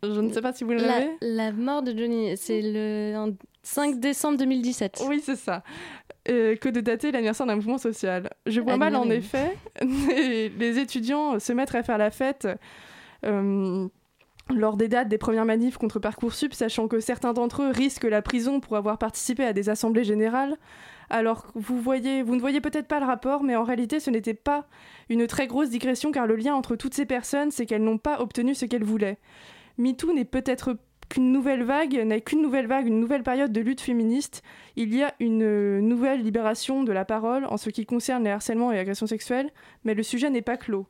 Je 0.04 0.22
ne 0.22 0.32
sais 0.32 0.42
pas 0.42 0.54
si 0.54 0.64
vous 0.64 0.72
La, 0.72 0.78
l'avez. 0.82 1.10
la 1.22 1.52
mort 1.52 1.82
de 1.82 1.98
Johnny, 1.98 2.38
c'est 2.38 2.62
le 2.64 3.18
en 3.18 3.32
5 3.64 4.00
décembre 4.00 4.38
2017. 4.38 5.04
Oui, 5.10 5.20
c'est 5.24 5.36
ça. 5.36 5.64
Euh, 6.30 6.56
que 6.56 6.70
de 6.70 6.80
dater 6.82 7.12
l'anniversaire 7.12 7.46
d'un 7.48 7.56
mouvement 7.56 7.78
social. 7.80 8.30
Je 8.46 8.62
vois 8.62 8.78
mal, 8.78 8.96
en 8.96 9.10
effet, 9.10 9.58
les, 9.82 10.50
les 10.50 10.80
étudiants 10.80 11.40
se 11.40 11.52
mettre 11.54 11.76
à 11.76 11.84
faire 11.84 11.98
la 11.98 12.12
fête 12.12 12.48
euh, 13.26 13.88
lors 14.54 14.78
des 14.78 14.88
dates 14.88 15.08
des 15.08 15.18
premières 15.18 15.46
manifs 15.46 15.78
contre 15.78 15.98
Parcoursup, 16.00 16.54
sachant 16.54 16.88
que 16.88 17.00
certains 17.00 17.34
d'entre 17.34 17.64
eux 17.64 17.72
risquent 17.72 18.04
la 18.06 18.22
prison 18.22 18.60
pour 18.60 18.78
avoir 18.78 19.00
participé 19.00 19.44
à 19.44 19.54
des 19.54 19.70
assemblées 19.70 20.04
générales. 20.04 20.56
Alors, 21.10 21.48
vous, 21.56 21.76
ne 21.76 22.40
voyez 22.40 22.62
peut-être 22.62 22.88
pas 22.88 23.00
le 23.00 23.06
rapport, 23.06 23.44
mais 23.44 23.56
en 23.56 23.64
réalité, 23.64 24.00
ce 24.00 24.10
n'était 24.10 24.34
pas 24.34 24.66
une 25.10 25.28
très 25.28 25.48
grosse 25.48 25.70
digression, 25.70 26.12
car 26.12 26.28
le 26.28 26.36
lien 26.36 26.56
entre 26.56 26.76
toutes 26.76 26.94
ces 26.94 27.06
personnes, 27.06 27.52
c'est 27.52 27.66
qu'elles 27.66 27.84
n'ont 27.84 27.98
pas 27.98 28.20
obtenu 28.22 28.56
ce 28.56 28.66
qu'elles 28.66 28.84
voulaient. 28.84 29.18
MeToo 29.78 30.14
n'est 30.14 30.26
peut-être 30.26 30.78
qu'une 31.10 31.32
nouvelle 31.32 31.64
vague, 31.64 31.94
n'est 31.94 32.22
qu'une 32.22 32.42
nouvelle 32.42 32.68
vague, 32.68 32.88
une 32.88 33.00
nouvelle 33.00 33.24
période 33.24 33.52
de 33.52 33.62
lutte 33.62 33.82
féministe. 33.82 34.42
Il 34.76 34.94
y 34.96 35.04
a 35.04 35.14
une 35.20 35.44
euh, 35.44 35.82
nouvelle 35.82 36.22
libération 36.22 36.84
de 36.84 36.92
la 36.92 37.06
parole 37.06 37.46
en 37.46 37.58
ce 37.58 37.70
qui 37.70 37.86
concerne 37.86 38.24
les 38.24 38.32
harcèlements 38.32 38.72
et 38.72 38.80
agressions 38.80 39.08
sexuelles, 39.08 39.52
mais 39.84 39.94
le 39.94 40.04
sujet 40.04 40.30
n'est 40.30 40.42
pas 40.42 40.58
clos. 40.58 40.88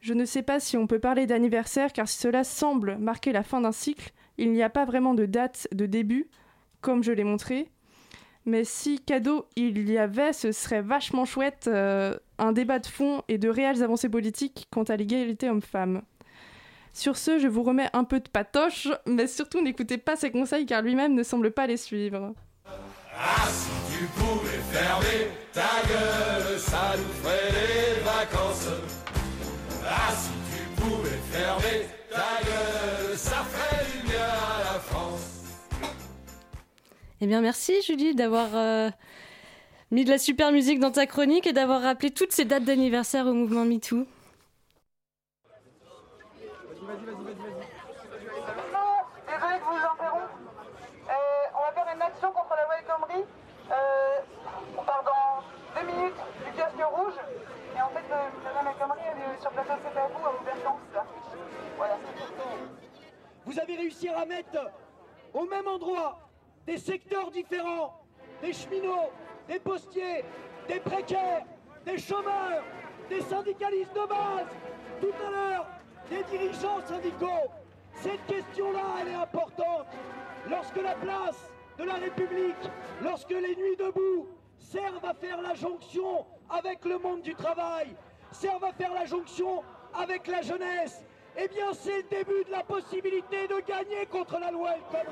Je 0.00 0.12
ne 0.12 0.24
sais 0.24 0.42
pas 0.42 0.60
si 0.60 0.76
on 0.76 0.86
peut 0.86 0.98
parler 0.98 1.26
d'anniversaire, 1.26 1.92
car 1.92 2.06
si 2.06 2.18
cela 2.18 2.44
semble 2.44 2.96
marquer 2.98 3.32
la 3.32 3.42
fin 3.42 3.60
d'un 3.60 3.72
cycle, 3.72 4.12
il 4.38 4.52
n'y 4.52 4.62
a 4.62 4.70
pas 4.70 4.84
vraiment 4.84 5.14
de 5.14 5.24
date 5.24 5.68
de 5.72 5.86
début, 5.86 6.28
comme 6.80 7.02
je 7.02 7.12
l'ai 7.12 7.24
montré. 7.24 7.70
Mais 8.46 8.64
si 8.64 9.00
cadeau 9.00 9.46
il 9.56 9.90
y 9.90 9.98
avait, 9.98 10.32
ce 10.32 10.52
serait 10.52 10.80
vachement 10.80 11.24
chouette 11.24 11.64
euh, 11.66 12.14
un 12.38 12.52
débat 12.52 12.78
de 12.78 12.86
fond 12.86 13.22
et 13.26 13.38
de 13.38 13.48
réelles 13.48 13.82
avancées 13.82 14.08
politiques 14.08 14.68
quant 14.70 14.84
à 14.84 14.96
l'égalité 14.96 15.50
homme-femme. 15.50 16.02
Sur 16.92 17.16
ce, 17.16 17.38
je 17.38 17.48
vous 17.48 17.64
remets 17.64 17.90
un 17.92 18.04
peu 18.04 18.20
de 18.20 18.28
patoche, 18.28 18.88
mais 19.04 19.26
surtout 19.26 19.60
n'écoutez 19.62 19.98
pas 19.98 20.14
ses 20.14 20.30
conseils 20.30 20.64
car 20.64 20.80
lui-même 20.80 21.14
ne 21.14 21.24
semble 21.24 21.50
pas 21.50 21.66
les 21.66 21.76
suivre. 21.76 22.34
Ah, 23.18 23.48
tu 23.90 24.04
pouvais 24.18 24.62
fermer 24.70 25.28
ta 25.52 25.82
gueule, 25.88 26.58
ça 26.58 26.94
nous 26.96 27.22
ferait 27.22 27.50
les 27.52 28.00
vacances. 28.02 28.68
Ah, 29.84 30.12
Eh 37.22 37.26
bien, 37.26 37.40
merci 37.40 37.80
Julie 37.80 38.14
d'avoir 38.14 38.48
euh, 38.54 38.90
mis 39.90 40.04
de 40.04 40.10
la 40.10 40.18
super 40.18 40.52
musique 40.52 40.80
dans 40.80 40.90
ta 40.90 41.06
chronique 41.06 41.46
et 41.46 41.54
d'avoir 41.54 41.80
rappelé 41.80 42.10
toutes 42.10 42.32
ces 42.32 42.44
dates 42.44 42.64
d'anniversaire 42.64 43.26
au 43.26 43.32
mouvement 43.32 43.64
MeToo. 43.64 44.06
Désolé 46.76 47.06
de 47.06 47.12
vous 49.64 49.76
interrompre. 49.76 50.36
Euh, 51.08 51.12
on 51.54 51.60
va 51.60 51.72
faire 51.72 51.94
une 51.94 52.02
action 52.02 52.32
contre 52.32 52.50
la 52.54 52.82
Khomri. 52.82 53.24
Euh, 53.70 54.20
on 54.76 54.82
part 54.82 55.02
dans 55.04 55.80
deux 55.80 55.86
minutes 55.86 56.20
du 56.44 56.52
casque 56.52 56.84
rouge. 56.92 57.14
Et 57.76 57.80
en 57.80 57.88
fait, 57.88 58.04
El 58.12 58.74
Khomri, 58.78 59.00
elle 59.10 59.34
est 59.34 59.40
sur 59.40 59.50
place 59.52 59.66
c'est 59.66 59.98
à 59.98 60.08
vous, 60.08 60.26
à 60.26 60.34
Aubergence, 60.38 60.80
là. 60.92 61.06
Voilà. 61.78 61.96
Vous 63.46 63.58
avez 63.58 63.76
réussi 63.76 64.08
à 64.10 64.26
mettre 64.26 64.70
au 65.32 65.46
même 65.46 65.66
endroit 65.66 66.25
des 66.66 66.78
secteurs 66.78 67.30
différents, 67.30 68.00
des 68.42 68.52
cheminots, 68.52 69.10
des 69.48 69.60
postiers, 69.60 70.24
des 70.68 70.80
précaires, 70.80 71.44
des 71.84 71.98
chômeurs, 71.98 72.64
des 73.08 73.20
syndicalistes 73.20 73.94
de 73.94 74.06
base, 74.06 74.48
tout 75.00 75.14
à 75.26 75.30
l'heure, 75.30 75.66
des 76.10 76.24
dirigeants 76.24 76.84
syndicaux. 76.84 77.50
Cette 77.94 78.24
question-là, 78.26 78.82
elle 79.00 79.08
est 79.08 79.14
importante. 79.14 79.86
Lorsque 80.50 80.76
la 80.76 80.94
place 80.94 81.50
de 81.78 81.84
la 81.84 81.94
République, 81.94 82.70
lorsque 83.02 83.30
les 83.30 83.54
nuits 83.56 83.76
debout 83.78 84.26
servent 84.58 85.04
à 85.04 85.14
faire 85.14 85.40
la 85.40 85.54
jonction 85.54 86.26
avec 86.50 86.84
le 86.84 86.98
monde 86.98 87.22
du 87.22 87.34
travail, 87.34 87.94
servent 88.32 88.64
à 88.64 88.72
faire 88.72 88.92
la 88.92 89.06
jonction 89.06 89.62
avec 89.94 90.26
la 90.26 90.42
jeunesse, 90.42 91.04
eh 91.38 91.48
bien 91.48 91.72
c'est 91.72 91.96
le 92.02 92.08
début 92.10 92.44
de 92.44 92.50
la 92.50 92.62
possibilité 92.62 93.46
de 93.48 93.60
gagner 93.66 94.06
contre 94.10 94.38
la 94.38 94.50
loi 94.50 94.70
El. 94.92 95.06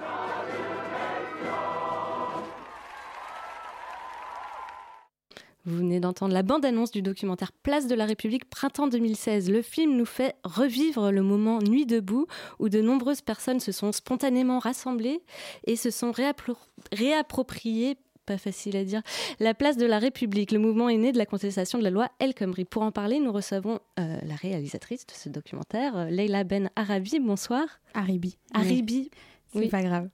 Vous 5.67 5.79
venez 5.79 5.99
d'entendre 5.99 6.35
la 6.35 6.43
bande-annonce 6.43 6.91
du 6.91 7.01
documentaire 7.01 7.51
Place 7.51 7.87
de 7.87 7.95
la 7.95 8.05
République 8.05 8.51
printemps 8.51 8.87
2016. 8.87 9.51
Le 9.51 9.63
film 9.63 9.97
nous 9.97 10.05
fait 10.05 10.35
revivre 10.45 11.11
le 11.11 11.23
moment 11.23 11.59
Nuit 11.61 11.87
debout 11.87 12.27
où 12.59 12.69
de 12.69 12.83
nombreuses 12.83 13.23
personnes 13.23 13.61
se 13.61 13.73
sont 13.73 13.91
spontanément 13.91 14.59
rassemblées 14.59 15.23
et 15.67 15.77
se 15.77 15.89
sont 15.89 16.11
réappro- 16.11 16.59
réappropriées 16.93 17.97
pas 18.25 18.39
facile 18.39 18.77
à 18.77 18.85
dire, 18.85 19.03
la 19.41 19.55
place 19.55 19.77
de 19.77 19.87
la 19.87 19.99
République. 19.99 20.53
Le 20.53 20.59
mouvement 20.59 20.89
est 20.89 20.97
né 20.97 21.13
de 21.13 21.19
la 21.19 21.27
contestation 21.27 21.79
de 21.79 21.85
la 21.85 21.91
loi 21.91 22.09
El 22.19 22.35
Khomri. 22.35 22.65
Pour 22.65 22.83
en 22.83 22.93
parler, 22.93 23.21
nous 23.21 23.33
recevons 23.33 23.81
euh, 23.99 24.19
la 24.23 24.35
réalisatrice 24.35 25.07
de 25.07 25.13
ce 25.13 25.29
documentaire, 25.29 25.97
euh, 25.97 26.05
Leila 26.07 26.45
Ben 26.45 26.71
Arabi. 26.77 27.19
Bonsoir. 27.21 27.65
Aribi. 27.95 28.37
Aribi. 28.53 29.11
C'est 29.53 29.69
pas 29.69 29.83
grave. 29.83 30.09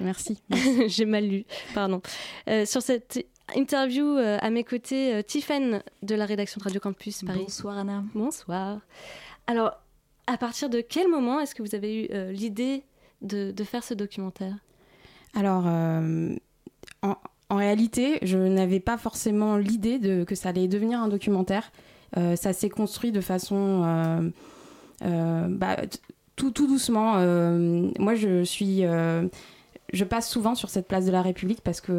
Merci. 0.00 0.40
J'ai 0.86 1.06
mal 1.06 1.26
lu, 1.26 1.44
pardon. 1.74 2.00
Euh, 2.48 2.64
sur 2.64 2.82
cette 2.82 3.26
interview, 3.54 4.04
euh, 4.04 4.38
à 4.40 4.50
mes 4.50 4.64
côtés, 4.64 5.14
euh, 5.14 5.22
Tiffaine 5.22 5.82
de 6.02 6.14
la 6.14 6.24
rédaction 6.24 6.58
de 6.58 6.64
Radio 6.64 6.80
Campus 6.80 7.22
Paris. 7.24 7.40
Bonsoir 7.40 7.78
Anna. 7.78 8.04
Bonsoir. 8.14 8.80
Alors, 9.46 9.72
à 10.26 10.36
partir 10.36 10.68
de 10.68 10.80
quel 10.80 11.08
moment 11.08 11.40
est-ce 11.40 11.54
que 11.54 11.62
vous 11.62 11.74
avez 11.74 12.04
eu 12.04 12.08
euh, 12.12 12.32
l'idée 12.32 12.84
de, 13.22 13.50
de 13.50 13.64
faire 13.64 13.84
ce 13.84 13.94
documentaire? 13.94 14.56
Alors, 15.34 15.64
euh, 15.66 16.34
en, 17.02 17.16
en 17.48 17.56
réalité, 17.56 18.18
je 18.22 18.38
n'avais 18.38 18.80
pas 18.80 18.98
forcément 18.98 19.56
l'idée 19.56 20.24
que 20.26 20.34
ça 20.34 20.48
allait 20.48 20.68
devenir 20.68 21.00
un 21.00 21.08
documentaire. 21.08 21.70
Euh, 22.16 22.36
ça 22.36 22.52
s'est 22.52 22.68
construit 22.68 23.12
de 23.12 23.20
façon 23.20 23.82
euh, 23.84 24.30
euh, 25.04 25.46
bah, 25.48 25.76
tout, 26.34 26.50
doucement. 26.50 27.14
Moi, 27.98 28.14
je 28.14 28.42
suis, 28.44 28.82
je 28.82 30.04
passe 30.04 30.28
souvent 30.28 30.54
sur 30.54 30.70
cette 30.70 30.88
place 30.88 31.06
de 31.06 31.12
la 31.12 31.22
République 31.22 31.60
parce 31.62 31.80
que 31.80 31.92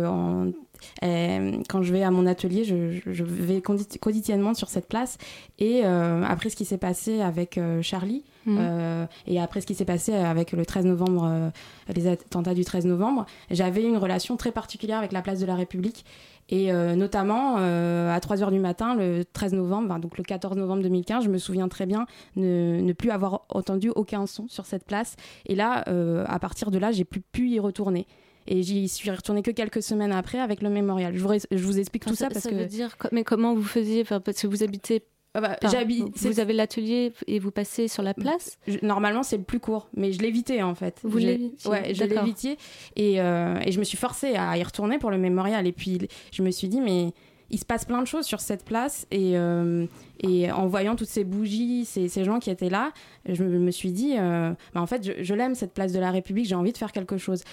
euh, 1.04 1.64
quand 1.70 1.82
je 1.82 1.92
vais 1.92 2.04
à 2.04 2.12
mon 2.12 2.26
atelier, 2.26 2.64
je, 2.64 3.24
vais 3.24 3.62
quotidiennement 3.62 4.54
sur 4.54 4.70
cette 4.70 4.88
place. 4.88 5.18
Et 5.60 5.84
après 5.84 6.50
ce 6.50 6.56
qui 6.56 6.66
s'est 6.66 6.78
passé 6.78 7.22
avec 7.22 7.60
Charlie, 7.82 8.24
Mhm. 8.48 8.58
euh, 8.60 9.06
et 9.28 9.40
après 9.40 9.62
ce 9.62 9.68
qui 9.68 9.76
s'est 9.76 9.86
passé 9.86 10.14
avec 10.14 10.52
le 10.54 10.66
13 10.66 10.86
novembre, 10.86 11.26
euh, 11.30 11.50
les 11.94 12.08
attentats 12.08 12.54
du 12.54 12.64
13 12.66 12.86
novembre, 12.86 13.26
j'avais 13.52 13.84
une 13.84 13.98
relation 13.98 14.38
très 14.38 14.52
particulière 14.52 14.98
avec 14.98 15.12
la 15.12 15.22
place 15.22 15.40
de 15.40 15.46
la 15.46 15.56
République. 15.56 16.06
Et 16.50 16.72
euh, 16.72 16.96
notamment, 16.96 17.58
à 17.58 18.18
3h 18.20 18.52
du 18.52 18.60
matin, 18.60 18.96
le 18.96 19.26
13 19.26 19.52
novembre, 19.54 19.88
enfin, 19.92 20.00
donc 20.00 20.18
le 20.18 20.24
14 20.24 20.56
novembre 20.56 20.82
2015, 20.84 21.26
je 21.26 21.30
me 21.30 21.38
souviens 21.38 21.68
très 21.68 21.86
bien 21.86 22.06
ne, 22.38 22.80
ne 22.80 22.94
plus 22.94 23.12
avoir 23.12 23.42
entendu 23.50 23.90
aucun 23.94 24.26
son 24.28 24.48
sur 24.48 24.66
cette 24.66 24.86
place. 24.86 25.18
Et 25.46 25.56
là, 25.56 25.84
à 26.26 26.40
partir 26.40 26.72
de 26.72 26.78
là, 26.78 26.92
j'ai 26.94 27.04
plus 27.04 27.20
pu 27.20 27.50
y 27.50 27.60
retourner. 27.60 28.08
Et 28.50 28.64
j'y 28.64 28.88
suis 28.88 29.12
retournée 29.12 29.42
que 29.42 29.52
quelques 29.52 29.84
semaines 29.84 30.14
après 30.14 30.40
avec 30.40 30.62
le 30.62 30.70
mémorial. 30.70 31.14
Je 31.14 31.20
vous, 31.20 31.28
ré- 31.28 31.42
je 31.52 31.62
vous 31.66 31.80
explique 31.80 32.06
tout 32.06 32.16
ça, 32.16 32.30
parce 32.30 32.48
que... 32.48 32.56
veut 32.56 32.66
dire, 32.66 32.98
co- 32.98 33.10
mais 33.12 33.26
comment 33.26 33.54
vous 33.54 33.62
faisiez 33.64 34.06
Parce 34.06 34.42
que 34.42 34.48
vous 34.48 34.64
habitez. 34.64 35.04
Enfin, 35.36 35.56
j'habite- 35.70 36.18
vous- 36.18 36.40
avez 36.40 36.54
l'atelier 36.54 37.14
et 37.28 37.38
vous 37.40 37.52
passez 37.52 37.88
sur 37.88 38.02
la 38.02 38.14
place? 38.16 38.58
Je- 38.68 38.80
normalement, 38.82 39.22
c'est 39.24 39.38
le 39.38 39.44
plus 39.44 39.60
court, 39.60 39.88
mais 39.96 40.12
je 40.12 40.20
l'évitais 40.22 40.62
en 40.64 40.74
fait. 40.74 41.00
Vous 41.04 41.18
l'évitiez, 41.28 41.70
Ouais, 41.70 41.94
je 41.94 42.04
l'évitiez. 42.22 42.58
Et, 42.96 43.22
euh, 43.22 43.60
et 43.64 43.72
je 43.72 43.78
me 43.80 43.84
suis 43.84 43.98
forcée 43.98 44.34
à 44.36 44.58
y 44.58 44.64
retourner 44.64 44.98
pour 44.98 45.12
le 45.12 45.18
mémorial. 45.20 45.68
Et 45.68 45.72
puis, 45.74 46.00
je 46.32 46.42
me 46.42 46.50
suis 46.50 46.68
dit, 46.70 46.82
mais 46.82 47.12
il 47.50 47.60
se 47.60 47.66
passe 47.66 47.86
plein 47.86 48.02
de 48.02 48.08
choses 48.08 48.26
sur 48.26 48.40
cette 48.42 48.66
place. 48.66 49.06
Et, 49.12 49.38
euh, 49.38 49.86
et 50.22 50.52
en 50.52 50.66
voyant 50.68 50.96
toutes 50.96 51.08
ces 51.08 51.24
bougies, 51.24 51.86
ces, 51.86 52.10
ces 52.10 52.24
gens 52.24 52.40
qui 52.40 52.50
étaient 52.50 52.70
là, 52.72 52.92
je 53.28 53.44
me, 53.44 53.60
me 53.60 53.72
suis 53.72 53.92
dit, 53.92 54.16
euh, 54.18 54.52
bah, 54.74 54.82
en 54.82 54.88
fait, 54.88 55.06
je, 55.06 55.24
je 55.24 55.34
l'aime 55.36 55.54
cette 55.54 55.74
place 55.74 55.94
de 55.94 56.00
la 56.00 56.10
République, 56.10 56.46
j'ai 56.48 56.56
envie 56.56 56.74
de 56.74 56.78
faire 56.78 56.92
quelque 56.92 57.18
chose. 57.18 57.44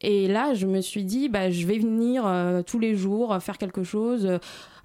Et 0.00 0.26
là, 0.26 0.52
je 0.54 0.66
me 0.66 0.80
suis 0.80 1.04
dit, 1.04 1.28
bah, 1.28 1.50
je 1.50 1.64
vais 1.66 1.78
venir 1.78 2.26
euh, 2.26 2.62
tous 2.62 2.80
les 2.80 2.96
jours 2.96 3.32
euh, 3.32 3.38
faire 3.38 3.56
quelque 3.56 3.84
chose, 3.84 4.26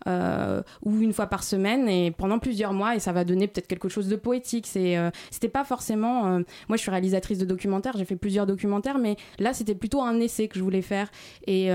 euh, 0.08 0.62
ou 0.84 1.02
une 1.02 1.12
fois 1.12 1.28
par 1.28 1.44
semaine, 1.44 1.90
et 1.90 2.12
pendant 2.12 2.40
plusieurs 2.40 2.72
mois, 2.72 2.96
et 2.96 3.00
ça 3.00 3.12
va 3.12 3.26
donner 3.26 3.48
peut-être 3.48 3.68
quelque 3.68 3.90
chose 3.90 4.08
de 4.08 4.16
poétique. 4.16 4.68
Euh, 4.78 5.12
c'était 5.32 5.50
pas 5.50 5.66
forcément. 5.66 6.28
euh, 6.28 6.40
moi, 6.70 6.78
je 6.78 6.82
suis 6.82 6.92
réalisatrice 6.92 7.38
de 7.38 7.46
documentaires, 7.46 7.98
j'ai 7.98 8.06
fait 8.06 8.16
plusieurs 8.16 8.46
documentaires, 8.46 9.00
mais 9.00 9.18
là, 9.38 9.54
c'était 9.54 9.76
plutôt 9.76 10.02
un 10.02 10.20
essai 10.20 10.48
que 10.48 10.58
je 10.58 10.64
voulais 10.64 10.82
faire. 10.82 11.10
Et. 11.46 11.68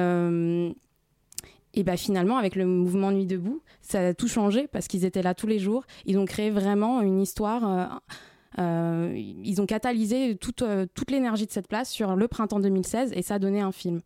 et 1.74 1.83
bah 1.85 1.97
finalement, 1.97 2.37
avec 2.37 2.55
le 2.57 2.66
mouvement 2.66 3.11
Nuit 3.11 3.26
debout, 3.26 3.62
ça 3.80 4.09
a 4.09 4.14
tout 4.14 4.28
changé 4.28 4.68
parce 4.68 4.89
qu'ils 4.89 5.05
étaient 5.05 5.22
là 5.22 5.35
tous 5.35 5.47
les 5.47 5.59
jours. 5.59 5.85
Ils 6.07 6.18
ont 6.18 6.24
créé 6.24 6.51
vraiment 6.51 7.01
une 7.01 7.20
histoire. 7.20 8.01
ils 8.59 9.61
ont 9.61 9.66
catalysé 9.66 10.37
toute, 10.37 10.64
toute 10.95 11.11
l'énergie 11.11 11.47
de 11.47 11.53
cette 11.53 11.68
place 11.68 11.91
sur 11.91 12.16
le 12.16 12.28
printemps 12.28 12.61
2016 12.61 13.12
et 13.14 13.22
ça 13.22 13.35
a 13.35 13.39
donné 13.39 13.61
un 13.61 13.72
film. 13.72 14.01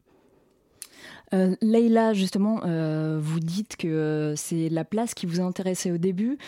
Euh, 1.35 1.57
Leïla, 1.61 2.13
justement, 2.13 2.61
euh, 2.65 3.19
vous 3.21 3.41
dites 3.41 3.77
que 3.77 3.89
euh, 3.89 4.37
c'est 4.37 4.69
la 4.69 4.85
place 4.85 5.15
qui 5.15 5.27
vous 5.27 5.41
a 5.41 5.45
intéressé 5.45 5.91
au 5.91 5.99
début. 5.99 6.39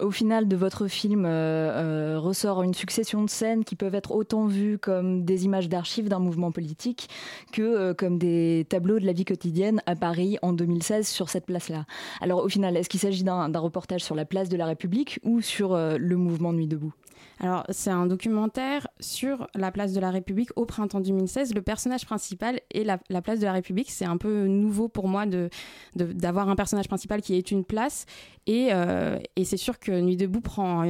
Au 0.00 0.10
final 0.10 0.48
de 0.48 0.56
votre 0.56 0.88
film 0.88 1.26
ressort 1.26 2.62
une 2.62 2.72
succession 2.72 3.22
de 3.22 3.30
scènes 3.30 3.62
qui 3.62 3.76
peuvent 3.76 3.94
être 3.94 4.12
autant 4.12 4.46
vues 4.46 4.78
comme 4.78 5.22
des 5.22 5.44
images 5.44 5.68
d'archives 5.68 6.08
d'un 6.08 6.18
mouvement 6.18 6.50
politique 6.50 7.10
que 7.52 7.92
comme 7.92 8.18
des 8.18 8.66
tableaux 8.68 8.98
de 8.98 9.04
la 9.04 9.12
vie 9.12 9.26
quotidienne 9.26 9.82
à 9.84 9.94
Paris 9.94 10.38
en 10.40 10.54
2016 10.54 11.06
sur 11.06 11.28
cette 11.28 11.44
place-là. 11.44 11.84
Alors 12.22 12.42
au 12.42 12.48
final, 12.48 12.76
est-ce 12.78 12.88
qu'il 12.88 13.00
s'agit 13.00 13.22
d'un 13.22 13.46
reportage 13.58 14.02
sur 14.02 14.14
la 14.14 14.24
place 14.24 14.48
de 14.48 14.56
la 14.56 14.64
République 14.64 15.20
ou 15.24 15.42
sur 15.42 15.76
le 15.76 16.16
mouvement 16.16 16.54
Nuit 16.54 16.66
debout? 16.66 16.94
Alors, 17.42 17.64
c'est 17.70 17.90
un 17.90 18.06
documentaire 18.06 18.86
sur 19.00 19.48
la 19.56 19.72
place 19.72 19.92
de 19.92 19.98
la 19.98 20.12
République 20.12 20.50
au 20.54 20.64
printemps 20.64 21.00
2016. 21.00 21.54
Le 21.54 21.60
personnage 21.60 22.06
principal 22.06 22.60
est 22.72 22.84
la, 22.84 22.98
la 23.10 23.20
place 23.20 23.40
de 23.40 23.44
la 23.44 23.52
République. 23.52 23.90
C'est 23.90 24.04
un 24.04 24.16
peu 24.16 24.46
nouveau 24.46 24.88
pour 24.88 25.08
moi 25.08 25.26
de, 25.26 25.50
d'avoir 25.96 26.48
un 26.48 26.54
personnage 26.54 26.86
principal 26.86 27.20
qui 27.20 27.34
est 27.34 27.50
une 27.50 27.64
place. 27.64 28.06
Et, 28.46 28.68
euh, 28.70 29.18
et 29.34 29.44
c'est 29.44 29.56
sûr 29.56 29.80
que 29.80 30.00
Nuit 30.00 30.16
debout 30.16 30.40
prend 30.40 30.84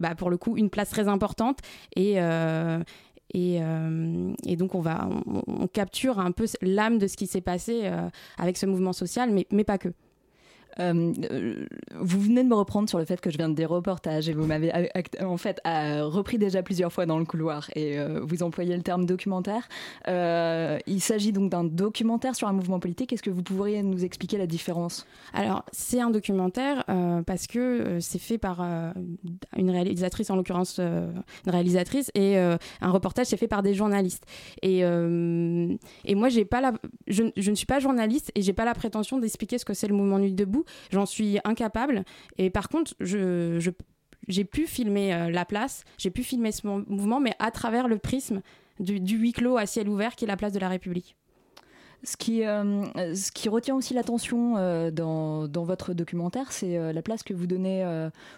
bah, 0.00 0.14
pour 0.14 0.30
le 0.30 0.38
coup 0.38 0.56
une 0.56 0.70
place 0.70 0.88
très 0.88 1.08
importante. 1.08 1.58
Et. 1.94 2.20
euh, 2.20 2.82
et, 3.34 3.60
euh, 3.62 4.34
et 4.44 4.56
donc 4.56 4.74
on 4.74 4.82
va 4.82 5.08
on, 5.46 5.66
capture 5.66 6.18
un 6.18 6.32
peu 6.32 6.44
l'âme 6.60 6.98
de 6.98 7.06
ce 7.06 7.16
qui 7.16 7.26
s'est 7.26 7.40
passé 7.40 7.90
avec 8.36 8.58
ce 8.58 8.66
mouvement 8.66 8.92
social, 8.92 9.30
mais, 9.30 9.46
mais 9.50 9.64
pas 9.64 9.78
que. 9.78 9.88
Euh, 10.78 11.12
euh, 11.30 11.66
vous 12.00 12.20
venez 12.20 12.42
de 12.42 12.48
me 12.48 12.54
reprendre 12.54 12.88
sur 12.88 12.98
le 12.98 13.04
fait 13.04 13.20
que 13.20 13.30
je 13.30 13.36
viens 13.36 13.48
de 13.48 13.54
des 13.54 13.66
reportages 13.66 14.28
et 14.28 14.32
vous 14.32 14.46
m'avez 14.46 14.72
en 15.20 15.36
fait 15.36 15.60
repris 15.64 16.38
déjà 16.38 16.62
plusieurs 16.62 16.92
fois 16.92 17.06
dans 17.06 17.18
le 17.18 17.24
couloir 17.24 17.70
et 17.74 17.98
euh, 17.98 18.20
vous 18.22 18.42
employez 18.42 18.76
le 18.76 18.82
terme 18.82 19.06
documentaire. 19.06 19.68
Il 20.06 21.00
s'agit 21.00 21.32
donc 21.32 21.50
d'un 21.50 21.64
documentaire 21.64 22.34
sur 22.34 22.48
un 22.48 22.52
mouvement 22.52 22.80
politique. 22.80 23.12
Est-ce 23.12 23.22
que 23.22 23.30
vous 23.30 23.42
pourriez 23.42 23.82
nous 23.82 24.04
expliquer 24.04 24.38
la 24.38 24.46
différence? 24.46 25.06
Alors, 25.32 25.64
c'est 25.72 26.00
un 26.00 26.10
documentaire 26.10 26.84
parce 27.26 27.46
que 27.46 27.98
c'est 28.00 28.18
fait 28.18 28.38
par 28.38 28.60
une 29.56 29.70
réalisatrice, 29.70 30.30
en 30.30 30.36
l'occurrence 30.36 30.78
une 30.78 31.22
réalisatrice, 31.46 32.10
et 32.14 32.36
un 32.38 32.90
reportage 32.90 33.26
c'est 33.26 33.36
fait 33.36 33.48
par 33.48 33.62
des 33.62 33.74
journalistes. 33.74 34.24
Et, 34.62 34.80
et 34.80 36.14
moi, 36.14 36.28
pas 36.50 36.60
la, 36.60 36.72
je, 37.06 37.24
je 37.36 37.50
ne 37.50 37.56
suis 37.56 37.66
pas 37.66 37.78
journaliste 37.80 38.32
et 38.34 38.42
j'ai 38.42 38.52
pas 38.52 38.64
la 38.64 38.74
prétention 38.74 39.18
d'expliquer 39.18 39.58
ce 39.58 39.64
que 39.64 39.74
c'est 39.74 39.88
le 39.88 39.94
mouvement 39.94 40.18
Nuit 40.18 40.32
debout. 40.32 40.61
J'en 40.90 41.06
suis 41.06 41.38
incapable. 41.44 42.04
Et 42.38 42.50
par 42.50 42.68
contre, 42.68 42.94
j'ai 43.00 44.44
pu 44.44 44.66
filmer 44.66 45.14
euh, 45.14 45.30
la 45.30 45.44
place, 45.44 45.84
j'ai 45.98 46.10
pu 46.10 46.22
filmer 46.22 46.52
ce 46.52 46.66
mou- 46.66 46.84
mouvement, 46.88 47.20
mais 47.20 47.34
à 47.38 47.50
travers 47.50 47.88
le 47.88 47.98
prisme 47.98 48.40
du 48.80 49.16
huis 49.16 49.32
clos 49.32 49.56
à 49.58 49.66
ciel 49.66 49.88
ouvert 49.88 50.16
qui 50.16 50.24
est 50.24 50.28
la 50.28 50.36
place 50.36 50.52
de 50.52 50.58
la 50.58 50.68
République. 50.68 51.16
Ce 52.04 52.16
qui, 52.16 52.44
euh, 52.44 53.14
ce 53.14 53.30
qui 53.30 53.48
retient 53.48 53.76
aussi 53.76 53.94
l'attention 53.94 54.56
euh, 54.56 54.90
dans, 54.90 55.46
votre 55.64 55.94
documentaire, 55.94 56.50
c'est 56.50 56.76
euh, 56.76 56.92
la 56.92 57.00
place 57.00 57.22
que 57.22 57.32
vous 57.32 57.46
donnez 57.46 57.84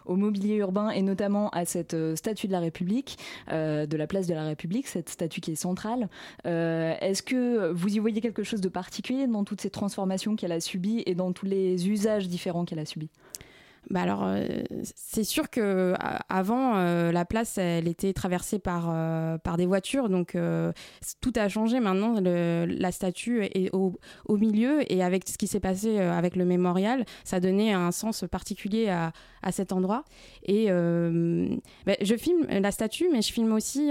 au 0.05 0.17
mobilier 0.17 0.57
urbain 0.57 0.91
et 0.91 1.03
notamment 1.03 1.49
à 1.51 1.65
cette 1.65 1.97
statue 2.15 2.47
de 2.47 2.53
la 2.53 2.61
République, 2.61 3.19
de 3.51 3.97
la 3.97 4.07
place 4.07 4.27
de 4.27 4.35
la 4.35 4.45
République, 4.45 4.87
cette 4.87 5.09
statue 5.09 5.41
qui 5.41 5.53
est 5.53 5.57
centrale. 5.57 6.09
Est-ce 6.45 7.23
que 7.23 7.71
vous 7.71 7.97
y 7.97 7.99
voyez 7.99 8.21
quelque 8.21 8.43
chose 8.43 8.61
de 8.61 8.69
particulier 8.69 9.27
dans 9.27 9.45
toutes 9.45 9.61
ces 9.61 9.71
transformations 9.71 10.37
qu'elle 10.37 10.53
a 10.53 10.61
subies 10.61 11.03
et 11.07 11.15
dans 11.15 11.33
tous 11.33 11.47
les 11.47 11.89
usages 11.89 12.29
différents 12.29 12.65
qu'elle 12.65 12.79
a 12.79 12.87
subis? 12.87 13.11
Bah 13.91 14.03
alors, 14.03 14.25
euh, 14.25 14.47
c'est 14.83 15.25
sûr 15.25 15.51
que 15.51 15.95
avant 16.29 16.77
euh, 16.77 17.13
la 17.13 17.25
place, 17.25 17.59
elle 17.59 17.87
était 17.89 18.13
traversée 18.13 18.59
par 18.59 18.87
euh, 18.89 19.37
par 19.39 19.57
des 19.57 19.67
voitures, 19.67 20.09
donc 20.09 20.37
tout 21.21 21.33
a 21.37 21.49
changé. 21.49 21.81
Maintenant, 21.81 22.21
la 22.21 22.93
statue 22.93 23.43
est 23.45 23.75
au, 23.75 23.99
au 24.27 24.37
milieu 24.37 24.91
et 24.93 25.03
avec 25.03 25.29
ce 25.29 25.37
qui 25.37 25.47
s'est 25.47 25.61
passé 25.61 25.99
avec 25.99 26.37
le 26.37 26.45
mémorial, 26.45 27.05
ça 27.25 27.41
donnait 27.41 27.73
un 27.73 27.93
sens 27.93 28.25
particulier 28.31 28.89
à, 28.89 29.13
à 29.43 29.53
cet 29.53 29.73
endroit. 29.73 30.05
Et 30.45 30.69
bah, 30.69 31.95
je 32.01 32.17
filme 32.17 32.47
la 32.49 32.71
statue, 32.71 33.09
mais 33.13 33.23
je 33.23 33.33
filme 33.33 33.53
aussi. 33.53 33.91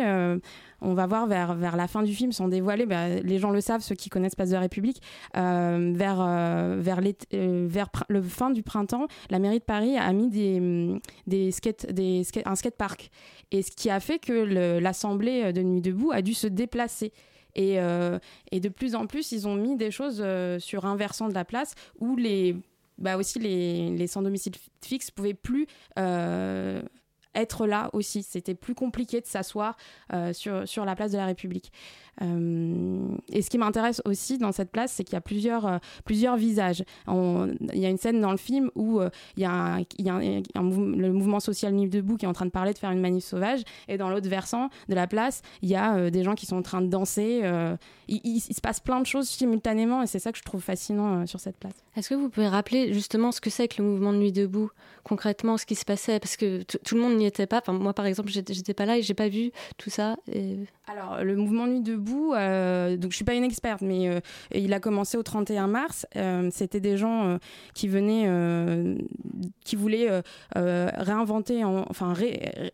On 0.83 0.93
va 0.93 1.07
voir 1.07 1.27
vers, 1.27 1.55
vers 1.55 1.75
la 1.75 1.87
fin 1.87 2.03
du 2.03 2.13
film, 2.13 2.31
sans 2.31 2.47
dévoiler, 2.47 2.85
bah, 2.85 3.09
les 3.09 3.39
gens 3.39 3.49
le 3.51 3.61
savent, 3.61 3.81
ceux 3.81 3.95
qui 3.95 4.09
connaissent 4.09 4.35
Place 4.35 4.49
de 4.49 4.55
la 4.55 4.59
République, 4.59 5.01
euh, 5.37 5.93
vers, 5.95 6.21
euh, 6.21 6.77
vers, 6.79 6.99
euh, 7.33 7.67
le 8.09 8.21
fin 8.21 8.49
du 8.51 8.63
printemps, 8.63 9.07
la 9.29 9.39
mairie 9.39 9.59
de 9.59 9.63
Paris 9.63 9.97
a 9.97 10.11
mis 10.13 10.29
des, 10.29 10.57
hum, 10.57 10.99
des 11.27 11.51
skate, 11.51 11.91
des 11.91 12.23
skate- 12.23 12.47
un 12.47 12.55
skatepark. 12.55 13.09
Et 13.51 13.61
ce 13.61 13.71
qui 13.71 13.89
a 13.89 13.99
fait 13.99 14.19
que 14.19 14.79
l'Assemblée 14.79 15.53
de 15.53 15.61
Nuit 15.61 15.81
debout 15.81 16.11
a 16.11 16.21
dû 16.21 16.33
se 16.33 16.47
déplacer. 16.47 17.13
Et, 17.55 17.77
et 18.51 18.59
de 18.59 18.69
plus 18.69 18.95
en 18.95 19.05
plus, 19.05 19.31
ils 19.31 19.47
ont 19.47 19.55
mis 19.55 19.75
des 19.75 19.91
choses 19.91 20.25
sur 20.57 20.85
un 20.85 20.95
versant 20.95 21.27
de 21.27 21.35
la 21.35 21.45
place 21.45 21.75
où 21.99 22.15
les, 22.15 22.55
bah 22.97 23.15
aussi 23.15 23.37
les, 23.37 23.91
les 23.91 24.07
sans 24.07 24.23
domicile 24.23 24.53
fixe 24.81 25.11
pouvaient 25.11 25.35
plus 25.35 25.67
être 27.35 27.67
là 27.67 27.89
aussi. 27.93 28.23
C'était 28.23 28.55
plus 28.55 28.75
compliqué 28.75 29.21
de 29.21 29.25
s'asseoir 29.25 29.75
euh, 30.13 30.33
sur, 30.33 30.67
sur 30.67 30.85
la 30.85 30.95
place 30.95 31.11
de 31.11 31.17
la 31.17 31.25
République. 31.25 31.71
Euh, 32.21 33.15
et 33.31 33.41
ce 33.41 33.49
qui 33.49 33.57
m'intéresse 33.57 34.01
aussi 34.05 34.37
dans 34.37 34.51
cette 34.51 34.71
place, 34.71 34.91
c'est 34.93 35.03
qu'il 35.03 35.13
y 35.13 35.17
a 35.17 35.21
plusieurs, 35.21 35.65
euh, 35.65 35.77
plusieurs 36.05 36.37
visages. 36.37 36.83
On- 37.07 37.53
Il 37.73 37.79
y 37.79 37.85
a 37.85 37.89
une 37.89 37.97
scène 37.97 38.21
dans 38.21 38.31
le 38.31 38.37
film 38.37 38.69
où 38.75 38.99
euh, 38.99 39.09
il 39.35 39.43
y 39.43 39.45
a, 39.45 39.51
un, 39.51 39.79
il 39.79 40.05
y 40.05 40.09
a 40.09 40.15
un- 40.15 40.41
un 40.55 40.61
mouve- 40.61 40.95
le 40.95 41.11
mouvement 41.11 41.39
social 41.39 41.73
Nuit 41.73 41.89
debout 41.89 42.17
qui 42.17 42.25
est 42.25 42.27
en 42.27 42.33
train 42.33 42.45
de 42.45 42.51
parler 42.51 42.73
de 42.73 42.77
faire 42.77 42.91
une 42.91 43.01
manif 43.01 43.23
sauvage, 43.23 43.61
et 43.87 43.97
dans 43.97 44.09
l'autre 44.09 44.29
versant 44.29 44.69
de 44.89 44.95
la 44.95 45.07
place, 45.07 45.41
il 45.61 45.69
y 45.69 45.75
a 45.75 46.09
des 46.11 46.23
gens 46.23 46.35
qui 46.35 46.45
sont 46.45 46.57
en 46.57 46.61
train 46.61 46.81
de 46.81 46.87
danser. 46.87 47.41
il, 48.07 48.19
il- 48.23 48.43
il 48.49 48.55
se 48.55 48.61
passe 48.61 48.79
plein 48.79 48.99
de 48.99 49.05
choses 49.05 49.27
simultanément, 49.29 50.01
et 50.03 50.07
c'est 50.07 50.19
ça 50.19 50.31
que 50.31 50.37
je 50.37 50.43
trouve 50.43 50.61
fascinant 50.61 51.25
sur 51.25 51.39
cette 51.39 51.57
place. 51.57 51.73
Est-ce 51.95 52.09
que 52.09 52.15
vous 52.15 52.29
pouvez 52.29 52.47
rappeler 52.47 52.93
justement 52.93 53.31
ce 53.31 53.39
que 53.41 53.49
c'est 53.49 53.67
que 53.67 53.81
le 53.81 53.87
mouvement 53.87 54.13
de 54.13 54.17
Nuit 54.17 54.31
debout, 54.31 54.69
concrètement 55.03 55.57
ce 55.57 55.65
qui 55.65 55.75
se 55.75 55.85
passait? 55.85 56.19
Parce 56.19 56.37
que 56.37 56.63
tout 56.63 56.95
le 56.95 57.01
monde 57.01 57.13
n'y 57.17 57.23
n'étaient 57.23 57.47
pas. 57.47 57.59
Enfin, 57.59 57.73
moi, 57.73 57.93
par 57.93 58.05
exemple, 58.05 58.29
j'étais 58.29 58.53
j'étais 58.53 58.73
pas 58.73 58.85
là 58.85 58.97
et 58.97 59.01
j'ai 59.01 59.13
pas 59.13 59.29
vu 59.29 59.51
tout 59.77 59.89
ça. 59.89 60.17
Et... 60.31 60.57
Alors, 60.87 61.23
le 61.23 61.35
mouvement 61.35 61.65
Nuit 61.67 61.81
debout, 61.81 62.02
euh, 62.09 62.97
donc 62.97 63.11
je 63.11 63.15
suis 63.15 63.25
pas 63.25 63.33
une 63.35 63.43
experte, 63.43 63.81
mais 63.81 64.09
euh, 64.09 64.19
il 64.53 64.73
a 64.73 64.79
commencé 64.79 65.17
au 65.17 65.23
31 65.23 65.67
mars. 65.67 66.05
Euh, 66.15 66.49
C'était 66.51 66.79
des 66.79 66.97
gens 66.97 67.25
euh, 67.25 67.37
qui 67.73 67.87
venaient, 67.87 68.27
qui 69.65 69.75
voulaient 69.75 70.21
réinventer, 70.55 71.63
en- 71.63 71.85
enfin 71.89 72.13
ré- 72.13 72.71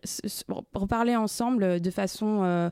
reparler 0.73 1.15
ensemble 1.15 1.79
de 1.79 1.91
façon 1.91 2.69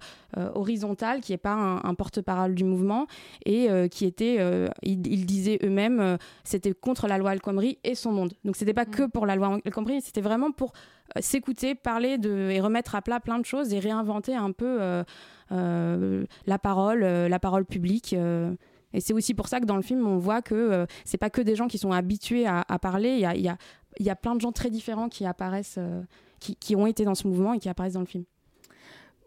horizontale, 0.56 1.22
qui 1.22 1.32
n'est 1.32 1.38
pas 1.38 1.54
un, 1.54 1.78
un 1.84 1.94
porte-parole 1.94 2.56
du 2.56 2.64
mouvement, 2.64 3.08
et 3.46 3.68
qui 3.90 4.06
était, 4.06 4.38
ils, 4.84 5.06
ils 5.08 5.26
disaient 5.26 5.60
eux-mêmes, 5.64 6.18
c'était 6.44 6.74
contre 6.74 7.08
la 7.08 7.18
loi 7.18 7.34
El 7.34 7.42
Khomri 7.42 7.78
et 7.84 7.96
son 7.96 8.12
monde. 8.12 8.34
Donc 8.44 8.56
c'était 8.56 8.74
pas 8.74 8.86
que 8.86 9.04
pour 9.08 9.26
la 9.26 9.36
loi 9.36 9.60
El 9.66 9.72
Khomri, 9.72 10.02
c'était 10.02 10.22
vraiment 10.22 10.52
pour 10.52 10.74
s'écouter, 11.20 11.74
parler 11.76 12.18
de, 12.18 12.50
et 12.52 12.60
remettre 12.60 12.96
à 12.96 13.02
plat 13.02 13.20
plein 13.20 13.40
de 13.40 13.46
choses 13.46 13.74
et 13.74 13.80
réinventer 13.80 14.36
un 14.36 14.52
peu 14.52 14.78
euh, 14.82 15.04
la 15.52 16.60
parole, 16.60 17.04
euh, 17.04 17.30
la 17.30 17.40
parole 17.40 17.66
publique. 17.66 18.14
euh. 18.14 18.54
et 18.94 19.00
c'est 19.00 19.14
aussi 19.14 19.34
pour 19.34 19.48
ça 19.48 19.60
que 19.60 19.66
dans 19.66 19.76
le 19.76 19.82
film, 19.82 20.06
on 20.08 20.18
voit 20.18 20.42
que 20.42 20.56
euh, 20.56 20.86
c'est 21.06 21.18
pas 21.18 21.30
que 21.30 21.42
des 21.42 21.56
gens 21.56 21.68
qui 21.68 21.78
sont 21.78 21.92
habitués 21.92 22.46
à, 22.48 22.64
parler. 22.80 23.10
Il 23.10 23.20
y 23.20 23.26
a, 23.26 23.36
y, 23.36 23.48
a, 23.48 23.58
y 24.00 24.10
a 24.10 24.16
plein 24.16 24.36
de 24.36 24.42
gens 24.42 24.52
très 24.52 24.70
différents 24.70 25.10
qui 25.10 25.26
apparaissent, 25.26 25.78
euh, 25.78 26.02
qui, 26.40 26.56
qui 26.56 26.76
ont 26.76 26.88
été 26.88 27.06
dans 27.06 27.16
ce 27.16 27.28
mouvement 27.28 27.54
et 27.54 27.60
qui 27.60 27.70
apparaissent 27.70 27.94
dans 27.94 28.02
le 28.02 28.06
film. 28.06 28.26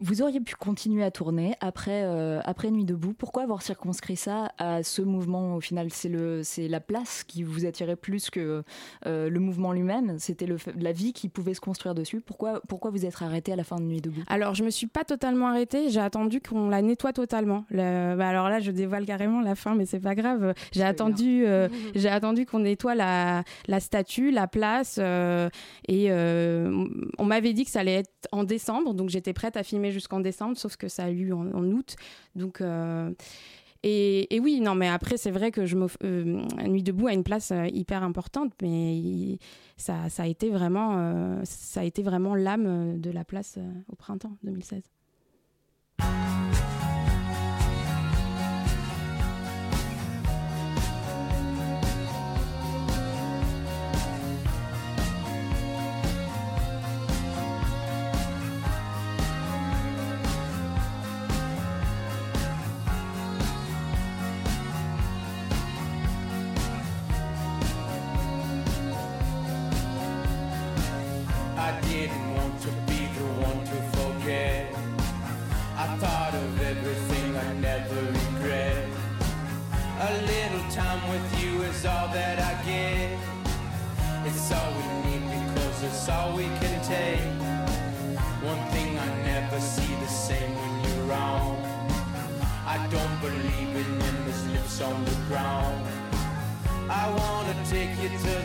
Vous 0.03 0.23
auriez 0.23 0.39
pu 0.41 0.55
continuer 0.55 1.03
à 1.03 1.11
tourner 1.11 1.53
après, 1.61 2.01
euh, 2.05 2.39
après 2.43 2.71
Nuit 2.71 2.85
debout. 2.85 3.13
Pourquoi 3.13 3.43
avoir 3.43 3.61
circonscrit 3.61 4.15
ça 4.15 4.51
à 4.57 4.81
ce 4.81 5.03
mouvement 5.03 5.55
Au 5.55 5.61
final, 5.61 5.89
c'est 5.91 6.09
le- 6.09 6.41
c'est 6.43 6.67
la 6.67 6.79
place 6.79 7.23
qui 7.23 7.43
vous 7.43 7.67
attirait 7.67 7.95
plus 7.95 8.31
que 8.31 8.63
euh, 9.05 9.29
le 9.29 9.39
mouvement 9.39 9.73
lui-même? 9.73 10.17
C'était 10.17 10.47
le 10.47 10.57
la 10.79 10.91
vie 10.91 11.13
qui 11.13 11.29
pouvait 11.29 11.53
se 11.53 11.61
construire 11.61 11.93
dessus. 11.93 12.19
Pourquoi, 12.19 12.61
pourquoi 12.67 12.89
vous 12.89 13.05
êtes 13.05 13.21
arrêté 13.21 13.53
à 13.53 13.55
la 13.55 13.63
fin 13.63 13.75
de 13.77 13.83
Nuit 13.83 14.01
debout? 14.01 14.23
Alors, 14.27 14.55
je 14.55 14.63
me 14.63 14.71
suis 14.71 14.87
pas 14.87 15.03
totalement 15.03 15.47
arrêtée. 15.49 15.89
J'ai 15.91 15.99
attendu 15.99 16.41
qu'on 16.41 16.67
la 16.69 16.81
nettoie 16.81 17.13
totalement. 17.13 17.65
Le- 17.69 18.15
bah, 18.15 18.27
alors 18.27 18.49
là, 18.49 18.59
je 18.59 18.71
dévoile 18.71 19.05
carrément 19.05 19.41
la 19.41 19.53
fin, 19.53 19.75
mais 19.75 19.85
c'est 19.85 19.99
pas 19.99 20.15
grave. 20.15 20.55
J'ai 20.71 20.81
attendu, 20.83 21.43
euh, 21.45 21.67
j'ai 21.95 22.09
attendu 22.09 22.47
qu'on 22.47 22.59
nettoie 22.59 22.95
la, 22.95 23.43
la 23.67 23.79
statue, 23.79 24.31
la 24.31 24.47
place, 24.47 24.97
et 25.87 26.11
on 26.11 27.25
m'avait 27.25 27.53
dit 27.53 27.65
que 27.65 27.71
ça 27.71 27.81
allait 27.81 27.99
être 27.99 28.27
en 28.31 28.43
décembre, 28.43 28.93
donc 28.95 29.09
j'étais 29.09 29.33
prête 29.33 29.57
à 29.57 29.63
filmer 29.63 29.90
jusqu'en 29.91 30.19
décembre, 30.19 30.57
sauf 30.57 30.75
que 30.77 30.87
ça 30.87 31.05
a 31.05 31.09
eu 31.09 31.33
en, 31.33 31.47
en 31.53 31.63
août. 31.71 31.95
Donc 32.35 32.61
euh, 32.61 33.11
et, 33.83 34.39
oui, 34.43 34.61
non, 34.61 34.75
mais 34.75 34.87
après, 34.87 35.17
c'est 35.17 35.31
vrai 35.31 35.51
que 35.51 35.65
je 35.65 35.75
euh, 36.03 36.41
Nuit 36.67 36.83
debout 36.83 37.07
a 37.07 37.13
une 37.13 37.23
place 37.23 37.51
euh, 37.51 37.67
hyper 37.67 38.03
importante, 38.03 38.53
mais 38.61 39.39
ça, 39.75 40.07
ça 40.09 40.23
a 40.23 40.27
été 40.27 40.51
vraiment, 40.51 40.97
euh, 40.97 41.41
ça 41.45 41.81
a 41.81 41.83
été 41.83 42.03
vraiment 42.03 42.35
l'âme 42.35 42.99
de 42.99 43.09
la 43.09 43.25
place 43.25 43.57
au 43.91 43.95
printemps 43.95 44.37
2016. 44.43 44.83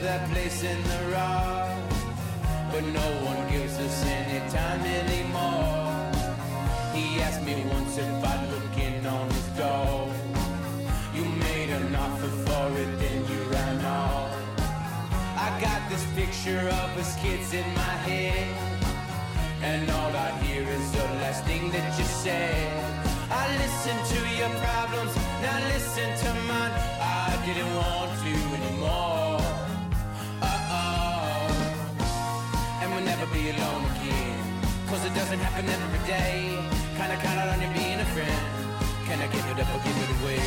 That 0.06 0.30
place 0.30 0.62
in 0.62 0.80
the 0.84 1.00
rock 1.10 1.76
but 2.70 2.84
no 2.84 3.08
one 3.30 3.40
gives 3.50 3.76
us 3.78 4.04
any 4.04 4.38
time 4.50 4.82
anymore. 5.02 6.12
He 6.94 7.20
asked 7.26 7.42
me 7.42 7.56
once 7.76 7.98
if 7.98 8.24
I'd 8.32 8.44
look 8.52 8.76
in 8.88 9.04
on 9.04 9.26
his 9.30 9.48
door. 9.60 10.08
You 11.16 11.24
made 11.46 11.70
an 11.70 11.94
offer 11.96 12.32
for 12.46 12.66
it, 12.82 12.90
then 13.02 13.18
you 13.30 13.40
ran 13.54 13.84
off. 13.84 14.30
I 15.44 15.48
got 15.66 15.80
this 15.90 16.04
picture 16.14 16.64
of 16.80 16.88
us 17.02 17.12
kids 17.22 17.52
in 17.52 17.68
my 17.74 17.94
head, 18.08 18.46
and 19.62 19.90
all 19.90 20.12
I 20.26 20.30
hear 20.44 20.62
is 20.62 20.86
the 20.92 21.06
last 21.22 21.44
thing 21.44 21.70
that 21.72 21.98
you 21.98 22.04
said. 22.04 22.68
I 23.42 23.44
listened 23.62 24.02
to 24.14 24.20
your 24.38 24.52
problems, 24.66 25.12
now 25.42 25.58
listen 25.74 26.08
to 26.24 26.30
mine. 26.50 26.74
I 27.00 27.32
didn't 27.46 27.74
want 27.74 28.12
to 28.24 28.45
alone 33.50 33.84
again. 33.94 34.38
Cause 34.88 35.04
it 35.04 35.14
doesn't 35.14 35.38
happen 35.38 35.68
every 35.68 36.02
day. 36.06 36.58
Kinda 36.98 37.16
count 37.22 37.38
on 37.52 37.60
you 37.60 37.70
being 37.78 38.00
a 38.00 38.08
friend. 38.14 38.42
Can 39.06 39.20
I 39.20 39.28
give 39.28 39.46
it 39.52 39.58
up 39.62 39.70
or 39.74 39.80
give 39.86 39.98
it 40.04 40.10
away? 40.18 40.42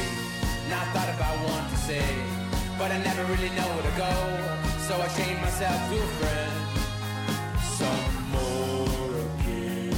Now 0.70 0.82
I 0.82 0.88
thought 0.94 1.10
about 1.16 1.36
one 1.56 1.66
to 1.72 1.78
say, 1.78 2.08
but 2.78 2.92
I 2.92 2.98
never 3.10 3.24
really 3.32 3.52
know 3.58 3.68
where 3.74 3.88
to 3.90 3.96
go. 4.06 4.14
So 4.88 4.94
I 5.00 5.08
chained 5.18 5.42
myself 5.42 5.80
to 5.90 5.96
a 5.96 6.10
friend. 6.20 6.54
Some 7.80 8.14
more 8.36 9.12
again. 9.28 9.96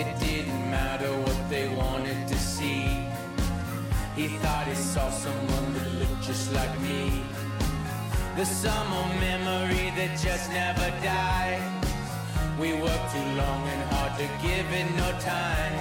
It 0.00 0.08
didn't 0.20 0.64
matter 0.70 1.10
what 1.24 1.38
they 1.50 1.68
wanted 1.68 2.11
thought 4.38 4.66
he 4.66 4.74
saw 4.74 5.10
someone 5.10 5.74
that 5.74 5.92
looked 6.00 6.22
just 6.22 6.52
like 6.52 6.80
me. 6.80 7.22
The 8.36 8.46
summer 8.46 9.04
memory 9.20 9.92
that 9.98 10.18
just 10.18 10.50
never 10.50 10.88
dies. 11.02 11.62
We 12.58 12.74
worked 12.74 13.12
too 13.12 13.28
long 13.42 13.62
and 13.68 13.82
hard 13.92 14.12
to 14.18 14.26
give 14.46 14.66
it 14.72 14.88
no 14.96 15.10
time. 15.20 15.76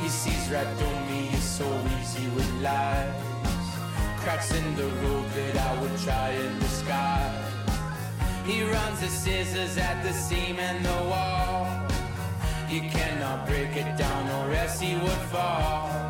He 0.00 0.08
sees 0.08 0.50
right 0.50 0.70
through 0.78 1.00
me, 1.10 1.30
it's 1.32 1.42
so 1.42 1.68
easy 2.00 2.28
with 2.36 2.50
lies. 2.62 3.14
Cracks 4.18 4.52
in 4.52 4.76
the 4.76 4.88
road 5.02 5.26
that 5.36 5.56
I 5.56 5.80
would 5.80 5.96
try 5.98 6.28
and 6.30 6.60
disguise. 6.60 7.50
He 8.44 8.62
runs 8.64 9.00
the 9.00 9.08
scissors 9.08 9.76
at 9.78 10.02
the 10.02 10.12
seam 10.12 10.58
and 10.58 10.84
the 10.84 10.98
wall. 11.10 11.66
You 12.68 12.82
cannot 12.82 13.46
break 13.46 13.74
it 13.76 13.96
down 13.96 14.28
or 14.28 14.54
else 14.54 14.80
he 14.80 14.94
would 14.94 15.22
fall. 15.32 16.09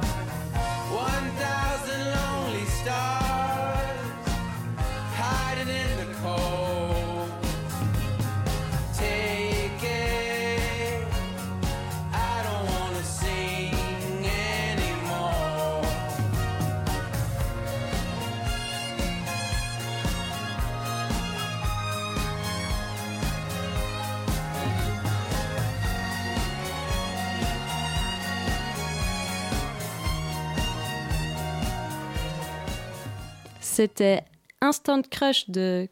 C'était 33.80 34.24
Instant 34.60 35.00
Crush 35.00 35.48
de 35.48 35.88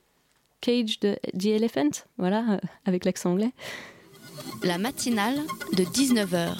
Cage 0.61 1.01
de 1.01 1.17
The 1.33 1.47
Elephant, 1.47 1.89
voilà, 2.19 2.45
euh, 2.51 2.59
avec 2.85 3.07
l'accent 3.07 3.31
anglais. 3.31 3.53
La 4.63 4.77
matinale 4.77 5.39
de 5.73 5.85
19h. 5.85 6.51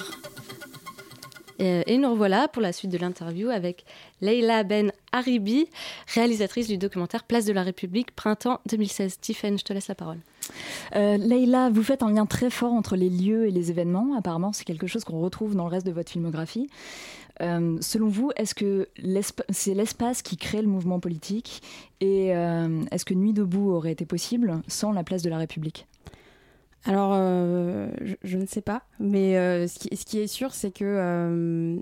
Euh, 1.61 1.83
Et 1.85 1.99
nous 1.99 2.09
revoilà 2.09 2.47
pour 2.47 2.63
la 2.63 2.73
suite 2.73 2.89
de 2.89 2.97
l'interview 2.97 3.49
avec 3.49 3.85
Leila 4.21 4.63
Ben 4.63 4.91
Haribi, 5.11 5.67
réalisatrice 6.07 6.67
du 6.67 6.79
documentaire 6.79 7.23
Place 7.23 7.45
de 7.45 7.53
la 7.53 7.61
République, 7.61 8.15
printemps 8.15 8.59
2016. 8.67 9.19
Tiffen, 9.19 9.59
je 9.59 9.63
te 9.63 9.71
laisse 9.71 9.87
la 9.87 9.93
parole. 9.93 10.17
Euh, 10.95 11.17
Leïla, 11.17 11.69
vous 11.69 11.83
faites 11.83 12.01
un 12.01 12.11
lien 12.11 12.25
très 12.25 12.49
fort 12.49 12.73
entre 12.73 12.95
les 12.95 13.09
lieux 13.09 13.47
et 13.47 13.51
les 13.51 13.69
événements. 13.69 14.15
Apparemment, 14.17 14.51
c'est 14.51 14.65
quelque 14.65 14.87
chose 14.87 15.03
qu'on 15.03 15.19
retrouve 15.19 15.55
dans 15.55 15.65
le 15.65 15.69
reste 15.69 15.85
de 15.85 15.91
votre 15.91 16.11
filmographie. 16.11 16.69
Euh, 17.41 17.77
selon 17.81 18.07
vous, 18.07 18.31
est-ce 18.35 18.53
que 18.53 18.89
c'est 19.49 19.73
l'espace 19.73 20.21
qui 20.21 20.37
crée 20.37 20.61
le 20.61 20.67
mouvement 20.67 20.99
politique 20.99 21.61
Et 22.01 22.35
euh, 22.35 22.83
est-ce 22.91 23.05
que 23.05 23.13
Nuit 23.13 23.33
debout 23.33 23.71
aurait 23.71 23.91
été 23.91 24.05
possible 24.05 24.61
sans 24.67 24.91
la 24.91 25.03
place 25.03 25.21
de 25.21 25.29
la 25.29 25.37
République? 25.37 25.87
Alors, 26.85 27.11
euh, 27.13 27.89
je, 28.23 28.37
ne 28.37 28.45
sais 28.45 28.61
pas, 28.61 28.83
mais 28.99 29.33
ce, 29.67 30.05
qui, 30.05 30.19
est 30.19 30.27
sûr, 30.27 30.53
c'est 30.53 30.71
que, 30.71 31.81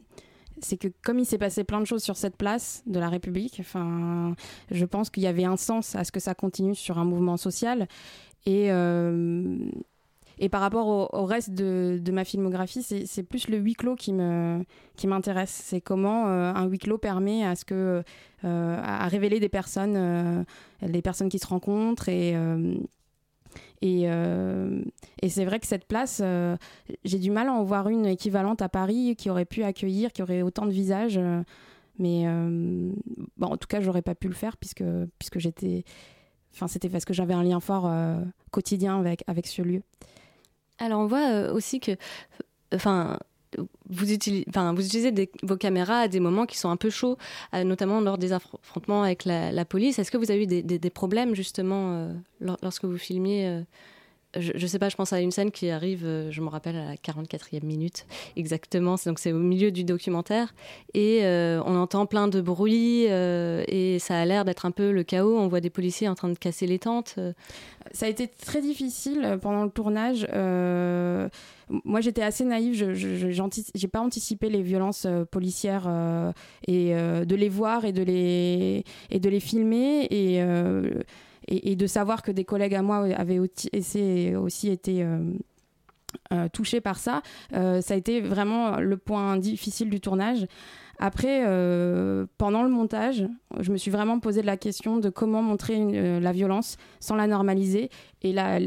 comme 1.04 1.20
il 1.20 1.26
s'est 1.26 1.38
passé 1.38 1.64
plein 1.64 1.80
de 1.80 1.86
choses 1.86 2.04
sur 2.04 2.18
cette 2.18 2.36
place 2.36 2.84
de 2.88 3.00
la 3.00 3.10
République, 3.10 3.58
enfin, 3.60 4.36
je 4.72 4.86
pense 4.86 5.10
qu'il 5.10 5.24
y 5.24 5.28
avait 5.28 5.46
un 5.46 5.58
sens 5.58 5.96
à 5.96 6.04
ce 6.04 6.12
que 6.12 6.20
ça 6.20 6.34
continue 6.34 6.76
sur 6.76 6.98
un 6.98 7.06
mouvement 7.06 7.38
social. 7.38 7.88
Et, 8.46 8.72
et 10.40 10.50
par 10.50 10.62
rapport 10.62 10.88
au, 11.14 11.26
reste 11.26 11.52
de, 11.52 12.12
ma 12.12 12.24
filmographie, 12.24 12.84
c'est 12.84 13.24
plus 13.24 13.48
le 13.50 13.58
huis 13.58 13.74
clos 13.74 13.96
qui 13.96 14.14
m'intéresse. 14.14 15.62
C'est 15.64 15.82
comment 15.82 16.28
euh, 16.28 16.54
un 16.54 16.66
huis 16.68 16.80
clos 16.80 16.98
permet 16.98 17.44
à 17.44 17.56
ce 17.56 17.66
que 17.66 18.04
euh, 18.46 18.78
à 18.84 19.08
révéler 19.08 19.40
des 19.40 19.50
personnes, 19.50 19.96
euh, 19.96 20.44
les 20.82 21.02
personnes 21.02 21.30
qui 21.30 21.40
se 21.40 21.48
rencontrent 21.48 22.10
et 22.10 22.36
euh, 22.36 22.76
euh, 23.84 24.82
c'est 25.28 25.46
vrai 25.46 25.60
que 25.60 25.68
cette 25.68 25.86
place, 25.86 26.22
euh, 26.24 26.58
j'ai 27.04 27.20
du 27.20 27.32
mal 27.32 27.48
à 27.48 27.54
en 27.54 27.64
voir 27.64 27.90
une 27.90 28.06
équivalente 28.06 28.62
à 28.62 28.70
Paris 28.70 29.16
qui 29.18 29.30
aurait 29.30 29.46
pu 29.46 29.64
accueillir, 29.64 30.12
qui 30.12 30.22
aurait 30.22 30.42
autant 30.42 30.66
de 30.66 30.72
visages. 30.72 31.18
euh, 31.18 31.42
mais 32.00 32.28
euh, 32.28 32.92
en 33.42 33.58
tout 33.58 33.68
cas, 33.68 33.82
j'aurais 33.82 34.04
pas 34.04 34.14
pu 34.14 34.28
le 34.28 34.36
faire 34.36 34.58
puisque, 34.58 34.84
puisque 35.18 35.40
j'étais. 35.40 35.84
Enfin, 36.54 36.68
c'était 36.68 36.90
parce 36.90 37.06
que 37.06 37.14
j'avais 37.14 37.34
un 37.34 37.44
lien 37.44 37.60
fort 37.60 37.88
euh, 37.88 38.24
quotidien 38.52 39.00
avec, 39.00 39.24
avec 39.28 39.48
ce 39.48 39.62
lieu. 39.62 39.82
Alors 40.80 41.02
on 41.02 41.08
voit 41.08 41.30
euh, 41.30 41.54
aussi 41.54 41.80
que, 41.80 41.92
utilisez, 44.14 44.46
enfin, 44.50 44.74
vous 44.74 44.86
utilisez 44.86 45.30
vos 45.44 45.58
caméras 45.58 46.02
à 46.02 46.08
des 46.08 46.20
moments 46.20 46.46
qui 46.46 46.58
sont 46.58 46.70
un 46.70 46.78
peu 46.78 46.90
chauds, 46.90 47.18
euh, 47.54 47.64
notamment 47.64 48.02
lors 48.02 48.18
des 48.18 48.34
affrontements 48.34 49.04
avec 49.04 49.26
la, 49.26 49.66
police. 49.66 50.00
Est-ce 50.00 50.12
que 50.12 50.18
vous 50.18 50.32
avez 50.32 50.44
eu 50.44 50.48
des, 50.48 50.90
problèmes 50.90 51.36
justement 51.36 51.94
euh, 51.94 52.14
lor- 52.42 52.58
lorsque 52.62 52.86
vous 52.86 52.98
filmiez 52.98 53.48
euh, 53.48 53.62
je, 54.36 54.68
sais 54.68 54.80
pas, 54.80 54.90
je 54.90 54.96
pense 54.96 55.14
à 55.14 55.22
une 55.22 55.32
scène 55.32 55.52
qui 55.52 55.70
arrive, 55.70 56.06
euh, 56.06 56.32
je 56.32 56.42
me 56.42 56.50
rappelle, 56.50 56.76
à 56.76 56.86
la 56.86 56.96
44e 56.96 57.64
minute 57.64 58.06
exactement. 58.36 58.96
Donc 59.06 59.20
c'est 59.20 59.32
au 59.32 59.40
milieu 59.40 59.72
du 59.72 59.84
documentaire 59.84 60.54
et 60.94 61.20
euh, 61.24 61.62
on 61.66 61.76
entend 61.78 62.06
plein 62.06 62.28
de 62.28 62.42
bruit 62.42 63.06
euh, 63.08 63.64
et 63.68 64.00
ça 64.00 64.20
a 64.20 64.26
l'air 64.26 64.46
d'être 64.46 64.66
un 64.66 64.72
peu 64.72 64.92
le 64.92 65.04
chaos. 65.04 65.38
On 65.38 65.48
voit 65.48 65.62
des 65.62 65.70
policiers 65.70 66.08
en 66.08 66.16
train 66.16 66.30
de 66.30 66.38
casser 66.38 66.68
les 66.68 66.80
tentes. 66.80 67.16
euh. 67.18 67.34
Ça 67.92 68.06
a 68.06 68.10
été 68.10 68.28
très 68.28 68.62
difficile 68.62 69.38
pendant 69.42 69.64
le 69.64 69.70
tournage. 69.70 70.28
Moi, 71.84 72.02
j'étais 72.02 72.22
assez 72.22 72.44
naïve. 72.44 72.74
Je 72.74 72.94
j'ai 72.94 73.88
pas 73.88 74.02
anticipé 74.02 74.50
les 74.50 74.62
violences 74.62 75.08
policières 75.32 75.90
et 76.68 76.92
de 76.94 77.36
les 77.36 77.48
voir 77.48 77.86
et 77.86 77.94
de 77.94 78.04
les 78.04 78.84
et 79.10 79.20
de 79.20 79.30
les 79.30 79.40
filmer 79.40 80.06
et 80.12 80.44
et, 81.48 81.76
de 81.76 81.88
savoir 81.88 82.22
que 82.22 82.32
des 82.32 82.46
collègues 82.46 82.76
à 82.76 82.82
moi 82.82 83.06
avaient 83.16 83.40
aussi, 83.40 84.36
aussi 84.36 84.70
été 84.70 85.04
euh, 85.04 85.20
euh, 86.34 86.48
touchés 86.50 86.82
par 86.82 86.98
ça. 86.98 87.22
Euh, 87.54 87.82
ça 87.82 87.94
a 87.94 87.98
été 87.98 88.22
vraiment 88.22 88.80
le 88.80 88.98
point 88.98 89.38
difficile 89.38 89.90
du 89.90 90.00
tournage. 90.00 90.46
Après, 91.00 91.44
euh, 91.46 92.26
pendant 92.38 92.64
le 92.64 92.70
montage, 92.70 93.28
je 93.60 93.72
me 93.72 93.78
suis 93.78 93.92
vraiment 93.92 94.20
posé 94.20 94.42
la 94.42 94.58
question 94.58 94.98
de 94.98 95.10
comment 95.10 95.42
montrer 95.44 95.76
une- 95.76 95.96
euh, 95.96 96.20
la 96.20 96.32
violence 96.32 96.78
sans 97.00 97.16
la 97.16 97.28
normaliser. 97.28 97.90
Et 98.24 98.34
là, 98.34 98.60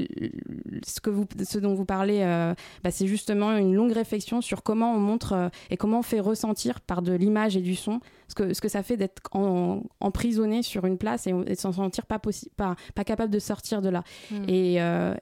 ce, 0.87 1.01
que 1.01 1.11
vous, 1.11 1.27
ce 1.43 1.59
dont 1.59 1.75
vous 1.75 1.85
parlez, 1.85 2.21
euh, 2.23 2.55
bah, 2.85 2.91
c'est 2.93 3.09
justement 3.09 3.57
une 3.57 3.75
longue 3.75 3.91
réflexion 3.93 4.41
sur 4.41 4.63
comment 4.63 4.95
on 4.95 5.01
montre 5.01 5.51
et 5.71 5.77
comment 5.77 5.99
on 5.99 6.03
fait 6.03 6.21
ressentir 6.21 6.81
par 6.81 7.03
de 7.03 7.13
l'image 7.13 7.57
et 7.57 7.61
du 7.61 7.75
son 7.75 8.01
ce 8.29 8.35
que, 8.37 8.55
ce 8.55 8.61
que 8.61 8.69
ça 8.69 8.85
fait 8.85 8.97
d'être 8.97 9.21
en- 9.33 9.83
emprisonné 9.99 10.63
sur 10.63 10.85
une 10.87 10.99
place 10.99 11.27
et, 11.27 11.33
de 11.33 11.55
s'en 11.57 11.73
sentir 11.73 12.07
pas, 12.07 12.21
pas, 12.57 12.77
pas 12.95 13.05
capable 13.05 13.33
de 13.33 13.41
sortir 13.41 13.83
de 13.83 13.89
là. 13.89 14.05
Mm. 14.31 14.35
Et, 14.49 14.77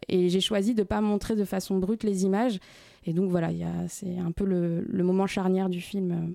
et 0.09 0.28
j'ai 0.28 0.40
choisi 0.40 0.74
de 0.74 0.82
pas 0.82 1.00
montrer 1.00 1.36
de 1.36 1.44
façon 1.44 1.78
brute 1.78 2.02
les 2.04 2.24
images. 2.24 2.59
Et 3.06 3.14
donc 3.14 3.30
voilà, 3.30 3.48
c'est 3.88 4.18
un 4.18 4.32
peu 4.32 4.44
le, 4.44 4.84
le 4.86 5.04
moment 5.04 5.26
charnière 5.26 5.70
du 5.70 5.80
film. 5.80 6.34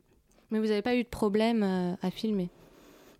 Mais 0.53 0.59
vous 0.59 0.67
n'avez 0.67 0.83
pas 0.83 0.95
eu 0.95 1.01
de 1.03 1.09
problème 1.09 1.63
euh, 1.63 1.95
à 2.03 2.11
filmer? 2.11 2.47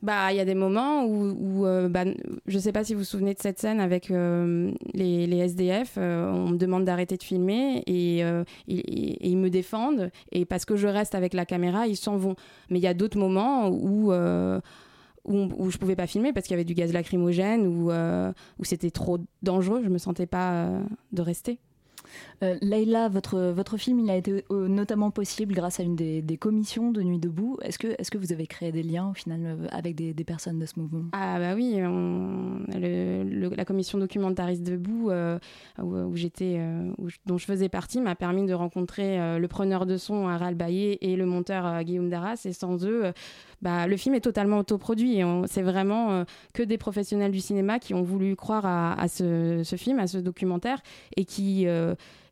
Bah, 0.03 0.31
il 0.31 0.35
y 0.35 0.39
a 0.39 0.45
des 0.45 0.53
moments 0.53 1.03
où, 1.03 1.65
euh, 1.65 1.89
bah, 1.89 2.03
je 2.45 2.59
sais 2.59 2.71
pas 2.71 2.83
si 2.83 2.93
vous 2.93 2.99
vous 2.99 3.05
souvenez 3.05 3.33
de 3.33 3.39
cette 3.39 3.57
scène 3.57 3.79
avec 3.79 4.11
euh, 4.11 4.71
les, 4.93 5.37
SDF, 5.39 5.97
on 5.97 6.49
me 6.49 6.57
demande 6.57 6.85
d'arrêter 6.85 7.17
de 7.17 7.23
filmer 7.23 7.81
et, 7.87 8.21
ils 8.67 9.37
me 9.37 9.49
défendent 9.49 10.11
et 10.31 10.45
parce 10.45 10.65
que 10.65 10.75
je 10.75 10.87
reste 10.87 11.15
avec 11.15 11.33
la 11.33 11.45
caméra, 11.45 11.87
ils 11.87 11.95
s'en 11.95 12.17
vont. 12.17 12.35
Mais 12.69 12.77
il 12.77 12.83
y 12.83 12.87
a 12.87 12.93
d'autres 12.93 13.17
moments 13.17 13.69
où 13.69 14.13
où, 14.13 15.47
où 15.57 15.71
je 15.71 15.77
pouvais 15.77 15.95
pas 15.95 16.05
filmer 16.05 16.33
parce 16.33 16.45
qu'il 16.45 16.53
y 16.53 16.59
avait 16.59 16.65
du 16.65 16.75
gaz 16.75 16.93
lacrymogène 16.93 17.65
ou 17.65 17.89
où 17.89 18.63
c'était 18.63 18.91
trop 18.91 19.17
dangereux, 19.41 19.81
je 19.83 19.89
me 19.89 19.97
sentais 19.97 20.27
pas 20.27 20.69
de 21.13 21.21
rester. 21.21 21.59
Euh, 22.43 22.57
Leïla, 22.61 23.07
votre, 23.09 23.39
votre 23.39 23.77
film, 23.77 23.99
il 23.99 24.09
a 24.09 24.15
été 24.15 24.43
euh, 24.51 24.67
notamment 24.67 25.11
possible 25.11 25.53
grâce 25.53 25.79
à 25.79 25.83
une 25.83 25.95
des, 25.95 26.37
commissions 26.37 26.91
de 26.91 27.01
Nuit 27.01 27.19
debout. 27.19 27.57
Est-ce 27.61 27.79
que, 27.79 27.87
est 27.87 28.09
que 28.09 28.17
vous 28.17 28.33
avez 28.33 28.47
créé 28.47 28.71
des 28.71 28.83
liens 28.83 29.09
au 29.09 29.13
final 29.13 29.41
euh, 29.45 29.67
avec 29.71 29.95
des, 29.95 30.23
personnes 30.23 30.59
de 30.59 30.65
ce 30.65 30.79
mouvement? 30.79 31.05
Ah 31.13 31.39
bah 31.39 31.53
oui, 31.55 31.77
la 32.69 33.65
commission 33.65 33.97
documentariste 33.97 34.63
debout 34.63 35.09
euh, 35.09 35.39
où, 35.81 36.15
j'étais, 36.15 36.59
dont 37.25 37.37
je 37.37 37.45
faisais 37.45 37.69
partie, 37.69 38.01
m'a 38.01 38.15
permis 38.15 38.45
de 38.45 38.53
rencontrer 38.53 39.39
le 39.39 39.47
preneur 39.47 39.85
de 39.85 39.97
son 39.97 40.27
Harald 40.27 40.57
Baillet 40.57 40.97
et 41.01 41.15
le 41.15 41.25
monteur 41.25 41.83
Guillaume 41.83 42.09
Darras. 42.09 42.41
Et 42.45 42.53
sans 42.53 42.85
eux, 42.85 43.11
bah, 43.61 43.87
le 43.87 43.97
film 43.97 44.15
est 44.15 44.21
totalement 44.21 44.59
autoproduit. 44.59 45.19
C'est 45.47 45.61
vraiment 45.61 46.23
que 46.53 46.63
des 46.63 46.77
professionnels 46.77 47.31
du 47.31 47.41
cinéma 47.41 47.79
qui 47.79 47.93
ont 47.93 48.03
voulu 48.03 48.35
croire 48.35 48.65
à, 48.65 49.07
ce, 49.07 49.63
film, 49.77 49.99
à 49.99 50.07
ce 50.07 50.17
documentaire, 50.17 50.81
et 51.17 51.25
qui, 51.25 51.67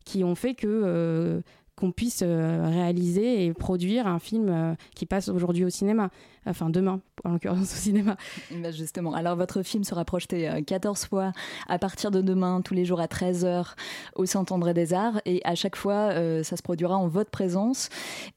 qui 0.05 0.23
ont 0.23 0.35
fait 0.35 0.53
que 0.53 0.67
euh, 0.67 1.41
qu'on 1.75 1.91
puisse 1.91 2.21
euh, 2.23 2.63
réaliser 2.67 3.45
et 3.45 3.53
produire 3.53 4.07
un 4.07 4.19
film 4.19 4.49
euh, 4.49 4.75
qui 4.95 5.05
passe 5.05 5.29
aujourd'hui 5.29 5.65
au 5.65 5.69
cinéma. 5.69 6.09
Enfin, 6.47 6.71
demain, 6.71 7.01
en 7.23 7.33
l'occurrence 7.33 7.73
au 7.73 7.77
cinéma. 7.77 8.17
Bah, 8.51 8.71
Justement, 8.71 9.13
alors 9.13 9.35
votre 9.35 9.61
film 9.61 9.83
sera 9.83 10.05
projeté 10.05 10.49
euh, 10.49 10.61
14 10.61 11.05
fois 11.05 11.33
à 11.67 11.77
partir 11.77 12.09
de 12.09 12.21
demain, 12.21 12.61
tous 12.61 12.73
les 12.73 12.83
jours 12.83 12.99
à 12.99 13.05
13h 13.05 13.73
au 14.15 14.25
Saint-André 14.25 14.73
des 14.73 14.93
Arts. 14.93 15.21
Et 15.25 15.41
à 15.43 15.53
chaque 15.55 15.75
fois, 15.75 16.11
euh, 16.13 16.41
ça 16.43 16.57
se 16.57 16.63
produira 16.63 16.97
en 16.97 17.07
votre 17.07 17.29
présence 17.29 17.89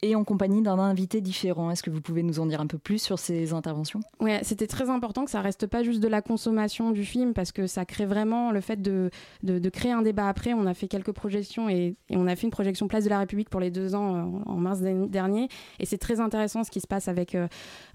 et 0.02 0.14
en 0.14 0.24
compagnie 0.24 0.62
d'un 0.62 0.78
invité 0.78 1.20
différent. 1.22 1.70
Est-ce 1.70 1.82
que 1.82 1.90
vous 1.90 2.02
pouvez 2.02 2.22
nous 2.22 2.40
en 2.40 2.46
dire 2.46 2.60
un 2.60 2.66
peu 2.66 2.78
plus 2.78 2.98
sur 2.98 3.18
ces 3.18 3.54
interventions? 3.54 4.00
Ouais, 4.20 4.40
c'était 4.42 4.66
très 4.66 4.90
important 4.90 5.24
que 5.24 5.30
ça 5.30 5.40
reste 5.40 5.66
pas 5.66 5.82
juste 5.82 6.00
de 6.00 6.08
la 6.08 6.20
consommation 6.20 6.90
du 6.90 7.04
film 7.04 7.32
parce 7.32 7.52
que 7.52 7.66
ça 7.66 7.86
crée 7.86 8.06
vraiment 8.06 8.50
le 8.52 8.60
fait 8.60 8.82
de, 8.82 9.10
de, 9.42 9.58
de 9.58 9.68
créer 9.70 9.92
un 9.92 10.02
débat 10.02 10.28
après. 10.28 10.52
On 10.52 10.66
a 10.66 10.74
fait 10.74 10.88
quelques 10.88 11.12
projections 11.12 11.70
et, 11.70 11.96
et 12.10 12.16
on 12.16 12.26
a 12.26 12.36
fait 12.36 12.46
une 12.46 12.50
projection 12.50 12.86
Place 12.86 13.04
de 13.04 13.08
la 13.08 13.20
République 13.24 13.48
pour 13.48 13.60
les 13.60 13.70
deux 13.70 13.94
ans 13.94 14.16
euh, 14.16 14.22
en 14.46 14.56
mars 14.56 14.80
dernier. 14.80 15.48
Et 15.80 15.86
c'est 15.86 15.98
très 15.98 16.20
intéressant 16.20 16.64
ce 16.64 16.70
qui 16.70 16.80
se 16.80 16.86
passe 16.86 17.08
avec 17.08 17.34
euh, 17.34 17.48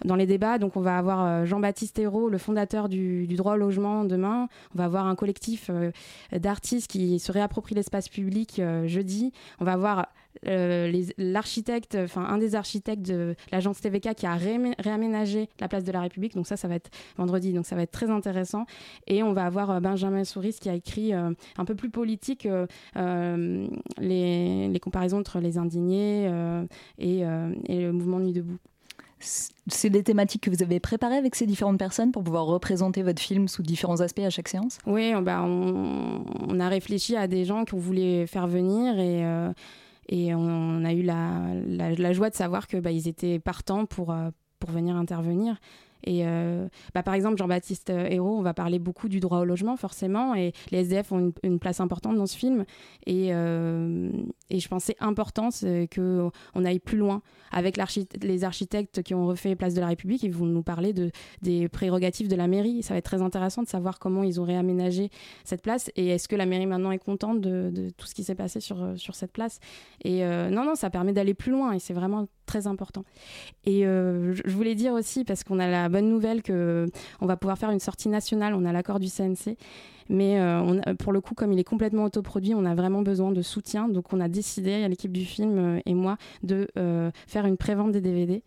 dans 0.05 0.15
les 0.15 0.25
débats. 0.25 0.57
Donc 0.57 0.75
on 0.75 0.81
va 0.81 0.97
avoir 0.97 1.23
euh, 1.23 1.45
Jean-Baptiste 1.45 1.97
Hérault, 1.99 2.29
le 2.29 2.37
fondateur 2.37 2.89
du, 2.89 3.27
droit 3.27 3.53
au 3.53 3.57
logement 3.57 4.03
demain. 4.03 4.47
On 4.75 4.77
va 4.77 4.85
avoir 4.85 5.05
un 5.05 5.15
collectif 5.15 5.71
d'artistes 6.33 6.89
qui 6.89 7.19
se 7.19 7.31
réapproprient 7.31 7.75
l'espace 7.75 8.09
public 8.09 8.61
jeudi. 8.85 9.31
On 9.59 9.65
va 9.65 9.73
avoir 9.73 10.07
l'architecte, 10.43 11.97
enfin 11.99 12.23
un 12.23 12.37
des 12.37 12.55
architectes 12.55 13.05
de 13.05 13.35
l'agence 13.51 13.81
TVK 13.81 14.13
qui 14.15 14.25
a 14.25 14.35
réamé- 14.35 14.75
réaménagé 14.79 15.49
la 15.59 15.67
place 15.67 15.83
de 15.83 15.91
la 15.91 16.01
République. 16.01 16.35
Donc 16.35 16.47
ça, 16.47 16.57
ça 16.57 16.67
va 16.67 16.75
être 16.75 16.89
vendredi. 17.17 17.53
Donc 17.53 17.65
ça 17.65 17.75
va 17.75 17.81
être 17.81 17.91
très 17.91 18.09
intéressant. 18.09 18.65
Et 19.07 19.23
on 19.23 19.33
va 19.33 19.45
avoir 19.45 19.71
euh, 19.71 19.79
Benjamin 19.79 20.23
Souris 20.23 20.57
qui 20.59 20.69
a 20.69 20.73
écrit 20.73 21.13
euh, 21.13 21.31
un 21.57 21.65
peu 21.65 21.75
plus 21.75 21.89
politique 21.89 22.45
euh, 22.45 22.67
euh, 22.97 23.67
les, 23.99 24.67
les 24.67 24.79
comparaisons 24.79 25.19
entre 25.19 25.39
les 25.39 25.57
indignés 25.57 26.27
euh, 26.29 26.63
et, 26.97 27.25
euh, 27.25 27.53
et 27.67 27.81
le 27.81 27.91
mouvement 27.91 28.19
Nuit 28.19 28.33
debout. 28.33 28.57
C'est 29.21 29.89
des 29.89 30.01
thématiques 30.01 30.43
que 30.43 30.49
vous 30.49 30.63
avez 30.63 30.79
préparées 30.79 31.17
avec 31.17 31.35
ces 31.35 31.45
différentes 31.45 31.77
personnes 31.77 32.13
pour 32.13 32.23
pouvoir 32.23 32.45
représenter 32.45 33.03
votre 33.03 33.21
film 33.21 33.49
sous 33.49 33.61
différents 33.61 33.99
aspects 33.99 34.19
à 34.21 34.29
chaque 34.29 34.47
séance? 34.47 34.77
Oui, 34.85 35.11
bah, 35.21 35.43
on, 35.43 36.23
on 36.47 36.59
a 36.61 36.69
réfléchi 36.69 37.17
à 37.17 37.27
des 37.27 37.43
gens 37.43 37.65
qu'on 37.65 37.79
voulait 37.79 38.25
faire 38.27 38.47
venir 38.47 38.97
et, 38.97 39.25
euh, 39.25 39.51
et 40.09 40.33
on 40.33 40.83
a 40.83 40.93
eu 40.93 41.03
la, 41.03 42.13
joie 42.13 42.31
de 42.31 42.35
savoir 42.35 42.67
que 42.67 42.77
bah, 42.77 42.91
ils 42.91 43.07
étaient 43.07 43.37
partants 43.37 43.85
pour, 43.85 44.11
euh, 44.11 44.31
pour 44.59 44.71
venir 44.71 44.95
intervenir. 44.95 45.59
Et 46.03 46.25
euh, 46.25 46.67
bah, 46.95 47.03
par 47.03 47.13
exemple, 47.13 47.37
Jean-Baptiste 47.37 47.91
Hérault, 47.91 48.37
on 48.37 48.41
va 48.41 48.55
parler 48.55 48.79
beaucoup 48.79 49.07
du 49.07 49.19
droit 49.19 49.39
au 49.39 49.45
logement, 49.45 49.77
forcément, 49.77 50.33
et 50.33 50.53
les 50.71 50.79
SDF 50.79 51.11
ont 51.11 51.31
une, 51.43 51.59
place 51.59 51.79
importante 51.79 52.15
dans 52.17 52.25
ce 52.25 52.37
film. 52.37 52.65
Et, 53.05 53.29
euh, 53.33 54.09
et 54.49 54.59
je 54.59 54.67
pense 54.67 54.85
c'est 54.85 54.97
important 54.99 55.49
que 55.49 56.29
on 56.55 56.65
aille 56.65 56.79
plus 56.79 56.97
loin 56.97 57.21
avec 57.51 57.79
les 58.21 58.43
architectes 58.43 59.01
qui 59.03 59.13
ont 59.13 59.27
refait 59.27 59.55
Place 59.55 59.73
de 59.73 59.81
la 59.81 59.87
République. 59.87 60.23
Ils 60.23 60.31
vont 60.31 60.45
nous 60.45 60.63
parler 60.63 60.93
de, 60.93 61.11
des 61.41 61.67
prérogatives 61.67 62.27
de 62.27 62.35
la 62.35 62.47
mairie. 62.47 62.83
Ça 62.83 62.93
va 62.93 62.97
être 62.97 63.05
très 63.05 63.21
intéressant 63.21 63.63
de 63.63 63.67
savoir 63.67 63.99
comment 63.99 64.23
ils 64.23 64.39
ont 64.39 64.43
réaménagé 64.43 65.09
cette 65.43 65.61
place 65.61 65.91
et 65.95 66.07
est-ce 66.07 66.27
que 66.27 66.35
la 66.35 66.45
mairie 66.45 66.65
maintenant 66.65 66.91
est 66.91 66.99
contente 66.99 67.41
de, 67.41 67.89
tout 67.97 68.05
ce 68.05 68.15
qui 68.15 68.23
s'est 68.23 68.35
passé 68.35 68.59
sur, 68.59 68.93
sur 68.97 69.15
cette 69.15 69.31
place? 69.31 69.59
Et 70.03 70.23
euh, 70.23 70.49
non, 70.49 70.63
non, 70.63 70.75
ça 70.75 70.89
permet 70.89 71.13
d'aller 71.13 71.33
plus 71.33 71.51
loin 71.51 71.73
et 71.73 71.79
c'est 71.79 71.93
vraiment 71.93 72.27
très 72.45 72.67
important. 72.67 73.03
Et 73.65 73.85
euh, 73.85 74.33
je 74.33 74.55
voulais 74.55 74.75
dire 74.75 74.93
aussi, 74.93 75.23
parce 75.23 75.43
qu'on 75.43 75.59
a 75.59 75.67
la 75.67 75.87
bonne 75.87 76.09
nouvelle 76.09 76.41
que 76.41 76.87
on 77.21 77.27
va 77.27 77.37
pouvoir 77.37 77.57
faire 77.57 77.69
une 77.69 77.79
sortie 77.79 78.09
nationale, 78.09 78.55
on 78.55 78.65
a 78.65 78.71
l'accord 78.71 78.99
du 78.99 79.07
CNC, 79.07 79.55
mais 80.09 80.39
euh, 80.39 80.59
on 80.61 80.79
a- 80.79 80.95
pour 80.95 81.13
le 81.13 81.21
coup, 81.21 81.35
comme 81.35 81.53
il 81.53 81.59
est 81.59 81.63
complètement 81.63 82.03
autoproduit, 82.03 82.53
on 82.55 82.65
a 82.65 82.75
vraiment 82.75 83.01
besoin 83.01 83.31
de 83.31 83.41
soutien. 83.41 83.87
Donc 83.87 84.11
on 84.11 84.19
a 84.19 84.27
décidé, 84.27 84.83
à 84.83 84.87
l'équipe 84.87 85.11
du 85.11 85.23
film 85.25 85.57
euh, 85.57 85.79
et 85.85 85.93
moi, 85.93 86.17
de 86.43 86.67
euh, 86.77 87.11
faire 87.27 87.45
une 87.45 87.57
prévente 87.57 87.91
des 87.91 88.01
DVD. 88.01 88.43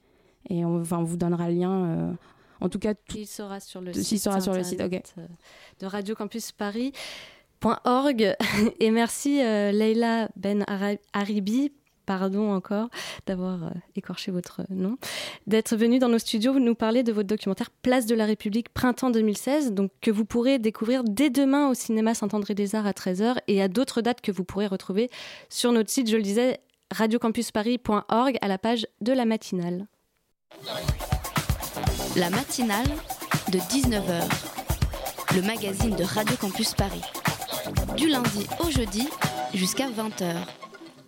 Et 0.50 0.64
on, 0.64 0.80
enfin, 0.80 0.98
on 0.98 1.04
vous 1.04 1.16
donnera 1.16 1.48
le 1.48 1.54
lien. 1.56 2.16
en 2.60 2.68
tout 2.68 2.78
cas, 2.80 2.94
tout, 2.94 3.16
Il 3.16 3.26
sera 3.26 3.60
sur 3.60 3.80
le 3.80 3.92
Il 3.96 4.04
site. 4.04 4.20
sera 4.22 4.40
sur 4.40 4.52
le 4.54 4.64
site, 4.64 4.80
internet, 4.80 5.14
De 5.80 5.86
Radio 5.86 6.14
Campus 6.16 6.50
Paris. 6.52 6.92
.org 7.84 8.34
et 8.80 8.90
merci 8.90 9.40
euh, 9.40 9.70
Leila 9.70 10.28
Ben 10.34 10.64
Haribi 11.12 11.72
pardon 12.06 12.52
encore 12.52 12.88
d'avoir 13.26 13.64
euh, 13.64 13.70
écorché 13.96 14.30
votre 14.30 14.62
nom 14.70 14.96
d'être 15.46 15.76
venue 15.76 15.98
dans 15.98 16.08
nos 16.08 16.18
studios 16.18 16.58
nous 16.58 16.74
parler 16.74 17.02
de 17.02 17.12
votre 17.12 17.28
documentaire 17.28 17.70
Place 17.82 18.06
de 18.06 18.14
la 18.14 18.26
République 18.26 18.68
printemps 18.68 19.10
2016 19.10 19.72
donc 19.72 19.90
que 20.00 20.10
vous 20.10 20.24
pourrez 20.24 20.58
découvrir 20.58 21.04
dès 21.04 21.30
demain 21.30 21.68
au 21.68 21.74
cinéma 21.74 22.14
Saint-André-des-Arts 22.14 22.86
à 22.86 22.92
13h 22.92 23.36
et 23.48 23.62
à 23.62 23.68
d'autres 23.68 24.02
dates 24.02 24.20
que 24.20 24.32
vous 24.32 24.44
pourrez 24.44 24.66
retrouver 24.66 25.10
sur 25.48 25.72
notre 25.72 25.90
site 25.90 26.08
je 26.10 26.16
le 26.16 26.22
disais 26.22 26.60
radiocampusparis.org 26.92 28.38
à 28.40 28.48
la 28.48 28.58
page 28.58 28.86
de 29.00 29.12
la 29.12 29.24
matinale 29.24 29.86
La 32.16 32.30
matinale 32.30 32.86
de 33.50 33.58
19h, 33.58 34.22
le 35.34 35.42
magazine 35.42 35.96
de 35.96 36.04
Radio 36.04 36.36
Campus 36.36 36.74
Paris. 36.74 37.02
Du 37.96 38.08
lundi 38.08 38.46
au 38.60 38.70
jeudi 38.70 39.08
jusqu'à 39.54 39.88
20h. 39.88 40.34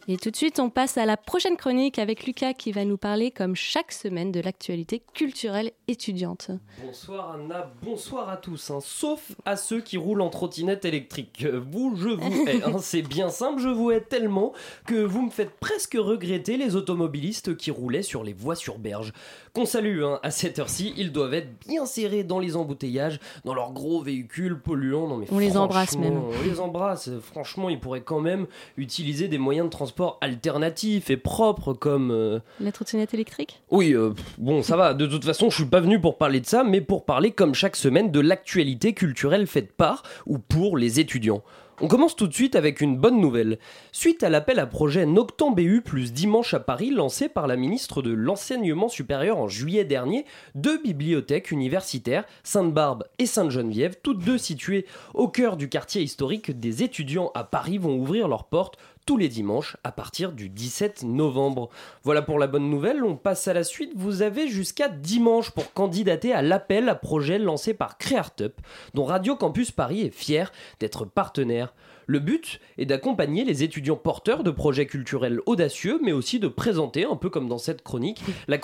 Et 0.06 0.18
tout 0.18 0.30
de 0.30 0.36
suite, 0.36 0.60
on 0.60 0.68
passe 0.68 0.98
à 0.98 1.06
la 1.06 1.16
prochaine 1.16 1.56
chronique 1.56 1.98
avec 1.98 2.26
Lucas 2.26 2.52
qui 2.52 2.72
va 2.72 2.84
nous 2.84 2.98
parler, 2.98 3.30
comme 3.30 3.56
chaque 3.56 3.90
semaine, 3.90 4.32
de 4.32 4.40
l'actualité 4.40 5.02
culturelle 5.14 5.72
étudiante. 5.88 6.50
Bonsoir 6.84 7.36
Anna, 7.36 7.72
bonsoir 7.82 8.28
à 8.28 8.36
tous, 8.36 8.70
hein, 8.70 8.80
sauf 8.82 9.32
à 9.46 9.56
ceux 9.56 9.80
qui 9.80 9.96
roulent 9.96 10.20
en 10.20 10.28
trottinette 10.28 10.84
électrique. 10.84 11.46
Vous, 11.46 11.96
je 11.96 12.10
vous 12.10 12.44
hais, 12.46 12.62
hein, 12.62 12.76
c'est 12.80 13.00
bien 13.00 13.30
simple, 13.30 13.62
je 13.62 13.70
vous 13.70 13.92
hais 13.92 14.02
tellement 14.02 14.52
que 14.86 15.02
vous 15.02 15.22
me 15.22 15.30
faites 15.30 15.58
presque 15.58 15.96
regretter 15.98 16.58
les 16.58 16.76
automobilistes 16.76 17.56
qui 17.56 17.70
roulaient 17.70 18.02
sur 18.02 18.24
les 18.24 18.34
voies 18.34 18.56
sur 18.56 18.78
berge. 18.78 19.14
Qu'on 19.54 19.66
salue, 19.66 20.02
hein, 20.02 20.18
à 20.24 20.32
cette 20.32 20.58
heure-ci, 20.58 20.92
ils 20.96 21.12
doivent 21.12 21.32
être 21.34 21.48
bien 21.68 21.86
serrés 21.86 22.24
dans 22.24 22.40
les 22.40 22.56
embouteillages, 22.56 23.20
dans 23.44 23.54
leurs 23.54 23.72
gros 23.72 24.02
véhicules 24.02 24.58
polluants. 24.58 25.06
Non, 25.06 25.16
mais 25.18 25.26
On 25.30 25.38
les 25.38 25.56
embrasse 25.56 25.96
même. 25.96 26.18
On 26.18 26.42
les 26.44 26.58
embrasse, 26.58 27.08
franchement, 27.22 27.68
ils 27.70 27.78
pourraient 27.78 28.00
quand 28.02 28.18
même 28.18 28.48
utiliser 28.76 29.28
des 29.28 29.38
moyens 29.38 29.66
de 29.66 29.70
transport 29.70 30.18
alternatifs 30.22 31.08
et 31.08 31.16
propres 31.16 31.72
comme... 31.72 32.10
euh, 32.10 32.40
La 32.58 32.72
trottinette 32.72 33.14
électrique 33.14 33.62
oui, 33.70 33.92
euh, 33.94 34.10
bon, 34.38 34.62
ça 34.64 34.76
va. 34.76 34.92
De 34.92 35.06
toute 35.06 35.24
façon, 35.24 35.50
je 35.50 35.54
suis 35.54 35.64
pas 35.66 35.78
venu 35.80 36.00
pour 36.00 36.18
parler 36.18 36.40
de 36.40 36.46
ça, 36.46 36.64
mais 36.64 36.80
pour 36.80 37.04
parler, 37.04 37.30
comme 37.30 37.54
chaque 37.54 37.76
semaine, 37.76 38.10
de 38.10 38.18
l'actualité 38.18 38.92
culturelle 38.92 39.46
faite 39.46 39.70
par 39.70 40.02
ou 40.26 40.38
pour 40.38 40.76
les 40.76 40.98
étudiants. 40.98 41.42
On 41.80 41.88
commence 41.88 42.14
tout 42.14 42.28
de 42.28 42.32
suite 42.32 42.54
avec 42.54 42.80
une 42.80 42.96
bonne 42.96 43.20
nouvelle. 43.20 43.58
Suite 43.90 44.22
à 44.22 44.28
l'appel 44.28 44.60
à 44.60 44.66
projet 44.66 45.06
Noctambéu 45.06 45.80
plus 45.80 46.12
Dimanche 46.12 46.54
à 46.54 46.60
Paris 46.60 46.90
lancé 46.90 47.28
par 47.28 47.48
la 47.48 47.56
ministre 47.56 48.00
de 48.00 48.12
l'Enseignement 48.12 48.88
supérieur 48.88 49.38
en 49.38 49.48
juillet 49.48 49.84
dernier, 49.84 50.24
deux 50.54 50.80
bibliothèques 50.80 51.50
universitaires, 51.50 52.26
Sainte-Barbe 52.44 53.02
et 53.18 53.26
Sainte-Geneviève, 53.26 53.96
toutes 54.04 54.24
deux 54.24 54.38
situées 54.38 54.86
au 55.14 55.26
cœur 55.26 55.56
du 55.56 55.68
quartier 55.68 56.00
historique 56.00 56.56
des 56.60 56.84
étudiants 56.84 57.32
à 57.34 57.42
Paris, 57.42 57.78
vont 57.78 57.96
ouvrir 57.96 58.28
leurs 58.28 58.44
portes 58.44 58.78
tous 59.06 59.16
les 59.16 59.28
dimanches 59.28 59.76
à 59.84 59.92
partir 59.92 60.32
du 60.32 60.48
17 60.48 61.02
novembre. 61.04 61.68
Voilà 62.02 62.22
pour 62.22 62.38
la 62.38 62.46
bonne 62.46 62.70
nouvelle, 62.70 63.04
on 63.04 63.16
passe 63.16 63.48
à 63.48 63.54
la 63.54 63.64
suite. 63.64 63.92
Vous 63.94 64.22
avez 64.22 64.48
jusqu'à 64.48 64.88
dimanche 64.88 65.50
pour 65.50 65.72
candidater 65.72 66.32
à 66.32 66.42
l'appel 66.42 66.88
à 66.88 66.94
projet 66.94 67.38
lancé 67.38 67.74
par 67.74 67.98
Créartup, 67.98 68.60
dont 68.94 69.04
Radio 69.04 69.36
Campus 69.36 69.70
Paris 69.70 70.02
est 70.02 70.14
fier 70.14 70.52
d'être 70.80 71.04
partenaire. 71.04 71.74
Le 72.06 72.18
but 72.18 72.60
est 72.78 72.86
d'accompagner 72.86 73.44
les 73.44 73.62
étudiants 73.62 73.96
porteurs 73.96 74.42
de 74.42 74.50
projets 74.50 74.86
culturels 74.86 75.40
audacieux, 75.46 75.98
mais 76.02 76.12
aussi 76.12 76.38
de 76.38 76.48
présenter, 76.48 77.04
un 77.04 77.16
peu 77.16 77.30
comme 77.30 77.48
dans 77.48 77.58
cette 77.58 77.82
chronique, 77.82 78.22
la, 78.46 78.58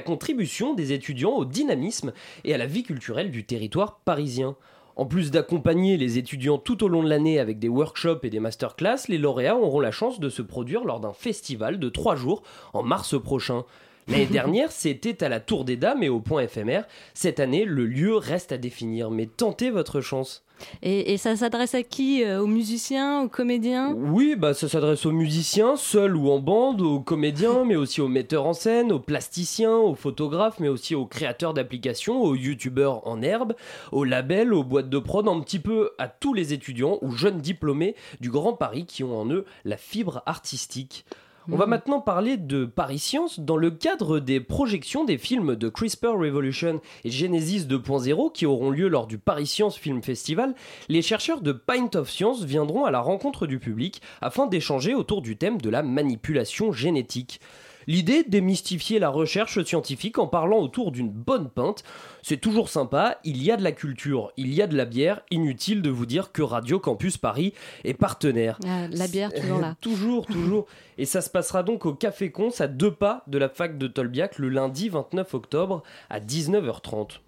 contribution 0.00 0.74
des 0.74 0.92
étudiants 0.92 1.32
au 1.32 1.44
dynamisme 1.44 2.12
et 2.44 2.54
à 2.54 2.58
la 2.58 2.66
vie 2.66 2.84
culturelle 2.84 3.30
du 3.30 3.44
territoire 3.44 4.00
parisien. 4.04 4.56
En 4.98 5.06
plus 5.06 5.30
d'accompagner 5.30 5.96
les 5.96 6.18
étudiants 6.18 6.58
tout 6.58 6.82
au 6.82 6.88
long 6.88 7.04
de 7.04 7.08
l'année 7.08 7.38
avec 7.38 7.60
des 7.60 7.68
workshops 7.68 8.24
et 8.24 8.30
des 8.30 8.40
masterclass, 8.40 9.06
les 9.06 9.16
lauréats 9.16 9.56
auront 9.56 9.78
la 9.78 9.92
chance 9.92 10.18
de 10.18 10.28
se 10.28 10.42
produire 10.42 10.82
lors 10.82 10.98
d'un 10.98 11.12
festival 11.12 11.78
de 11.78 11.88
trois 11.88 12.16
jours 12.16 12.42
en 12.72 12.82
mars 12.82 13.14
prochain. 13.22 13.64
L'année 14.08 14.26
dernière, 14.30 14.72
c'était 14.72 15.22
à 15.22 15.28
la 15.28 15.38
Tour 15.38 15.64
des 15.64 15.76
Dames 15.76 16.02
et 16.02 16.08
au 16.08 16.18
point 16.18 16.42
éphémère. 16.42 16.84
Cette 17.14 17.38
année, 17.38 17.64
le 17.64 17.86
lieu 17.86 18.16
reste 18.16 18.50
à 18.50 18.58
définir, 18.58 19.12
mais 19.12 19.26
tentez 19.26 19.70
votre 19.70 20.00
chance. 20.00 20.44
Et, 20.82 21.16
ça 21.16 21.36
s'adresse 21.36 21.74
à 21.74 21.82
qui 21.82 22.22
Euh, 22.22 22.40
Aux 22.40 22.46
musiciens 22.46 23.22
Aux 23.22 23.28
comédiens? 23.28 23.94
Oui, 23.96 24.34
bah 24.36 24.54
ça 24.54 24.68
s'adresse 24.68 25.06
aux 25.06 25.12
musiciens, 25.12 25.76
seuls 25.76 26.16
ou 26.16 26.30
en 26.30 26.38
bande, 26.38 26.80
aux 26.80 27.00
comédiens, 27.00 27.64
mais 27.64 27.76
aussi 27.76 28.00
aux 28.00 28.08
metteurs 28.08 28.46
en 28.46 28.52
scène, 28.52 28.92
aux 28.92 29.00
plasticiens, 29.00 29.76
aux 29.76 29.94
photographes, 29.94 30.60
mais 30.60 30.68
aussi 30.68 30.94
aux 30.94 31.06
créateurs 31.06 31.54
d'applications, 31.54 32.22
aux 32.22 32.34
youtubeurs 32.34 33.06
en 33.06 33.22
herbe, 33.22 33.54
aux 33.92 34.04
labels, 34.04 34.52
aux 34.52 34.64
boîtes 34.64 34.90
de 34.90 34.98
prod, 34.98 35.28
un 35.28 35.40
petit 35.40 35.58
peu 35.58 35.90
à 35.98 36.08
tous 36.08 36.34
les 36.34 36.52
étudiants 36.52 36.98
ou 37.02 37.10
jeunes 37.10 37.40
diplômés 37.40 37.94
du 38.20 38.30
Grand 38.30 38.52
Paris 38.52 38.86
qui 38.86 39.04
ont 39.04 39.18
en 39.20 39.30
eux 39.30 39.44
la 39.64 39.76
fibre 39.76 40.22
artistique. 40.26 41.04
On 41.50 41.56
va 41.56 41.64
Mhm. 41.64 41.70
maintenant 41.70 42.00
parler 42.00 42.36
de 42.36 42.66
Paris 42.66 42.98
Science 42.98 43.40
dans 43.40 43.56
le 43.56 43.70
cadre 43.70 44.20
des 44.20 44.38
projections 44.38 45.04
des 45.04 45.16
films 45.16 45.56
de 45.56 45.68
CRISPR 45.70 46.08
Revolution 46.08 46.80
et 47.04 47.10
Genesis 47.10 47.64
2.0 47.66 48.28
qui 48.30 48.44
auront 48.44 48.70
lieu 48.70 48.88
lors 48.88 49.06
du 49.06 49.16
Paris 49.18 49.46
Science 49.46 49.78
Film 49.78 50.02
Festival. 50.02 50.54
Les 50.90 51.00
chercheurs 51.00 51.40
de 51.40 51.52
Pint 51.52 51.88
of 51.94 52.10
Science 52.10 52.44
viendront 52.44 52.84
à 52.84 52.90
la 52.90 53.00
rencontre 53.00 53.46
du 53.46 53.58
public 53.58 54.02
afin 54.20 54.46
d'échanger 54.46 54.94
autour 54.94 55.22
du 55.22 55.38
thème 55.38 55.58
de 55.60 55.70
la 55.70 55.82
manipulation 55.82 56.70
génétique. 56.70 57.40
L'idée 57.88 58.22
démystifier 58.22 58.98
la 58.98 59.08
recherche 59.08 59.64
scientifique 59.64 60.18
en 60.18 60.26
parlant 60.26 60.58
autour 60.58 60.92
d'une 60.92 61.08
bonne 61.08 61.48
pinte, 61.48 61.84
c'est 62.20 62.36
toujours 62.36 62.68
sympa, 62.68 63.18
il 63.24 63.42
y 63.42 63.50
a 63.50 63.56
de 63.56 63.64
la 63.64 63.72
culture, 63.72 64.30
il 64.36 64.52
y 64.52 64.60
a 64.60 64.66
de 64.66 64.76
la 64.76 64.84
bière, 64.84 65.22
inutile 65.30 65.80
de 65.80 65.88
vous 65.88 66.04
dire 66.04 66.30
que 66.30 66.42
Radio 66.42 66.78
Campus 66.78 67.16
Paris 67.16 67.54
est 67.84 67.94
partenaire. 67.94 68.58
Ah, 68.66 68.88
La 68.90 69.08
bière, 69.08 69.32
toujours 69.32 69.58
là. 69.58 69.74
toujours, 69.80 70.26
toujours. 70.26 70.66
Et 70.98 71.06
ça 71.06 71.22
se 71.22 71.30
passera 71.30 71.62
donc 71.62 71.86
au 71.86 71.94
Café 71.94 72.30
Cons, 72.30 72.50
à 72.58 72.66
deux 72.66 72.92
pas 72.92 73.22
de 73.26 73.38
la 73.38 73.48
fac 73.48 73.78
de 73.78 73.86
Tolbiac, 73.86 74.38
le 74.38 74.50
lundi 74.50 74.90
29 74.90 75.32
octobre 75.32 75.82
à 76.10 76.20
19h30. 76.20 77.20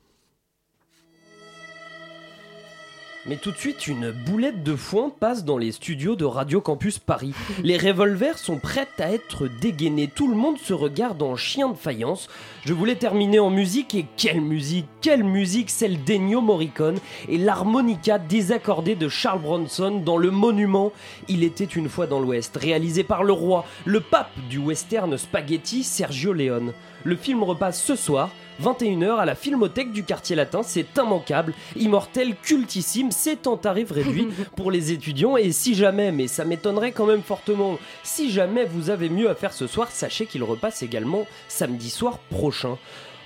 Mais 3.26 3.36
tout 3.36 3.50
de 3.50 3.56
suite, 3.58 3.86
une 3.86 4.12
boulette 4.12 4.62
de 4.62 4.74
foin 4.74 5.10
passe 5.10 5.44
dans 5.44 5.58
les 5.58 5.72
studios 5.72 6.16
de 6.16 6.24
Radio 6.24 6.62
Campus 6.62 6.98
Paris. 6.98 7.34
Les 7.62 7.76
revolvers 7.76 8.38
sont 8.38 8.58
prêts 8.58 8.88
à 8.98 9.12
être 9.12 9.46
dégainés. 9.60 10.08
Tout 10.08 10.26
le 10.26 10.34
monde 10.34 10.56
se 10.56 10.72
regarde 10.72 11.20
en 11.20 11.36
chien 11.36 11.68
de 11.68 11.76
faïence. 11.76 12.28
Je 12.64 12.72
voulais 12.72 12.94
terminer 12.94 13.38
en 13.38 13.50
musique, 13.50 13.94
et 13.94 14.06
quelle 14.16 14.40
musique 14.40 14.86
Quelle 15.02 15.22
musique 15.22 15.68
Celle 15.68 16.02
d'Ennio 16.02 16.40
Morricone 16.40 16.98
et 17.28 17.36
l'harmonica 17.36 18.18
désaccordée 18.18 18.94
de 18.94 19.10
Charles 19.10 19.42
Bronson 19.42 20.00
dans 20.02 20.16
Le 20.16 20.30
Monument. 20.30 20.90
Il 21.28 21.44
était 21.44 21.64
une 21.64 21.90
fois 21.90 22.06
dans 22.06 22.20
l'Ouest, 22.20 22.56
réalisé 22.56 23.04
par 23.04 23.22
le 23.22 23.34
roi, 23.34 23.66
le 23.84 24.00
pape 24.00 24.32
du 24.48 24.56
western 24.56 25.18
spaghetti, 25.18 25.84
Sergio 25.84 26.32
Leone. 26.32 26.72
Le 27.04 27.16
film 27.16 27.42
repasse 27.42 27.82
ce 27.82 27.96
soir, 27.96 28.30
21h 28.60 29.16
à 29.16 29.24
la 29.24 29.34
Filmothèque 29.34 29.92
du 29.92 30.04
quartier 30.04 30.36
latin, 30.36 30.62
c'est 30.62 30.86
immanquable, 30.96 31.54
immortel, 31.76 32.36
cultissime, 32.36 33.10
c'est 33.10 33.46
en 33.46 33.56
tarif 33.56 33.90
réduit 33.90 34.28
pour 34.56 34.70
les 34.70 34.92
étudiants 34.92 35.36
et 35.36 35.52
si 35.52 35.74
jamais, 35.74 36.12
mais 36.12 36.28
ça 36.28 36.44
m'étonnerait 36.44 36.92
quand 36.92 37.06
même 37.06 37.22
fortement, 37.22 37.78
si 38.02 38.30
jamais 38.30 38.64
vous 38.64 38.90
avez 38.90 39.08
mieux 39.08 39.30
à 39.30 39.34
faire 39.34 39.52
ce 39.52 39.66
soir, 39.66 39.90
sachez 39.90 40.26
qu'il 40.26 40.44
repasse 40.44 40.82
également 40.82 41.26
samedi 41.48 41.90
soir 41.90 42.18
prochain. 42.30 42.78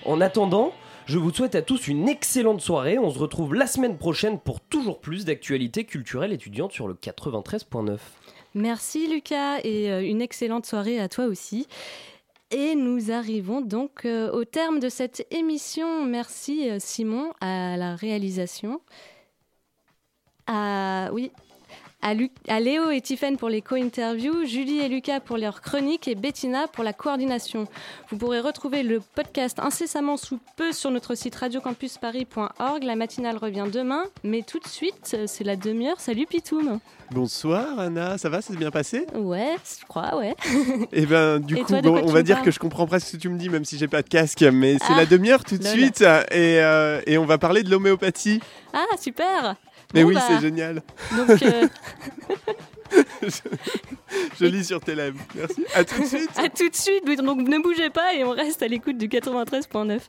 En 0.04 0.20
attendant, 0.20 0.72
je 1.06 1.18
vous 1.18 1.32
souhaite 1.32 1.54
à 1.54 1.62
tous 1.62 1.88
une 1.88 2.08
excellente 2.08 2.60
soirée, 2.60 2.98
on 2.98 3.10
se 3.10 3.18
retrouve 3.18 3.54
la 3.54 3.66
semaine 3.66 3.98
prochaine 3.98 4.38
pour 4.38 4.60
toujours 4.60 5.00
plus 5.00 5.24
d'actualités 5.24 5.84
culturelles 5.84 6.32
étudiantes 6.32 6.72
sur 6.72 6.88
le 6.88 6.94
93.9. 6.94 7.98
Merci 8.54 9.08
Lucas 9.08 9.58
et 9.64 9.90
euh, 9.90 10.00
une 10.00 10.22
excellente 10.22 10.64
soirée 10.64 11.00
à 11.00 11.08
toi 11.08 11.24
aussi. 11.26 11.66
Et 12.56 12.76
nous 12.76 13.10
arrivons 13.10 13.62
donc 13.62 14.04
euh, 14.04 14.30
au 14.30 14.44
terme 14.44 14.78
de 14.78 14.88
cette 14.88 15.26
émission. 15.32 16.04
Merci 16.04 16.70
euh, 16.70 16.76
Simon 16.78 17.32
à 17.40 17.76
la 17.76 17.96
réalisation. 17.96 18.80
Oui, 20.48 21.32
À, 22.06 22.12
Lu- 22.12 22.30
à 22.48 22.60
Léo 22.60 22.90
et 22.90 23.00
Tiffen 23.00 23.38
pour 23.38 23.48
les 23.48 23.62
co-interviews, 23.62 24.44
Julie 24.44 24.80
et 24.80 24.88
Lucas 24.90 25.20
pour 25.20 25.38
leurs 25.38 25.62
chroniques 25.62 26.06
et 26.06 26.14
Bettina 26.14 26.66
pour 26.68 26.84
la 26.84 26.92
coordination. 26.92 27.66
Vous 28.10 28.18
pourrez 28.18 28.40
retrouver 28.40 28.82
le 28.82 29.00
podcast 29.00 29.58
incessamment 29.58 30.18
sous 30.18 30.38
peu 30.56 30.70
sur 30.72 30.90
notre 30.90 31.14
site 31.14 31.34
radiocampusparis.org. 31.34 32.82
La 32.84 32.94
matinale 32.94 33.38
revient 33.38 33.64
demain, 33.72 34.02
mais 34.22 34.42
tout 34.42 34.58
de 34.58 34.68
suite, 34.68 35.16
c'est 35.24 35.44
la 35.44 35.56
demi-heure. 35.56 35.98
Salut 35.98 36.26
Pitoum 36.26 36.78
Bonsoir 37.10 37.78
Anna, 37.78 38.18
ça 38.18 38.28
va, 38.28 38.42
ça 38.42 38.52
s'est 38.52 38.58
bien 38.58 38.70
passé? 38.70 39.06
Ouais, 39.14 39.56
je 39.80 39.86
crois, 39.86 40.14
ouais. 40.16 40.34
Eh 40.92 41.06
ben 41.06 41.38
du 41.38 41.56
Et 41.56 41.60
coup, 41.62 41.68
toi, 41.72 41.80
bon, 41.80 42.02
on 42.04 42.12
va 42.12 42.22
dire 42.22 42.42
que 42.42 42.50
je 42.50 42.58
comprends 42.58 42.86
presque 42.86 43.06
ce 43.08 43.12
que 43.16 43.22
tu 43.22 43.28
me 43.30 43.38
dis, 43.38 43.48
même 43.48 43.64
si 43.64 43.78
j'ai 43.78 43.88
pas 43.88 44.02
de 44.02 44.08
casque, 44.08 44.42
mais 44.42 44.74
c'est 44.78 44.92
Ah, 44.92 44.96
la 44.98 45.06
demi-heure 45.06 45.42
tout 45.44 45.56
de 45.56 45.64
suite, 45.64 46.02
et, 46.02 46.60
euh, 46.60 47.00
et 47.06 47.16
on 47.16 47.24
va 47.24 47.38
parler 47.38 47.62
de 47.62 47.70
l'homéopathie. 47.70 48.40
Ah, 48.74 48.84
super 49.00 49.56
Mais 49.94 50.02
Bon, 50.02 50.08
oui, 50.08 50.14
bah, 50.14 50.22
c'est 50.28 50.40
génial. 50.40 50.82
Donc, 51.16 51.42
euh, 51.42 51.68
Je 54.40 54.44
lis 54.46 54.64
sur 54.64 54.80
tes 54.80 54.94
lèvres. 54.94 55.18
Merci. 55.34 55.64
À 55.74 55.84
tout 55.84 56.02
de 56.02 56.06
suite. 56.06 56.30
à 56.36 56.48
tout 56.48 56.68
de 56.68 56.74
suite, 56.74 57.04
donc 57.22 57.38
ne 57.38 57.58
bougez 57.62 57.90
pas 57.90 58.14
et 58.14 58.24
on 58.24 58.30
reste 58.30 58.62
à 58.62 58.68
l'écoute 58.68 58.98
du 58.98 59.08
93.9. 59.08 60.00